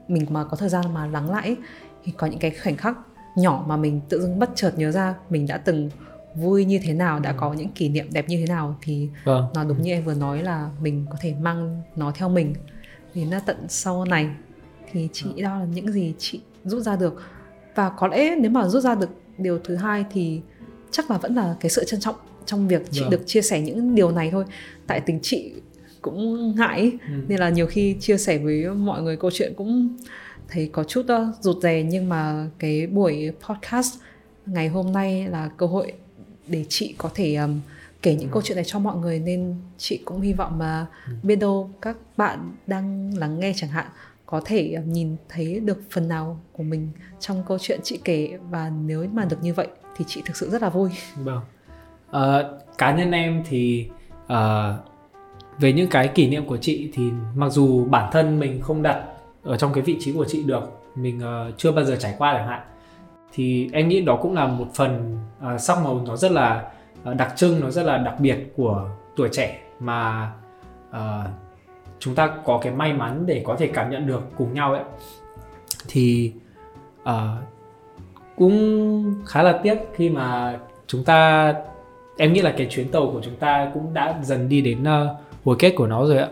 mình 0.08 0.26
mà 0.30 0.44
có 0.44 0.56
thời 0.56 0.68
gian 0.68 0.94
mà 0.94 1.06
lắng 1.06 1.30
lại 1.30 1.46
ấy, 1.46 1.56
thì 2.04 2.12
có 2.16 2.26
những 2.26 2.38
cái 2.38 2.50
khoảnh 2.50 2.76
khắc 2.76 2.98
nhỏ 3.36 3.64
mà 3.68 3.76
mình 3.76 4.00
tự 4.08 4.20
dưng 4.20 4.38
bất 4.38 4.50
chợt 4.54 4.72
nhớ 4.76 4.90
ra 4.90 5.14
mình 5.30 5.46
đã 5.46 5.56
từng 5.56 5.90
vui 6.34 6.64
như 6.64 6.80
thế 6.82 6.92
nào 6.92 7.20
đã 7.20 7.32
có 7.32 7.52
những 7.52 7.68
kỷ 7.68 7.88
niệm 7.88 8.06
đẹp 8.12 8.28
như 8.28 8.36
thế 8.36 8.46
nào 8.46 8.76
thì 8.82 9.08
Vâng. 9.24 9.46
nó 9.54 9.64
đúng 9.64 9.82
như 9.82 9.92
em 9.92 10.04
vừa 10.04 10.14
nói 10.14 10.42
là 10.42 10.70
mình 10.80 11.06
có 11.10 11.16
thể 11.20 11.34
mang 11.40 11.82
nó 11.96 12.12
theo 12.14 12.28
mình. 12.28 12.54
Đến 13.14 13.30
tận 13.46 13.56
sau 13.68 14.04
này 14.04 14.30
thì 14.92 15.08
chị 15.12 15.26
nghĩ 15.34 15.42
đó 15.42 15.58
là 15.58 15.64
những 15.64 15.92
gì 15.92 16.14
chị 16.18 16.40
rút 16.64 16.82
ra 16.82 16.96
được 16.96 17.22
và 17.74 17.90
có 17.98 18.06
lẽ 18.08 18.36
nếu 18.36 18.50
mà 18.50 18.68
rút 18.68 18.82
ra 18.82 18.94
được 18.94 19.10
điều 19.38 19.58
thứ 19.58 19.76
hai 19.76 20.04
thì 20.12 20.40
chắc 20.90 21.10
là 21.10 21.18
vẫn 21.18 21.34
là 21.34 21.56
cái 21.60 21.70
sự 21.70 21.84
trân 21.84 22.00
trọng 22.00 22.16
trong 22.46 22.68
việc 22.68 22.82
chị 22.90 23.00
Vâng. 23.00 23.10
được 23.10 23.22
chia 23.26 23.42
sẻ 23.42 23.60
những 23.60 23.94
điều 23.94 24.10
này 24.10 24.30
thôi 24.30 24.44
tại 24.86 25.00
tình 25.00 25.18
chị 25.22 25.52
cũng 26.02 26.54
ngại. 26.56 26.92
Ừ. 27.08 27.14
nên 27.28 27.38
là 27.40 27.48
nhiều 27.48 27.66
khi 27.66 27.96
chia 28.00 28.18
sẻ 28.18 28.38
với 28.38 28.64
mọi 28.68 29.02
người 29.02 29.16
câu 29.16 29.30
chuyện 29.30 29.52
cũng 29.56 29.96
thấy 30.48 30.70
có 30.72 30.84
chút 30.84 31.06
uh, 31.12 31.34
rụt 31.40 31.62
rè 31.62 31.82
nhưng 31.82 32.08
mà 32.08 32.48
cái 32.58 32.86
buổi 32.86 33.30
podcast 33.48 33.94
ngày 34.46 34.68
hôm 34.68 34.92
nay 34.92 35.28
là 35.28 35.50
cơ 35.56 35.66
hội 35.66 35.92
để 36.46 36.64
chị 36.68 36.94
có 36.98 37.10
thể 37.14 37.34
um, 37.34 37.60
kể 38.02 38.14
những 38.14 38.28
câu 38.28 38.42
chuyện 38.42 38.56
này 38.56 38.64
cho 38.66 38.78
mọi 38.78 38.96
người 38.96 39.18
nên 39.18 39.54
chị 39.78 40.00
cũng 40.04 40.20
hy 40.20 40.32
vọng 40.32 40.58
mà 40.58 40.86
biết 41.22 41.36
đâu 41.36 41.70
các 41.82 41.96
bạn 42.16 42.52
đang 42.66 43.18
lắng 43.18 43.40
nghe 43.40 43.52
chẳng 43.56 43.70
hạn 43.70 43.86
có 44.26 44.40
thể 44.44 44.72
ờ, 44.76 44.82
nhìn 44.82 45.16
thấy 45.28 45.60
được 45.60 45.82
phần 45.90 46.08
nào 46.08 46.40
của 46.52 46.62
mình 46.62 46.88
trong 47.20 47.42
câu 47.48 47.58
chuyện 47.58 47.80
chị 47.82 48.00
kể 48.04 48.38
và 48.50 48.70
nếu 48.84 49.06
mà 49.12 49.24
được 49.24 49.38
như 49.42 49.54
vậy 49.54 49.68
thì 49.96 50.04
chị 50.08 50.22
thực 50.24 50.36
sự 50.36 50.50
rất 50.50 50.62
là 50.62 50.68
vui 50.68 50.90
Vâng. 51.16 51.40
À, 52.10 52.42
cá 52.78 52.94
nhân 52.94 53.10
em 53.10 53.42
thì 53.48 53.88
à, 54.26 54.72
về 55.58 55.72
những 55.72 55.88
cái 55.88 56.08
kỷ 56.08 56.28
niệm 56.28 56.46
của 56.46 56.56
chị 56.56 56.90
thì 56.94 57.10
mặc 57.34 57.48
dù 57.48 57.84
bản 57.84 58.10
thân 58.12 58.40
mình 58.40 58.60
không 58.60 58.82
đặt 58.82 59.04
ở 59.42 59.56
trong 59.56 59.72
cái 59.72 59.82
vị 59.82 59.96
trí 60.00 60.12
của 60.12 60.24
chị 60.24 60.42
được, 60.42 60.62
mình 60.94 61.18
uh, 61.18 61.54
chưa 61.58 61.72
bao 61.72 61.84
giờ 61.84 61.96
trải 61.96 62.14
qua 62.18 62.34
chẳng 62.34 62.48
hạn, 62.48 62.60
thì 63.32 63.70
em 63.72 63.88
nghĩ 63.88 64.00
đó 64.00 64.18
cũng 64.22 64.34
là 64.34 64.46
một 64.46 64.66
phần 64.74 65.18
uh, 65.54 65.60
sắc 65.60 65.78
màu 65.84 66.04
nó 66.06 66.16
rất 66.16 66.32
là 66.32 66.72
uh, 67.10 67.16
đặc 67.16 67.32
trưng, 67.36 67.60
nó 67.60 67.70
rất 67.70 67.82
là 67.82 67.98
đặc 67.98 68.14
biệt 68.20 68.52
của 68.56 68.88
tuổi 69.16 69.28
trẻ 69.32 69.60
mà 69.80 70.32
uh, 70.90 70.96
chúng 72.04 72.14
ta 72.14 72.30
có 72.44 72.58
cái 72.62 72.72
may 72.72 72.92
mắn 72.92 73.26
để 73.26 73.42
có 73.44 73.56
thể 73.58 73.66
cảm 73.66 73.90
nhận 73.90 74.06
được 74.06 74.22
cùng 74.36 74.54
nhau 74.54 74.72
ấy. 74.72 74.82
Thì 75.88 76.32
uh, 77.02 77.08
cũng 78.36 79.14
khá 79.26 79.42
là 79.42 79.60
tiếc 79.62 79.76
khi 79.94 80.10
mà 80.10 80.58
chúng 80.86 81.04
ta 81.04 81.52
em 82.16 82.32
nghĩ 82.32 82.42
là 82.42 82.54
cái 82.58 82.66
chuyến 82.70 82.88
tàu 82.88 83.10
của 83.12 83.20
chúng 83.24 83.36
ta 83.36 83.70
cũng 83.74 83.94
đã 83.94 84.18
dần 84.22 84.48
đi 84.48 84.60
đến 84.60 84.82
uh, 84.82 85.16
hồi 85.44 85.56
kết 85.58 85.70
của 85.76 85.86
nó 85.86 86.06
rồi 86.06 86.18
ạ 86.18 86.28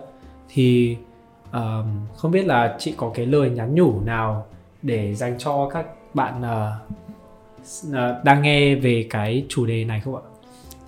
thì 0.48 0.96
uh, 1.48 1.56
không 2.16 2.30
biết 2.30 2.46
là 2.46 2.76
chị 2.78 2.94
có 2.96 3.10
cái 3.14 3.26
lời 3.26 3.50
nhắn 3.50 3.74
nhủ 3.74 4.00
nào 4.00 4.46
để 4.82 5.14
dành 5.14 5.38
cho 5.38 5.68
các 5.68 5.86
bạn 6.14 6.40
uh, 6.40 6.92
uh, 7.88 8.24
đang 8.24 8.42
nghe 8.42 8.74
về 8.74 9.06
cái 9.10 9.46
chủ 9.48 9.66
đề 9.66 9.84
này 9.84 10.00
không 10.00 10.16
ạ 10.16 10.22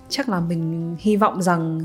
chắc 0.09 0.29
là 0.29 0.39
mình 0.39 0.95
hy 0.99 1.15
vọng 1.15 1.41
rằng 1.41 1.81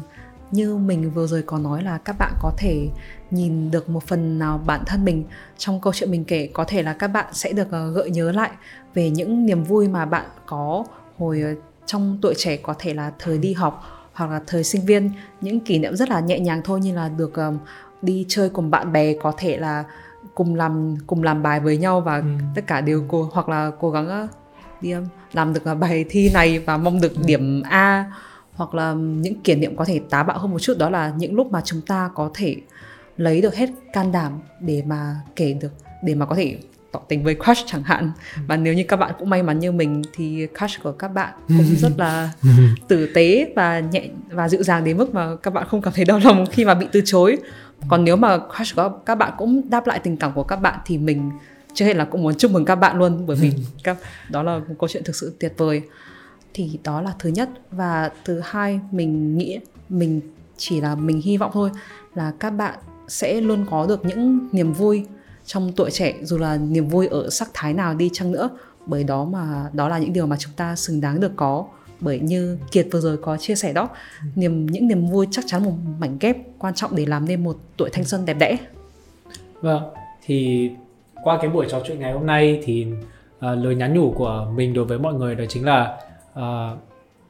như 0.50 0.76
mình 0.76 1.10
vừa 1.10 1.26
rồi 1.26 1.42
có 1.46 1.58
nói 1.58 1.82
là 1.82 1.98
các 1.98 2.16
bạn 2.18 2.32
có 2.40 2.52
thể 2.58 2.88
nhìn 3.30 3.70
được 3.70 3.88
một 3.88 4.02
phần 4.02 4.38
nào 4.38 4.60
bản 4.66 4.80
thân 4.86 5.04
mình. 5.04 5.24
Trong 5.58 5.80
câu 5.80 5.92
chuyện 5.92 6.10
mình 6.10 6.24
kể 6.24 6.48
có 6.52 6.64
thể 6.64 6.82
là 6.82 6.92
các 6.92 7.08
bạn 7.08 7.26
sẽ 7.32 7.52
được 7.52 7.70
ờ, 7.70 7.90
gợi 7.90 8.10
nhớ 8.10 8.32
lại 8.32 8.50
về 8.94 9.10
những 9.10 9.46
niềm 9.46 9.64
vui 9.64 9.88
mà 9.88 10.04
bạn 10.06 10.26
có 10.46 10.84
hồi 11.18 11.40
ờ, 11.40 11.54
trong 11.86 12.18
tuổi 12.22 12.34
trẻ 12.36 12.56
có 12.56 12.74
thể 12.78 12.94
là 12.94 13.12
thời 13.18 13.38
đi 13.38 13.52
học 13.52 13.82
hoặc 14.12 14.30
là 14.30 14.40
thời 14.46 14.64
sinh 14.64 14.84
viên. 14.86 15.10
Những 15.40 15.60
kỷ 15.60 15.78
niệm 15.78 15.96
rất 15.96 16.08
là 16.10 16.20
nhẹ 16.20 16.38
nhàng 16.40 16.60
thôi 16.64 16.80
như 16.80 16.94
là 16.94 17.08
được 17.08 17.34
ờm, 17.34 17.58
đi 18.02 18.24
chơi 18.28 18.48
cùng 18.50 18.70
bạn 18.70 18.92
bè 18.92 19.14
có 19.22 19.32
thể 19.36 19.56
là 19.56 19.84
cùng 20.34 20.54
làm 20.54 20.96
cùng 21.06 21.22
làm 21.22 21.42
bài 21.42 21.60
với 21.60 21.76
nhau 21.78 22.00
và 22.00 22.16
Ừ. 22.16 22.22
tất 22.54 22.66
cả 22.66 22.80
đều 22.80 23.04
cố 23.08 23.28
hoặc 23.32 23.48
là 23.48 23.70
cố 23.80 23.90
gắng 23.90 24.08
ờ, 24.08 24.28
đi 24.80 24.94
làm 25.32 25.52
được 25.52 25.62
bài 25.80 26.04
thi 26.08 26.30
này 26.34 26.58
và 26.58 26.76
mong 26.76 27.00
được 27.00 27.12
điểm 27.26 27.62
A 27.62 28.04
hoặc 28.60 28.74
là 28.74 28.92
những 28.94 29.40
kỷ 29.40 29.54
niệm 29.54 29.76
có 29.76 29.84
thể 29.84 30.00
tá 30.10 30.22
bạo 30.22 30.38
hơn 30.38 30.50
một 30.50 30.58
chút 30.58 30.78
đó 30.78 30.90
là 30.90 31.12
những 31.18 31.34
lúc 31.34 31.52
mà 31.52 31.60
chúng 31.64 31.80
ta 31.80 32.10
có 32.14 32.30
thể 32.34 32.56
lấy 33.16 33.40
được 33.40 33.54
hết 33.54 33.70
can 33.92 34.12
đảm 34.12 34.40
để 34.60 34.82
mà 34.86 35.16
kể 35.36 35.52
được 35.52 35.72
để 36.02 36.14
mà 36.14 36.26
có 36.26 36.34
thể 36.34 36.58
tỏ 36.92 37.00
tình 37.08 37.24
với 37.24 37.34
crush 37.34 37.66
chẳng 37.66 37.82
hạn. 37.82 38.12
Và 38.46 38.56
nếu 38.56 38.74
như 38.74 38.84
các 38.88 38.96
bạn 38.96 39.14
cũng 39.18 39.30
may 39.30 39.42
mắn 39.42 39.58
như 39.58 39.72
mình 39.72 40.02
thì 40.12 40.46
crush 40.58 40.82
của 40.82 40.92
các 40.92 41.08
bạn 41.08 41.34
cũng 41.48 41.74
rất 41.78 41.92
là 41.96 42.32
tử 42.88 43.10
tế 43.14 43.52
và 43.56 43.80
nhẹ 43.80 44.08
và 44.30 44.48
dịu 44.48 44.62
dàng 44.62 44.84
đến 44.84 44.96
mức 44.96 45.14
mà 45.14 45.36
các 45.36 45.54
bạn 45.54 45.66
không 45.68 45.82
cảm 45.82 45.92
thấy 45.96 46.04
đau 46.04 46.20
lòng 46.24 46.46
khi 46.46 46.64
mà 46.64 46.74
bị 46.74 46.86
từ 46.92 47.00
chối. 47.04 47.36
Còn 47.88 48.04
nếu 48.04 48.16
mà 48.16 48.38
crush 48.56 48.76
của 48.76 48.90
các 49.06 49.14
bạn 49.14 49.32
cũng 49.38 49.70
đáp 49.70 49.86
lại 49.86 50.00
tình 50.02 50.16
cảm 50.16 50.32
của 50.32 50.44
các 50.44 50.56
bạn 50.56 50.78
thì 50.86 50.98
mình 50.98 51.30
trước 51.74 51.84
hết 51.84 51.96
là 51.96 52.04
cũng 52.04 52.22
muốn 52.22 52.34
chúc 52.34 52.50
mừng 52.50 52.64
các 52.64 52.74
bạn 52.74 52.96
luôn 52.96 53.26
bởi 53.26 53.36
vì 53.36 53.52
các 53.84 53.96
đó 54.30 54.42
là 54.42 54.58
một 54.58 54.74
câu 54.78 54.88
chuyện 54.88 55.04
thực 55.04 55.16
sự 55.16 55.36
tuyệt 55.40 55.54
vời 55.56 55.82
thì 56.54 56.78
đó 56.84 57.00
là 57.00 57.14
thứ 57.18 57.30
nhất. 57.30 57.48
Và 57.70 58.10
thứ 58.24 58.40
hai 58.44 58.80
mình 58.90 59.38
nghĩ 59.38 59.58
mình 59.88 60.20
chỉ 60.56 60.80
là 60.80 60.94
mình 60.94 61.20
hy 61.20 61.36
vọng 61.36 61.50
thôi 61.54 61.70
là 62.14 62.32
các 62.40 62.50
bạn 62.50 62.78
sẽ 63.08 63.40
luôn 63.40 63.66
có 63.70 63.86
được 63.86 64.04
những 64.04 64.48
niềm 64.52 64.72
vui 64.72 65.06
trong 65.46 65.72
tuổi 65.72 65.90
trẻ 65.90 66.14
dù 66.22 66.38
là 66.38 66.56
niềm 66.56 66.88
vui 66.88 67.06
ở 67.06 67.30
sắc 67.30 67.50
thái 67.54 67.74
nào 67.74 67.94
đi 67.94 68.10
chăng 68.12 68.32
nữa. 68.32 68.48
Bởi 68.86 69.04
đó 69.04 69.24
mà 69.24 69.70
đó 69.72 69.88
là 69.88 69.98
những 69.98 70.12
điều 70.12 70.26
mà 70.26 70.36
chúng 70.38 70.52
ta 70.56 70.76
xứng 70.76 71.00
đáng 71.00 71.20
được 71.20 71.32
có. 71.36 71.64
Bởi 72.00 72.18
như 72.18 72.58
Kiệt 72.72 72.86
vừa 72.92 73.00
rồi 73.00 73.16
có 73.16 73.36
chia 73.36 73.54
sẻ 73.54 73.72
đó 73.72 73.88
niềm 74.34 74.66
những 74.66 74.88
niềm 74.88 75.06
vui 75.06 75.26
chắc 75.30 75.44
chắn 75.48 75.64
một 75.64 75.72
mảnh 75.98 76.16
ghép 76.20 76.36
quan 76.58 76.74
trọng 76.74 76.96
để 76.96 77.06
làm 77.06 77.28
nên 77.28 77.44
một 77.44 77.56
tuổi 77.76 77.90
thanh 77.92 78.04
xuân 78.04 78.24
đẹp 78.26 78.34
đẽ. 78.34 78.56
Vâng 79.60 79.82
thì 80.26 80.70
qua 81.22 81.38
cái 81.42 81.50
buổi 81.50 81.66
trò 81.70 81.80
chuyện 81.86 82.00
ngày 82.00 82.12
hôm 82.12 82.26
nay 82.26 82.60
thì 82.64 82.86
uh, 83.36 83.42
lời 83.42 83.74
nhắn 83.74 83.94
nhủ 83.94 84.14
của 84.16 84.52
mình 84.56 84.74
đối 84.74 84.84
với 84.84 84.98
mọi 84.98 85.14
người 85.14 85.34
đó 85.34 85.44
chính 85.48 85.64
là 85.64 85.98
uh, 86.38 86.78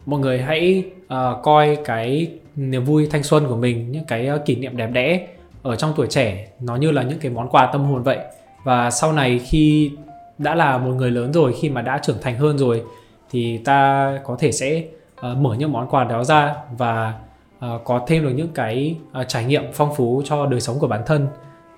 mọi 0.07 0.21
người 0.21 0.43
hãy 0.43 0.85
uh, 1.05 1.43
coi 1.43 1.79
cái 1.85 2.31
niềm 2.57 2.85
vui 2.85 3.09
thanh 3.11 3.23
xuân 3.23 3.47
của 3.49 3.57
mình 3.57 3.93
những 3.93 4.05
cái 4.05 4.31
uh, 4.31 4.45
kỷ 4.45 4.57
niệm 4.57 4.77
đẹp 4.77 4.87
đẽ 4.87 5.27
ở 5.63 5.77
trong 5.77 5.93
tuổi 5.97 6.07
trẻ 6.07 6.49
nó 6.61 6.77
như 6.77 6.91
là 6.91 7.03
những 7.03 7.19
cái 7.19 7.31
món 7.31 7.49
quà 7.49 7.67
tâm 7.73 7.85
hồn 7.85 8.03
vậy. 8.03 8.19
Và 8.65 8.91
sau 8.91 9.13
này 9.13 9.39
khi 9.39 9.91
đã 10.39 10.55
là 10.55 10.79
một 10.79 10.91
người 10.91 11.11
lớn 11.11 11.33
rồi 11.33 11.55
khi 11.61 11.71
mà 11.71 11.83
đã 11.83 11.99
trưởng 11.99 12.19
thành 12.23 12.39
hơn 12.39 12.59
rồi 12.59 12.83
thì 13.31 13.59
ta 13.59 14.13
có 14.25 14.37
thể 14.39 14.53
sẽ 14.53 14.85
uh, 15.31 15.37
mở 15.37 15.55
những 15.59 15.73
món 15.73 15.89
quà 15.89 16.05
đó 16.05 16.25
ra 16.25 16.55
và 16.79 17.15
uh, 17.59 17.85
có 17.85 18.05
thêm 18.07 18.23
được 18.23 18.33
những 18.35 18.53
cái 18.55 18.97
uh, 19.21 19.29
trải 19.29 19.45
nghiệm 19.45 19.65
phong 19.73 19.95
phú 19.95 20.23
cho 20.25 20.47
đời 20.47 20.61
sống 20.61 20.79
của 20.79 20.87
bản 20.87 21.03
thân. 21.07 21.27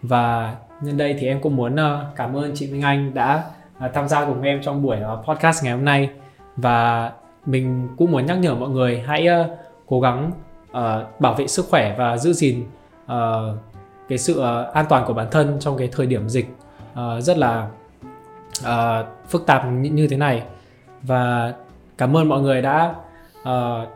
Và 0.02 0.56
nhân 0.82 0.96
đây 0.96 1.16
thì 1.18 1.26
em 1.26 1.40
cũng 1.40 1.56
muốn 1.56 1.74
uh, 1.74 2.16
cảm 2.16 2.36
ơn 2.36 2.52
chị 2.54 2.72
Minh 2.72 2.82
Anh 2.82 3.14
đã 3.14 3.44
uh, 3.84 3.92
tham 3.94 4.08
gia 4.08 4.24
cùng 4.24 4.42
em 4.42 4.62
trong 4.62 4.82
buổi 4.82 4.96
uh, 4.96 5.26
podcast 5.26 5.64
ngày 5.64 5.72
hôm 5.72 5.84
nay 5.84 6.10
và 6.56 7.12
mình 7.46 7.88
cũng 7.96 8.12
muốn 8.12 8.26
nhắc 8.26 8.38
nhở 8.38 8.54
mọi 8.54 8.68
người 8.68 9.02
hãy 9.06 9.28
uh, 9.40 9.46
cố 9.86 10.00
gắng 10.00 10.32
uh, 10.70 11.20
bảo 11.20 11.34
vệ 11.34 11.46
sức 11.46 11.66
khỏe 11.70 11.94
và 11.98 12.16
giữ 12.16 12.32
gìn 12.32 12.64
uh, 13.04 13.12
cái 14.08 14.18
sự 14.18 14.40
uh, 14.40 14.74
an 14.74 14.86
toàn 14.88 15.04
của 15.06 15.14
bản 15.14 15.26
thân 15.30 15.56
trong 15.60 15.78
cái 15.78 15.88
thời 15.92 16.06
điểm 16.06 16.28
dịch 16.28 16.46
uh, 16.92 17.22
rất 17.22 17.38
là 17.38 17.68
uh, 18.62 19.06
phức 19.28 19.46
tạp 19.46 19.66
như, 19.66 19.90
như 19.90 20.08
thế 20.08 20.16
này 20.16 20.42
và 21.02 21.54
cảm 21.98 22.16
ơn 22.16 22.28
mọi 22.28 22.40
người 22.40 22.62
đã 22.62 22.94
uh, 23.42 23.88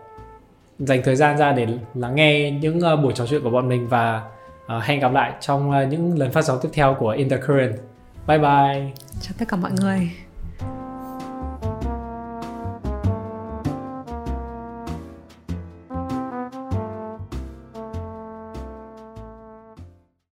dành 0.79 1.01
thời 1.05 1.17
gian 1.17 1.39
ra 1.39 1.53
để 1.53 1.67
lắng 1.95 2.15
nghe 2.15 2.51
những 2.51 2.79
uh, 2.79 3.01
buổi 3.03 3.13
trò 3.13 3.27
chuyện 3.27 3.43
của 3.43 3.51
bọn 3.51 3.69
mình 3.69 3.89
và 3.89 4.23
uh, 4.77 4.83
hẹn 4.83 5.01
gặp 5.01 5.13
lại 5.13 5.33
trong 5.41 5.71
uh, 5.71 5.89
những 5.89 6.19
lần 6.19 6.33
phát 6.33 6.45
sóng 6.45 6.59
tiếp 6.63 6.69
theo 6.73 6.97
của 6.99 7.11
Intercurrent. 7.11 7.75
Bye 8.27 8.39
bye. 8.39 8.93
Chào 9.21 9.35
tất 9.39 9.45
cả 9.49 9.57
mọi 9.57 9.71
người. 9.81 10.11